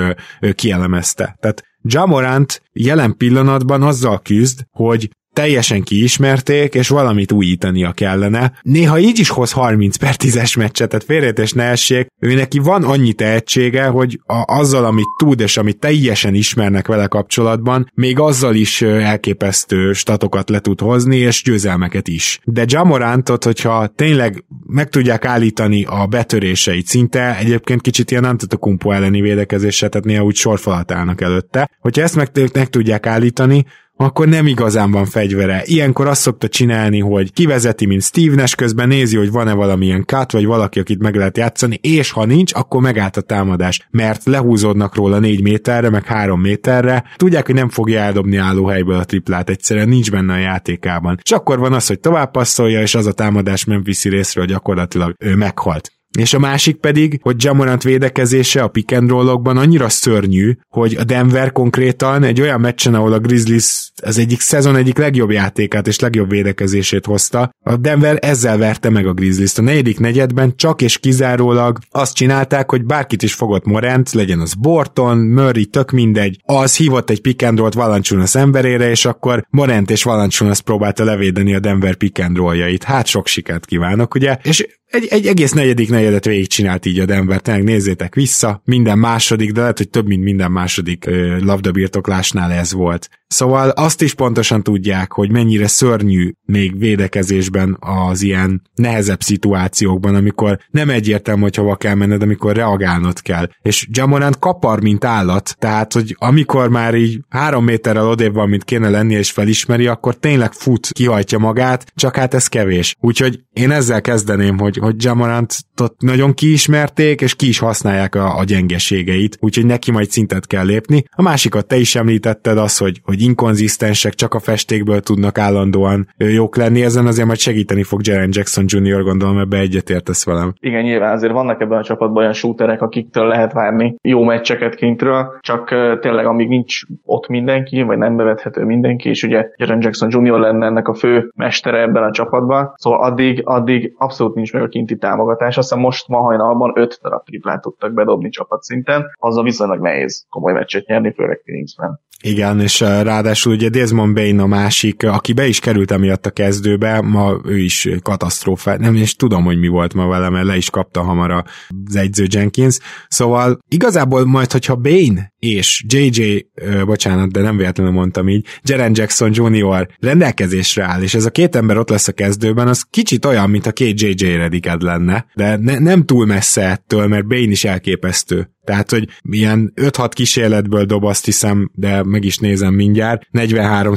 kielemezte. 0.55 1.37
Tehát 1.39 1.63
Jamorant 1.81 2.61
jelen 2.71 3.17
pillanatban 3.17 3.81
azzal 3.81 4.21
küzd, 4.21 4.59
hogy 4.69 5.09
teljesen 5.33 5.83
kiismerték, 5.83 6.73
és 6.73 6.87
valamit 6.87 7.31
újítania 7.31 7.91
kellene. 7.91 8.53
Néha 8.61 8.99
így 8.99 9.19
is 9.19 9.29
hoz 9.29 9.51
30 9.51 9.95
per 9.95 10.15
10-es 10.17 10.57
meccset, 10.57 10.89
tehát 10.89 11.05
félretés 11.05 11.53
ne 11.53 11.63
essék. 11.63 12.07
Ő 12.19 12.33
neki 12.33 12.59
van 12.59 12.83
annyi 12.83 13.13
tehetsége, 13.13 13.85
hogy 13.85 14.19
a, 14.25 14.43
azzal, 14.59 14.85
amit 14.85 15.05
tud, 15.17 15.39
és 15.39 15.57
amit 15.57 15.79
teljesen 15.79 16.33
ismernek 16.33 16.87
vele 16.87 17.07
kapcsolatban, 17.07 17.91
még 17.93 18.19
azzal 18.19 18.55
is 18.55 18.81
elképesztő 18.81 19.93
statokat 19.93 20.49
le 20.49 20.59
tud 20.59 20.79
hozni, 20.79 21.17
és 21.17 21.43
győzelmeket 21.43 22.07
is. 22.07 22.39
De 22.43 22.63
Jamorantot, 22.67 23.43
hogyha 23.43 23.87
tényleg 23.87 24.43
meg 24.65 24.89
tudják 24.89 25.25
állítani 25.25 25.83
a 25.83 26.05
betöréseit 26.05 26.87
szinte, 26.87 27.37
egyébként 27.37 27.81
kicsit 27.81 28.11
ilyen 28.11 28.23
Antetokumpo 28.23 28.91
elleni 28.91 29.21
védekezése, 29.21 29.89
tehát 29.89 30.07
néha 30.07 30.23
úgy 30.23 30.35
sorfalat 30.35 30.91
állnak 30.91 31.21
előtte. 31.21 31.69
Hogyha 31.79 32.01
ezt 32.01 32.15
meg, 32.15 32.31
meg 32.53 32.69
tudják 32.69 33.05
állítani, 33.05 33.65
akkor 34.03 34.27
nem 34.27 34.47
igazán 34.47 34.91
van 34.91 35.05
fegyvere. 35.05 35.61
Ilyenkor 35.65 36.07
azt 36.07 36.21
szokta 36.21 36.47
csinálni, 36.47 36.99
hogy 36.99 37.33
kivezeti, 37.33 37.85
mint 37.85 38.01
Steve 38.01 38.35
Nash, 38.35 38.55
közben 38.55 38.87
nézi, 38.87 39.17
hogy 39.17 39.31
van-e 39.31 39.53
valamilyen 39.53 40.03
cut, 40.05 40.31
vagy 40.31 40.45
valaki, 40.45 40.79
akit 40.79 41.01
meg 41.01 41.15
lehet 41.15 41.37
játszani, 41.37 41.79
és 41.81 42.11
ha 42.11 42.25
nincs, 42.25 42.53
akkor 42.53 42.81
megállt 42.81 43.17
a 43.17 43.21
támadás, 43.21 43.87
mert 43.91 44.25
lehúzódnak 44.25 44.95
róla 44.95 45.19
négy 45.19 45.41
méterre, 45.41 45.89
meg 45.89 46.05
három 46.05 46.41
méterre, 46.41 47.03
tudják, 47.15 47.45
hogy 47.45 47.55
nem 47.55 47.69
fogja 47.69 47.99
eldobni 47.99 48.37
állóhelyből 48.37 48.97
a 48.97 49.05
triplát, 49.05 49.49
egyszerűen 49.49 49.89
nincs 49.89 50.11
benne 50.11 50.33
a 50.33 50.37
játékában. 50.37 51.19
És 51.23 51.31
akkor 51.31 51.59
van 51.59 51.73
az, 51.73 51.87
hogy 51.87 51.99
tovább 51.99 52.31
passzolja, 52.31 52.81
és 52.81 52.95
az 52.95 53.05
a 53.05 53.11
támadás 53.11 53.65
Memphis 53.65 54.03
részről 54.03 54.45
gyakorlatilag 54.45 55.15
ő 55.19 55.35
meghalt. 55.35 55.91
És 56.19 56.33
a 56.33 56.39
másik 56.39 56.75
pedig, 56.75 57.19
hogy 57.21 57.43
Jamorant 57.43 57.83
védekezése 57.83 58.63
a 58.63 58.67
pick 58.67 58.91
and 58.91 59.09
roll-okban 59.09 59.57
annyira 59.57 59.89
szörnyű, 59.89 60.57
hogy 60.69 60.95
a 60.95 61.03
Denver 61.03 61.51
konkrétan 61.51 62.23
egy 62.23 62.41
olyan 62.41 62.59
meccsen, 62.59 62.93
ahol 62.93 63.13
a 63.13 63.19
Grizzlies 63.19 63.91
az 64.03 64.17
egyik 64.17 64.39
szezon 64.39 64.75
egyik 64.75 64.97
legjobb 64.97 65.31
játékát 65.31 65.87
és 65.87 65.99
legjobb 65.99 66.29
védekezését 66.29 67.05
hozta, 67.05 67.51
a 67.63 67.75
Denver 67.75 68.17
ezzel 68.21 68.57
verte 68.57 68.89
meg 68.89 69.07
a 69.07 69.13
Grizzlies-t. 69.13 69.57
A 69.57 69.61
negyedik 69.61 69.99
negyedben 69.99 70.55
csak 70.55 70.81
és 70.81 70.97
kizárólag 70.97 71.77
azt 71.91 72.15
csinálták, 72.15 72.69
hogy 72.69 72.85
bárkit 72.85 73.23
is 73.23 73.33
fogott 73.33 73.65
Morant, 73.65 74.11
legyen 74.11 74.39
az 74.39 74.53
Borton, 74.53 75.17
Murray, 75.17 75.65
tök 75.65 75.91
mindegy, 75.91 76.41
az 76.45 76.75
hívott 76.75 77.09
egy 77.09 77.21
pick 77.21 77.43
and 77.43 77.57
roll-t 77.57 77.73
Valanciunas 77.73 78.35
emberére, 78.35 78.89
és 78.89 79.05
akkor 79.05 79.45
Morant 79.49 79.91
és 79.91 80.03
Valanciunas 80.03 80.61
próbálta 80.61 81.03
levédeni 81.03 81.53
a 81.53 81.59
Denver 81.59 81.95
pick 81.95 82.19
and 82.19 82.37
roll-jait. 82.37 82.83
Hát 82.83 83.07
sok 83.07 83.27
sikert 83.27 83.65
kívánok, 83.65 84.15
ugye? 84.15 84.37
És 84.43 84.65
egy, 84.91 85.07
egy 85.09 85.27
egész 85.27 85.51
negyedik 85.51 85.89
negyedet 86.01 86.25
végigcsinált 86.25 86.85
így 86.85 86.99
a 86.99 87.05
Denver, 87.05 87.41
tényleg 87.41 87.63
nézzétek 87.63 88.15
vissza, 88.15 88.61
minden 88.65 88.97
második, 88.97 89.51
de 89.51 89.59
lehet, 89.59 89.77
hogy 89.77 89.89
több 89.89 90.07
mint 90.07 90.23
minden 90.23 90.51
második 90.51 91.05
ö, 91.05 91.37
labdabirtoklásnál 91.39 92.51
ez 92.51 92.73
volt. 92.73 93.09
Szóval 93.31 93.69
azt 93.69 94.01
is 94.01 94.13
pontosan 94.13 94.63
tudják, 94.63 95.11
hogy 95.11 95.31
mennyire 95.31 95.67
szörnyű 95.67 96.31
még 96.45 96.79
védekezésben 96.79 97.77
az 97.79 98.21
ilyen 98.21 98.61
nehezebb 98.75 99.21
szituációkban, 99.21 100.15
amikor 100.15 100.59
nem 100.71 100.89
egyértelmű, 100.89 101.41
hogy 101.41 101.55
hova 101.55 101.75
kell 101.75 101.95
menned, 101.95 102.21
amikor 102.21 102.55
reagálnod 102.55 103.21
kell. 103.21 103.49
És 103.61 103.87
Jamorant 103.91 104.39
kapar, 104.39 104.81
mint 104.81 105.05
állat, 105.05 105.55
tehát, 105.59 105.93
hogy 105.93 106.15
amikor 106.19 106.69
már 106.69 106.95
így 106.95 107.19
három 107.29 107.63
méterrel 107.63 108.07
odébb 108.07 108.33
van, 108.33 108.49
mint 108.49 108.63
kéne 108.63 108.89
lenni, 108.89 109.13
és 109.13 109.31
felismeri, 109.31 109.87
akkor 109.87 110.15
tényleg 110.15 110.53
fut, 110.53 110.89
kihajtja 110.91 111.37
magát, 111.37 111.91
csak 111.95 112.15
hát 112.15 112.33
ez 112.33 112.47
kevés. 112.47 112.95
Úgyhogy 112.99 113.39
én 113.53 113.71
ezzel 113.71 114.01
kezdeném, 114.01 114.59
hogy, 114.59 114.77
hogy 114.77 115.03
Jamorantot 115.03 115.90
nagyon 115.99 116.33
kiismerték, 116.33 117.21
és 117.21 117.35
ki 117.35 117.47
is 117.47 117.59
használják 117.59 118.15
a, 118.15 118.37
a 118.37 118.43
gyengeségeit, 118.43 119.37
úgyhogy 119.39 119.65
neki 119.65 119.91
majd 119.91 120.09
szintet 120.09 120.47
kell 120.47 120.65
lépni. 120.65 121.03
A 121.15 121.21
másikat 121.21 121.67
te 121.67 121.75
is 121.75 121.95
említetted 121.95 122.57
az, 122.57 122.77
hogy, 122.77 123.01
hogy 123.03 123.21
inkonzisztensek, 123.21 124.13
csak 124.13 124.33
a 124.33 124.39
festékből 124.39 124.99
tudnak 124.99 125.37
állandóan 125.37 126.07
jók 126.17 126.55
lenni, 126.55 126.83
ezen 126.83 127.05
azért 127.05 127.27
majd 127.27 127.39
segíteni 127.39 127.83
fog 127.83 127.99
Jaren 128.03 128.29
Jackson 128.31 128.65
Jr. 128.67 129.03
gondolom, 129.03 129.37
ebbe 129.37 129.57
egyetértesz 129.57 130.25
velem. 130.25 130.53
Igen, 130.59 130.83
nyilván 130.83 131.13
azért 131.13 131.33
vannak 131.33 131.61
ebben 131.61 131.77
a 131.77 131.83
csapatban 131.83 132.21
olyan 132.21 132.33
shooterek, 132.33 132.81
akiktől 132.81 133.27
lehet 133.27 133.53
várni 133.53 133.95
jó 134.01 134.23
meccseket 134.23 134.75
kintről, 134.75 135.37
csak 135.39 135.69
tényleg 135.99 136.25
amíg 136.25 136.47
nincs 136.47 136.81
ott 137.05 137.27
mindenki, 137.27 137.81
vagy 137.81 137.97
nem 137.97 138.15
bevethető 138.15 138.63
mindenki, 138.63 139.09
és 139.09 139.23
ugye 139.23 139.47
Jaren 139.55 139.81
Jackson 139.81 140.09
Jr. 140.11 140.39
lenne 140.39 140.65
ennek 140.65 140.87
a 140.87 140.93
fő 140.93 141.31
mestere 141.35 141.81
ebben 141.81 142.03
a 142.03 142.11
csapatban, 142.11 142.73
szóval 142.75 143.03
addig, 143.03 143.41
addig 143.43 143.93
abszolút 143.97 144.35
nincs 144.35 144.53
meg 144.53 144.61
a 144.61 144.67
kinti 144.67 144.97
támogatás. 144.97 145.57
Aztán 145.57 145.79
most 145.81 146.07
ma 146.07 146.19
hajnalban 146.19 146.71
5 146.75 146.99
darab 147.01 147.25
triplát 147.25 147.61
tudtak 147.61 147.93
bedobni 147.93 148.29
csapatszinten, 148.29 149.05
azzal 149.19 149.43
viszonylag 149.43 149.81
nehéz 149.81 150.25
komoly 150.29 150.53
meccset 150.53 150.85
nyerni, 150.85 151.13
főleg 151.13 151.41
Phoenixben. 151.43 151.99
Igen, 152.23 152.59
és 152.59 152.79
ráadásul 152.79 153.53
ugye 153.53 153.69
Desmond 153.69 154.13
Bain 154.13 154.39
a 154.39 154.45
másik, 154.45 155.03
aki 155.03 155.33
be 155.33 155.47
is 155.47 155.59
került 155.59 155.91
emiatt 155.91 156.25
a 156.25 156.31
kezdőbe, 156.31 157.01
ma 157.01 157.33
ő 157.45 157.57
is 157.57 157.89
katasztrófa, 158.03 158.77
nem 158.77 158.95
is 158.95 159.15
tudom, 159.15 159.43
hogy 159.43 159.59
mi 159.59 159.67
volt 159.67 159.93
ma 159.93 160.07
vele, 160.07 160.29
mert 160.29 160.45
le 160.45 160.55
is 160.55 160.69
kapta 160.69 161.01
hamar 161.01 161.43
az 161.85 161.95
egyző 161.95 162.25
Jenkins. 162.29 162.79
Szóval 163.07 163.59
igazából 163.67 164.25
majd, 164.25 164.51
hogyha 164.51 164.75
Bain 164.75 165.30
és 165.41 165.83
JJ, 165.87 166.45
ö, 166.55 166.85
bocsánat, 166.85 167.31
de 167.31 167.41
nem 167.41 167.57
véletlenül 167.57 167.93
mondtam 167.93 168.29
így, 168.29 168.45
Jaren 168.63 168.91
Jackson 168.95 169.31
Jr. 169.33 169.87
rendelkezésre 169.99 170.83
áll, 170.83 171.01
és 171.01 171.13
ez 171.13 171.25
a 171.25 171.29
két 171.29 171.55
ember 171.55 171.77
ott 171.77 171.89
lesz 171.89 172.07
a 172.07 172.11
kezdőben, 172.11 172.67
az 172.67 172.85
kicsit 172.89 173.25
olyan, 173.25 173.49
mint 173.49 173.65
a 173.65 173.71
két 173.71 174.01
JJ 174.01 174.35
Rediked 174.35 174.81
lenne, 174.81 175.25
de 175.33 175.57
ne, 175.57 175.79
nem 175.79 176.05
túl 176.05 176.25
messze 176.25 176.61
ettől, 176.61 177.07
mert 177.07 177.27
Bain 177.27 177.51
is 177.51 177.63
elképesztő. 177.63 178.49
Tehát, 178.63 178.91
hogy 178.91 179.07
ilyen 179.21 179.73
5-6 179.75 180.11
kísérletből 180.13 180.85
dob, 180.85 181.03
azt 181.03 181.25
hiszem, 181.25 181.71
de 181.73 182.03
meg 182.03 182.23
is 182.23 182.37
nézem 182.37 182.73
mindjárt, 182.73 183.27
43 183.31 183.93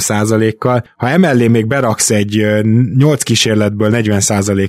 kal 0.59 0.85
Ha 0.97 1.09
emellé 1.09 1.49
még 1.49 1.67
beraksz 1.67 2.11
egy 2.11 2.47
8 2.97 3.23
kísérletből 3.23 3.89
40 3.89 4.21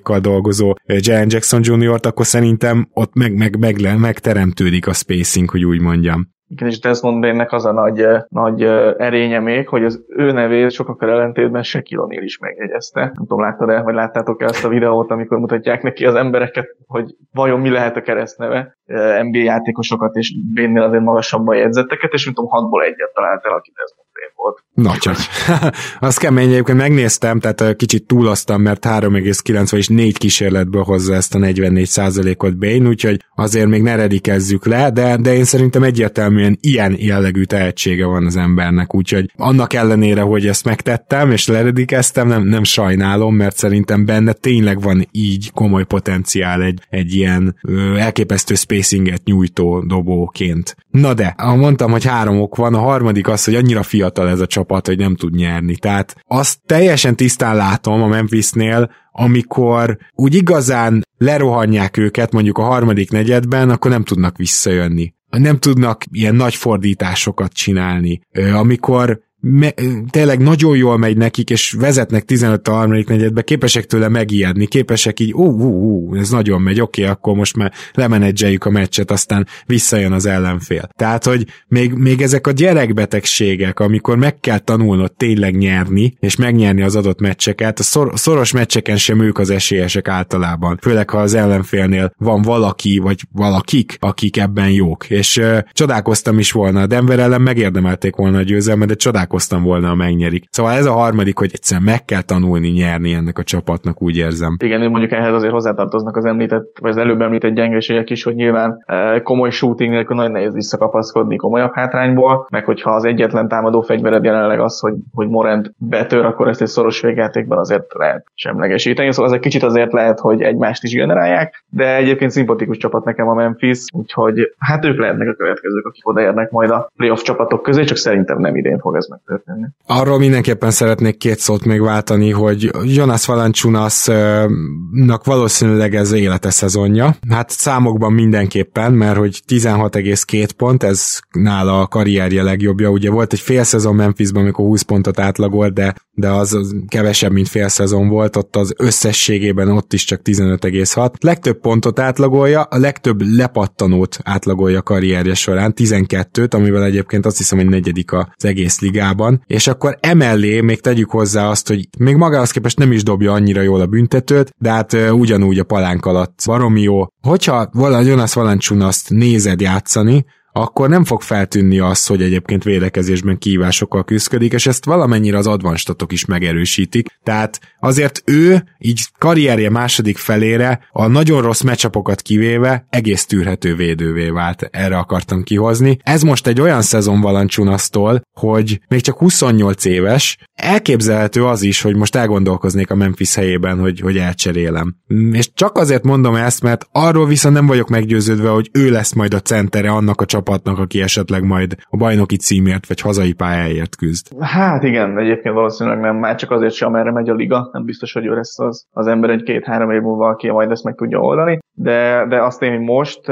kal 0.04 0.20
dolgozó 0.20 0.76
Jaren 0.86 1.28
Jackson 1.30 1.62
Jr.-t, 1.64 2.06
akkor 2.06 2.26
szerintem 2.26 2.88
ott 2.94 3.14
meg, 3.14 3.34
meg, 3.34 3.58
meg, 3.58 4.00
megteremtődik 4.00 4.88
a 4.88 4.94
spacing, 4.94 5.50
hogy 5.50 5.66
úgy 5.66 5.80
mondjam. 5.80 6.34
Igen, 6.48 6.68
és 6.68 6.80
Desmond 6.80 7.22
Bain-nek 7.22 7.52
az 7.52 7.66
a 7.66 7.72
nagy, 7.72 8.08
nagy 8.30 8.64
erénye 8.98 9.40
még, 9.40 9.68
hogy 9.68 9.86
az 9.86 10.06
ő 10.08 10.32
nevét 10.32 10.72
sokakkal 10.72 11.10
ellentétben 11.10 11.64
Shaquille 11.64 12.04
O'Neal 12.08 12.24
is 12.24 12.38
megjegyezte. 12.38 13.00
Nem 13.00 13.14
tudom, 13.14 13.42
láttad-e, 13.42 13.82
vagy 13.82 13.94
láttátok-e 13.94 14.46
azt 14.46 14.66
a 14.66 14.70
videót, 14.70 15.12
amikor 15.12 15.40
mutatják 15.40 15.82
neki 15.82 16.06
az 16.06 16.16
embereket, 16.16 16.68
hogy 16.86 17.16
vajon 17.32 17.60
mi 17.60 17.70
lehet 17.70 17.96
a 17.96 18.02
keresztneve, 18.02 18.78
NBA 19.22 19.38
játékosokat 19.38 20.16
és 20.16 20.36
Bainnél 20.54 20.82
azért 20.82 21.04
magasabban 21.04 21.56
jegyzetteket, 21.56 22.14
és 22.14 22.24
mint 22.26 22.36
tudom, 22.36 22.52
hatból 22.52 22.84
egyet 22.84 23.14
talált 23.14 23.46
el, 23.46 23.54
aki 23.54 23.72
Desmond 23.76 24.10
Bain 24.14 24.32
volt 24.46 24.56
volt. 24.56 24.64
Na 24.74 24.98
csak. 24.98 25.18
Az 26.00 26.18
kemény, 26.18 26.52
egyébként 26.52 26.78
megnéztem, 26.78 27.40
tehát 27.40 27.76
kicsit 27.76 28.06
túloztam, 28.06 28.62
mert 28.62 28.86
3,9 28.86 29.76
és 29.76 29.88
4 29.88 30.18
kísérletből 30.18 30.84
hozza 30.84 31.14
ezt 31.14 31.36
a 31.36 31.40
44% 31.40 32.44
ot 32.44 32.58
Bain, 32.58 32.88
úgyhogy 32.88 33.24
azért 33.36 33.68
még 33.68 33.82
ne 33.82 33.96
redikezzük 33.96 34.66
le, 34.66 34.90
de, 34.90 35.18
de 35.18 35.36
én 35.36 35.44
szerintem 35.44 35.84
egyértelműen 35.84 36.58
ilyen 36.62 36.96
jellegű 37.00 37.44
tehetsége 37.44 38.06
van 38.06 38.26
az 38.26 38.36
embernek, 38.36 38.96
úgyhogy 38.96 39.32
annak 39.36 39.74
ellenére, 39.74 40.22
hogy 40.22 40.48
ezt 40.48 40.66
megtettem, 40.66 41.32
és 41.32 41.48
leredikeztem, 41.48 42.28
nem, 42.28 42.44
nem 42.44 42.64
sajnálom, 42.64 43.36
mert 43.36 43.58
szerintem 43.58 44.06
benne 44.06 44.34
tényleg 44.34 44.82
van 44.82 45.08
így 45.12 45.52
komoly 45.52 45.84
potenciál 45.84 46.62
egy, 46.62 46.80
egy 46.90 47.16
ilyen 47.16 47.56
ö, 47.62 47.96
elképesztő 47.96 48.56
spacinget 48.56 49.24
nyújtó 49.24 49.84
dobóként. 49.88 50.76
Na 50.92 51.14
de, 51.14 51.36
mondtam, 51.38 51.92
hogy 51.92 52.06
három 52.06 52.42
ok 52.42 52.56
van, 52.56 52.74
a 52.74 52.80
harmadik 52.80 53.28
az, 53.28 53.44
hogy 53.44 53.56
annyira 53.56 53.84
fiatal 53.84 54.28
ez 54.36 54.42
a 54.42 54.48
csapat, 54.48 54.88
hogy 54.88 54.98
nem 54.98 55.16
tud 55.16 55.36
nyerni. 55.36 55.76
Tehát 55.76 56.16
azt 56.28 56.60
teljesen 56.66 57.16
tisztán 57.16 57.56
látom 57.56 58.02
a 58.02 58.08
Memphisnél, 58.08 58.92
amikor 59.12 59.98
úgy 60.16 60.36
igazán 60.36 61.04
lerohanják 61.18 61.98
őket 61.98 62.32
mondjuk 62.32 62.58
a 62.58 62.64
harmadik 62.64 63.12
negyedben, 63.12 63.70
akkor 63.70 63.92
nem 63.92 64.04
tudnak 64.04 64.38
visszajönni 64.38 65.14
nem 65.38 65.58
tudnak 65.58 66.04
ilyen 66.12 66.36
nagy 66.36 66.56
fordításokat 66.56 67.54
csinálni. 67.54 68.22
Amikor 68.54 69.22
me- 69.48 69.82
tényleg 70.10 70.40
nagyon 70.40 70.78
jól 70.78 70.98
megy 70.98 71.18
nekik, 71.18 71.50
és 71.50 71.76
vezetnek 71.80 72.24
15 72.24 72.68
a 72.68 72.72
harmadik 72.72 73.08
negyedbe, 73.08 73.42
képesek 73.42 73.86
tőle 73.86 74.10
megijedni, 74.10 74.66
képesek 74.66 75.20
így, 75.20 75.34
ú, 75.34 75.44
ú, 75.44 75.68
ú, 75.68 76.16
ez 76.16 76.30
nagyon 76.30 76.62
megy, 76.62 76.82
oké, 76.82 77.02
okay, 77.02 77.14
akkor 77.14 77.36
most 77.36 77.56
már 77.56 77.72
lemenedzseljük 77.94 78.66
a 78.66 78.70
meccset, 78.70 79.12
aztán 79.12 79.48
visszajön 79.66 80.12
az 80.12 80.26
ellenfél. 80.26 80.90
Tehát, 80.96 81.26
hogy 81.26 81.46
még, 81.68 81.94
még 81.94 82.22
ezek 82.22 82.48
a 82.48 82.52
gyerekbetegségek, 82.52 83.80
amikor 83.80 84.18
meg 84.18 84.40
kell 84.40 84.60
tanulnod 84.60 85.12
tényleg 85.12 85.58
nyerni, 85.58 86.16
és 86.20 86.36
megnyerni 86.36 86.82
az 86.82 86.96
adott 86.96 87.20
meccseket, 87.20 87.80
a 87.80 87.84
szor- 87.84 88.18
szoros 88.18 88.52
meccseken 88.52 88.98
sem 88.98 89.22
ők 89.22 89.38
az 89.38 89.50
esélyesek 89.50 90.08
általában. 90.08 90.78
Főleg, 90.82 91.10
ha 91.10 91.18
az 91.18 91.34
ellenfélnél 91.34 92.14
van 92.18 92.42
valaki, 92.42 92.98
vagy 92.98 93.22
valakik, 93.32 93.98
akik 94.00 94.38
ebben 94.38 94.70
jók. 94.70 95.10
És 95.10 95.38
uh, 95.38 95.60
csodálkoztam 95.72 96.40
is 96.40 96.52
volna, 96.52 96.82
a 96.82 96.88
Denver 96.88 97.20
ellen 97.20 97.42
megérdemelték 97.42 98.16
volna 98.16 98.38
a 98.38 98.42
győzelmet, 98.42 98.88
de 98.88 98.96
csodálkoztam 98.96 99.34
csodálkoztam 99.36 99.64
volna, 99.64 99.88
ha 99.88 99.96
megnyerik. 99.96 100.44
Szóval 100.50 100.72
ez 100.72 100.86
a 100.86 100.92
harmadik, 100.92 101.38
hogy 101.38 101.50
egyszerűen 101.54 101.86
meg 101.86 102.06
kell 102.06 102.22
tanulni 102.22 102.68
nyerni 102.68 103.14
ennek 103.14 103.38
a 103.40 103.44
csapatnak, 103.44 104.02
úgy 104.02 104.18
érzem. 104.18 104.58
Igen, 104.64 104.90
mondjuk 104.90 105.12
ehhez 105.12 105.34
azért 105.34 105.52
hozzátartoznak 105.52 106.18
az 106.18 106.26
említett, 106.26 106.78
vagy 106.82 106.92
az 106.92 106.98
előbb 106.98 107.22
említett 107.22 107.54
gyengeségek 107.54 108.10
is, 108.10 108.24
hogy 108.24 108.36
nyilván 108.36 108.84
e, 108.86 109.22
komoly 109.22 109.50
shooting 109.50 109.92
nélkül 109.92 110.16
nagyon 110.16 110.32
nehéz 110.32 110.54
visszakapaszkodni 110.54 111.36
komolyabb 111.36 111.74
hátrányból, 111.74 112.48
meg 112.50 112.66
hogyha 112.66 112.92
az 112.92 113.06
egyetlen 113.06 113.48
támadó 113.48 113.82
fegyvered 113.82 114.24
jelenleg 114.24 114.60
az, 114.60 114.80
hogy, 114.80 114.94
hogy 115.14 115.28
Morent 115.28 115.74
betör, 115.78 116.26
akkor 116.26 116.48
ezt 116.48 116.62
egy 116.62 116.68
szoros 116.68 117.02
végjátékban 117.02 117.58
azért 117.58 117.94
lehet 117.94 118.26
semlegesíteni. 118.34 119.12
Szóval 119.12 119.30
ez 119.32 119.36
egy 119.36 119.44
kicsit 119.44 119.64
azért 119.64 119.94
lehet, 119.94 120.20
hogy 120.20 120.42
egymást 120.42 120.84
is 120.84 120.94
generálják, 120.94 121.64
de 121.70 121.96
egyébként 121.96 122.32
szimpatikus 122.32 122.78
csapat 122.78 123.06
nekem 123.06 123.28
a 123.28 123.34
Memphis, 123.34 123.80
úgyhogy 123.94 124.54
hát 124.58 124.86
ők 124.86 125.00
lehetnek 125.00 125.28
a 125.28 125.34
következők, 125.34 125.86
akik 125.86 126.08
odaérnek 126.08 126.52
majd 126.52 126.70
a 126.70 126.92
playoff 126.96 127.22
csapatok 127.22 127.62
közé, 127.62 127.84
csak 127.84 127.98
szerintem 127.98 128.40
nem 128.40 128.56
idén 128.56 128.80
fog 128.80 128.96
ez 128.96 129.08
meg 129.08 129.20
megtörténni. 129.26 129.68
Arról 129.86 130.18
mindenképpen 130.18 130.72
szeretnék 130.72 131.18
két 131.18 131.40
szót 131.40 131.66
még 131.66 131.82
váltani, 131.82 132.32
hogy 132.32 132.72
Jonas 132.84 133.26
Valanciunasnak 133.26 135.24
valószínűleg 135.26 135.96
ez 135.96 136.12
élete 136.12 136.50
szezonja. 136.50 137.16
Hát 137.30 137.50
számokban 137.50 138.14
mindenképpen, 138.14 138.94
mert 138.94 139.18
hogy 139.18 139.42
16,2 139.48 140.50
pont, 140.58 140.84
ez 140.84 141.20
nála 141.32 141.82
a 141.82 141.88
karrierje 141.88 142.44
legjobbja. 142.44 142.90
Ugye 142.90 143.10
volt 143.10 143.34
egy 143.34 143.40
fél 143.40 143.64
szezon 143.64 143.96
Memphisban, 143.96 144.42
amikor 144.42 144.66
20 144.66 144.82
pontot 144.82 145.20
átlagolt, 145.20 145.74
de, 145.74 145.96
de 146.16 146.30
az, 146.30 146.76
kevesebb, 146.88 147.32
mint 147.32 147.48
fél 147.48 147.68
szezon 147.68 148.08
volt, 148.08 148.36
ott 148.36 148.56
az 148.56 148.74
összességében 148.78 149.70
ott 149.70 149.94
is 149.94 150.04
csak 150.04 150.22
15,6. 150.24 151.12
Legtöbb 151.20 151.60
pontot 151.60 152.00
átlagolja, 152.00 152.62
a 152.62 152.78
legtöbb 152.78 153.22
lepattanót 153.22 154.18
átlagolja 154.24 154.82
karrierje 154.82 155.34
során, 155.34 155.74
12-t, 155.76 156.54
amivel 156.54 156.84
egyébként 156.84 157.26
azt 157.26 157.38
hiszem, 157.38 157.58
hogy 157.58 157.68
negyedik 157.68 158.12
az 158.12 158.46
egész 158.46 158.80
ligában 158.80 159.44
és 159.48 159.68
akkor 159.68 159.98
emellé 160.00 160.62
még 160.62 160.82
tegyük 160.82 161.10
hozzá 161.10 161.50
azt, 161.50 161.68
hogy 161.68 161.88
még 162.00 162.16
magához 162.16 162.52
képest 162.52 162.78
nem 162.78 162.92
is 162.92 163.04
dobja 163.04 163.34
annyira 163.34 163.62
jól 163.62 163.82
a 163.82 163.86
büntetőt, 163.86 164.54
de 164.58 164.72
hát 164.72 164.94
ugyanúgy 164.94 165.60
a 165.60 165.64
palánk 165.64 166.06
alatt 166.06 166.40
baromi 166.46 166.82
jó. 166.82 167.06
Hogyha 167.22 167.70
valami 167.72 168.06
Jonas 168.06 168.34
Valanciunaszt 168.34 169.10
nézed 169.10 169.62
játszani, 169.62 170.26
akkor 170.58 170.90
nem 170.90 171.04
fog 171.04 171.22
feltűnni 171.22 171.80
az, 171.80 172.06
hogy 172.06 172.22
egyébként 172.22 172.64
védekezésben 172.64 173.38
kívásokkal 173.38 174.04
küzdik, 174.04 174.54
és 174.54 174.68
ezt 174.68 174.86
valamennyire 174.86 175.38
az 175.38 175.48
advanstatok 175.48 176.12
is 176.12 176.26
megerősítik. 176.26 177.08
Tehát 177.24 177.60
azért 177.80 178.22
ő 178.26 178.64
így 178.78 179.02
karrierje 179.18 179.70
második 179.70 180.18
felére 180.18 180.88
a 180.92 181.08
nagyon 181.08 181.42
rossz 181.42 181.62
meccsapokat 181.62 182.22
kivéve 182.22 182.86
egész 182.90 183.26
tűrhető 183.26 183.76
védővé 183.76 184.30
vált. 184.30 184.68
Erre 184.72 184.98
akartam 184.98 185.44
kihozni. 185.44 185.98
Ez 186.04 186.22
most 186.22 186.48
egy 186.48 186.62
olyan 186.62 186.82
szezon 186.82 187.22
valancsunasztól, 187.22 188.22
hogy 188.34 188.80
még 188.88 189.02
csak 189.02 189.18
28 189.18 189.86
éves, 189.86 190.38
elképzelhető 190.54 191.46
az 191.46 191.62
is, 191.62 191.82
hogy 191.82 191.96
most 191.96 192.16
elgondolkoznék 192.16 192.92
a 192.92 192.96
Memphis 192.96 193.36
helyében, 193.36 193.80
hogy, 193.80 194.00
hogy 194.00 194.18
elcserélem. 194.18 194.96
És 195.32 195.54
csak 195.54 195.78
azért 195.78 196.04
mondom 196.04 196.36
ezt, 196.36 196.62
mert 196.62 196.88
arról 196.92 197.28
viszont 197.28 197.56
nem 197.56 197.66
vagyok 197.66 197.90
meggyőződve, 197.90 198.50
hogy 198.50 198.70
ő 198.72 198.90
lesz 198.90 199.14
majd 199.14 199.34
a 199.34 199.40
centere 199.40 199.90
annak 199.90 200.22
a 200.22 200.26
csapatnak, 200.26 200.44
aki 200.50 201.02
esetleg 201.02 201.44
majd 201.44 201.76
a 201.90 201.98
bajnoki 201.98 202.38
címért 202.38 202.88
vagy 202.88 203.02
hazai 203.02 203.34
pályáért 203.34 203.96
küzd. 203.96 204.28
Hát 204.40 204.84
igen, 204.84 205.20
egyébként 205.20 205.56
valószínűleg 205.56 206.00
nem, 206.00 206.16
már 206.16 206.36
csak 206.36 206.52
azért 206.52 206.74
sem, 206.74 206.88
amerre 206.88 207.12
megy 207.12 207.30
a 207.30 207.34
liga, 207.34 207.70
nem 207.72 207.86
biztos, 207.86 208.14
hogy 208.14 208.26
ő 208.26 208.36
lesz 208.36 208.60
az, 208.60 208.88
az 208.92 209.08
ember 209.08 209.30
egy 209.30 209.44
két-három 209.44 209.92
év 209.92 210.02
múlva, 210.02 210.28
aki 210.28 210.52
majd 210.52 210.72
ezt 210.72 210.84
meg 210.84 210.96
tudja 210.96 211.20
oldani, 211.20 211.60
de, 211.74 212.26
de 212.30 212.44
azt 212.44 212.62
én, 212.62 212.72
hogy 212.72 212.80
most 212.80 213.28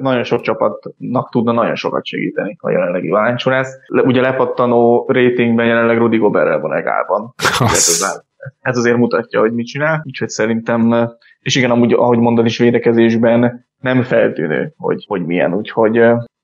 nagyon 0.00 0.24
sok 0.24 0.40
csapatnak 0.40 1.30
tudna 1.30 1.52
nagyon 1.52 1.74
sokat 1.74 2.04
segíteni 2.06 2.56
a 2.60 2.70
jelenlegi 2.70 3.08
Valanciunas. 3.08 3.68
Ugye 3.88 4.20
lepattanó 4.20 5.06
ratingben 5.08 5.66
jelenleg 5.66 5.98
Rudy 5.98 6.16
Goberrel 6.16 6.60
van 6.60 6.76
egálban. 6.76 7.34
Ez, 7.60 8.14
ez 8.60 8.76
azért 8.76 8.96
mutatja, 8.96 9.40
hogy 9.40 9.52
mit 9.52 9.66
csinál, 9.66 10.02
úgyhogy 10.04 10.28
szerintem, 10.28 11.10
és 11.40 11.56
igen, 11.56 11.70
amúgy, 11.70 11.92
ahogy 11.92 12.18
mondod 12.18 12.46
is 12.46 12.58
védekezésben 12.58 13.66
nem 13.80 14.02
feltűnő, 14.02 14.72
hogy, 14.76 15.04
hogy 15.08 15.26
milyen, 15.26 15.54
úgyhogy 15.54 16.00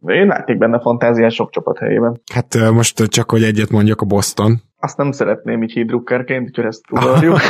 én 0.06 0.26
láték 0.26 0.58
benne 0.58 0.80
fantáziás 0.80 1.34
sok 1.34 1.50
csapat 1.50 1.78
helyében. 1.78 2.20
Hát 2.32 2.70
most 2.70 3.02
csak, 3.02 3.30
hogy 3.30 3.42
egyet 3.42 3.70
mondjak 3.70 4.00
a 4.00 4.06
Boston, 4.06 4.62
azt 4.84 4.96
nem 4.96 5.12
szeretném 5.12 5.62
így 5.62 5.72
hídrukkerként, 5.72 6.48
úgyhogy 6.48 6.64
ezt 6.64 6.84
ugorjuk. 6.90 7.40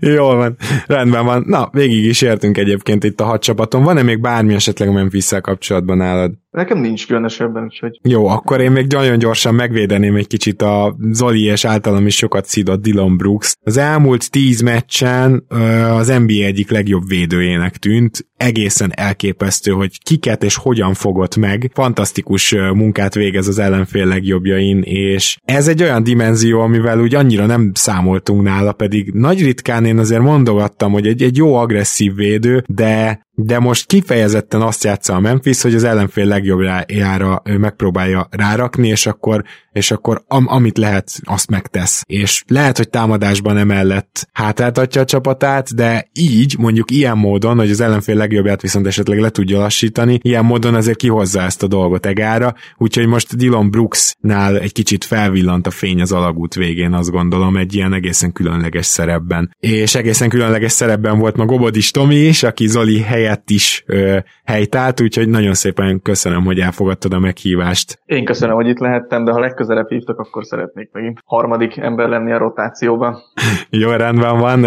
Jól 0.16 0.36
van, 0.36 0.56
rendben 0.86 1.24
van. 1.24 1.44
Na, 1.46 1.68
végig 1.72 2.04
is 2.04 2.22
értünk 2.22 2.58
egyébként 2.58 3.04
itt 3.04 3.20
a 3.20 3.24
hat 3.24 3.42
csapaton. 3.42 3.82
Van-e 3.82 4.02
még 4.02 4.20
bármi 4.20 4.54
esetleg 4.54 4.92
memphis 4.92 5.28
kapcsolatban 5.40 5.96
nálad? 5.96 6.32
Nekem 6.52 6.78
nincs 6.78 7.06
különösebben, 7.06 7.64
úgyhogy... 7.64 7.98
Jó, 8.02 8.26
akkor 8.26 8.60
én 8.60 8.70
még 8.70 8.86
nagyon 8.86 9.18
gyorsan 9.18 9.54
megvédeném 9.54 10.16
egy 10.16 10.26
kicsit 10.26 10.62
a 10.62 10.96
Zoli 11.10 11.44
és 11.44 11.64
általam 11.64 12.06
is 12.06 12.16
sokat 12.16 12.46
szidott 12.46 12.82
Dylan 12.82 13.16
Brooks. 13.16 13.54
Az 13.60 13.76
elmúlt 13.76 14.30
tíz 14.30 14.60
meccsen 14.60 15.44
az 15.90 16.06
NBA 16.06 16.44
egyik 16.44 16.70
legjobb 16.70 17.06
védőjének 17.06 17.76
tűnt. 17.76 18.26
Egészen 18.36 18.90
elképesztő, 18.94 19.70
hogy 19.72 20.02
kiket 20.02 20.44
és 20.44 20.56
hogyan 20.56 20.94
fogott 20.94 21.36
meg. 21.36 21.70
Fantasztikus 21.74 22.54
munkát 22.54 23.14
végez 23.14 23.48
az 23.48 23.58
ellenfél 23.58 24.06
legjobbjain, 24.06 24.82
és 24.82 25.36
ez 25.54 25.68
egy 25.68 25.82
olyan 25.82 26.02
dimenzió, 26.02 26.60
amivel 26.60 27.00
úgy 27.00 27.14
annyira 27.14 27.46
nem 27.46 27.70
számoltunk 27.74 28.42
nála, 28.42 28.72
pedig 28.72 29.10
nagy 29.12 29.42
ritkán 29.42 29.84
én 29.84 29.98
azért 29.98 30.22
mondogattam, 30.22 30.92
hogy 30.92 31.06
egy, 31.06 31.22
egy 31.22 31.36
jó 31.36 31.54
agresszív 31.54 32.14
védő, 32.14 32.64
de 32.66 33.20
de 33.34 33.58
most 33.58 33.86
kifejezetten 33.86 34.60
azt 34.60 34.84
játsza 34.84 35.14
a 35.14 35.20
Memphis, 35.20 35.62
hogy 35.62 35.74
az 35.74 35.84
ellenfél 35.84 36.24
legjobbjára 36.24 37.42
megpróbálja 37.44 38.28
rárakni, 38.30 38.88
és 38.88 39.06
akkor, 39.06 39.44
és 39.72 39.90
akkor 39.90 40.22
am, 40.28 40.46
amit 40.48 40.78
lehet, 40.78 41.12
azt 41.24 41.50
megtesz. 41.50 42.02
És 42.06 42.42
lehet, 42.46 42.76
hogy 42.76 42.88
támadásban 42.88 43.56
emellett 43.56 44.28
hátráltatja 44.32 45.00
a 45.00 45.04
csapatát, 45.04 45.74
de 45.74 46.10
így, 46.12 46.54
mondjuk 46.58 46.90
ilyen 46.90 47.18
módon, 47.18 47.58
hogy 47.58 47.70
az 47.70 47.80
ellenfél 47.80 48.16
legjobbját 48.16 48.62
viszont 48.62 48.86
esetleg 48.86 49.18
le 49.18 49.30
tudja 49.30 49.58
lassítani, 49.58 50.18
ilyen 50.22 50.44
módon 50.44 50.74
azért 50.74 50.98
kihozza 50.98 51.40
ezt 51.40 51.62
a 51.62 51.66
dolgot 51.66 52.06
egára, 52.06 52.54
úgyhogy 52.76 53.06
most 53.06 53.36
Dylan 53.36 53.70
Brooksnál 53.70 54.58
egy 54.58 54.72
kicsit 54.72 55.04
felvillant 55.04 55.66
a 55.66 55.70
fény 55.70 56.00
az 56.00 56.12
alagút 56.12 56.54
végén, 56.54 56.92
azt 56.92 57.10
gondolom, 57.10 57.56
egy 57.56 57.74
ilyen 57.74 57.92
egészen 57.92 58.32
különleges 58.32 58.86
szerepben. 58.86 59.56
És 59.60 59.94
egészen 59.94 60.28
különleges 60.28 60.72
szerepben 60.72 61.18
volt 61.18 61.36
ma 61.36 61.44
Gobodis 61.44 61.90
Tomi 61.90 62.16
is, 62.16 62.42
aki 62.42 62.66
Zoli 62.66 63.00
helyett 63.00 63.21
helyett 63.22 63.50
is 63.50 63.84
ö, 63.86 64.18
helytált, 64.44 65.00
úgyhogy 65.00 65.28
nagyon 65.28 65.54
szépen 65.54 66.00
köszönöm, 66.02 66.44
hogy 66.44 66.58
elfogadtad 66.58 67.12
a 67.12 67.18
meghívást. 67.18 68.00
Én 68.04 68.24
köszönöm, 68.24 68.54
hogy 68.54 68.68
itt 68.68 68.78
lehettem, 68.78 69.24
de 69.24 69.32
ha 69.32 69.38
legközelebb 69.38 69.88
hívtak, 69.88 70.18
akkor 70.18 70.44
szeretnék 70.44 70.88
megint 70.92 71.18
harmadik 71.24 71.76
ember 71.76 72.08
lenni 72.08 72.32
a 72.32 72.38
rotációban. 72.38 73.16
Jó, 73.70 73.90
rendben 73.90 74.38
van. 74.38 74.62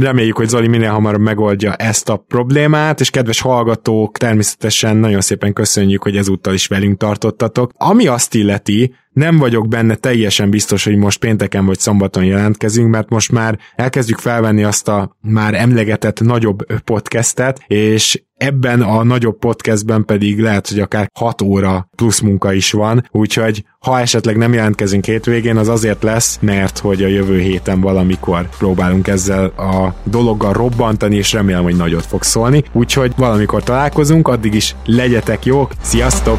Reméljük, 0.00 0.36
hogy 0.36 0.48
Zoli 0.48 0.68
minél 0.68 0.90
hamarabb 0.90 1.20
megoldja 1.20 1.74
ezt 1.74 2.08
a 2.08 2.16
problémát, 2.16 3.00
és 3.00 3.10
kedves 3.10 3.40
hallgatók, 3.40 4.18
természetesen 4.18 4.96
nagyon 4.96 5.20
szépen 5.20 5.52
köszönjük, 5.52 6.02
hogy 6.02 6.16
ezúttal 6.16 6.54
is 6.54 6.66
velünk 6.66 6.98
tartottatok. 6.98 7.70
Ami 7.76 8.06
azt 8.06 8.34
illeti, 8.34 8.94
nem 9.16 9.36
vagyok 9.36 9.68
benne 9.68 9.94
teljesen 9.94 10.50
biztos, 10.50 10.84
hogy 10.84 10.96
most 10.96 11.18
pénteken 11.18 11.66
vagy 11.66 11.78
szombaton 11.78 12.24
jelentkezünk, 12.24 12.90
mert 12.90 13.08
most 13.08 13.32
már 13.32 13.58
elkezdjük 13.76 14.18
felvenni 14.18 14.64
azt 14.64 14.88
a 14.88 15.16
már 15.20 15.54
emlegetett 15.54 16.20
nagyobb 16.20 16.58
podcastet, 16.84 17.60
és 17.66 18.22
ebben 18.36 18.82
a 18.82 19.02
nagyobb 19.02 19.38
podcastben 19.38 20.04
pedig 20.04 20.40
lehet, 20.40 20.68
hogy 20.68 20.80
akár 20.80 21.10
6 21.18 21.42
óra 21.42 21.88
plusz 21.96 22.20
munka 22.20 22.52
is 22.52 22.72
van, 22.72 23.08
úgyhogy 23.10 23.64
ha 23.78 24.00
esetleg 24.00 24.36
nem 24.36 24.52
jelentkezünk 24.52 25.04
hétvégén, 25.04 25.56
az 25.56 25.68
azért 25.68 26.02
lesz, 26.02 26.38
mert 26.40 26.78
hogy 26.78 27.02
a 27.02 27.08
jövő 27.08 27.40
héten 27.40 27.80
valamikor 27.80 28.48
próbálunk 28.58 29.08
ezzel 29.08 29.44
a 29.46 29.94
dologgal 30.04 30.52
robbantani, 30.52 31.16
és 31.16 31.32
remélem, 31.32 31.62
hogy 31.62 31.76
nagyot 31.76 32.06
fog 32.06 32.22
szólni. 32.22 32.64
Úgyhogy 32.72 33.12
valamikor 33.16 33.62
találkozunk, 33.62 34.28
addig 34.28 34.54
is 34.54 34.74
legyetek 34.84 35.44
jók, 35.44 35.72
sziasztok! 35.80 36.38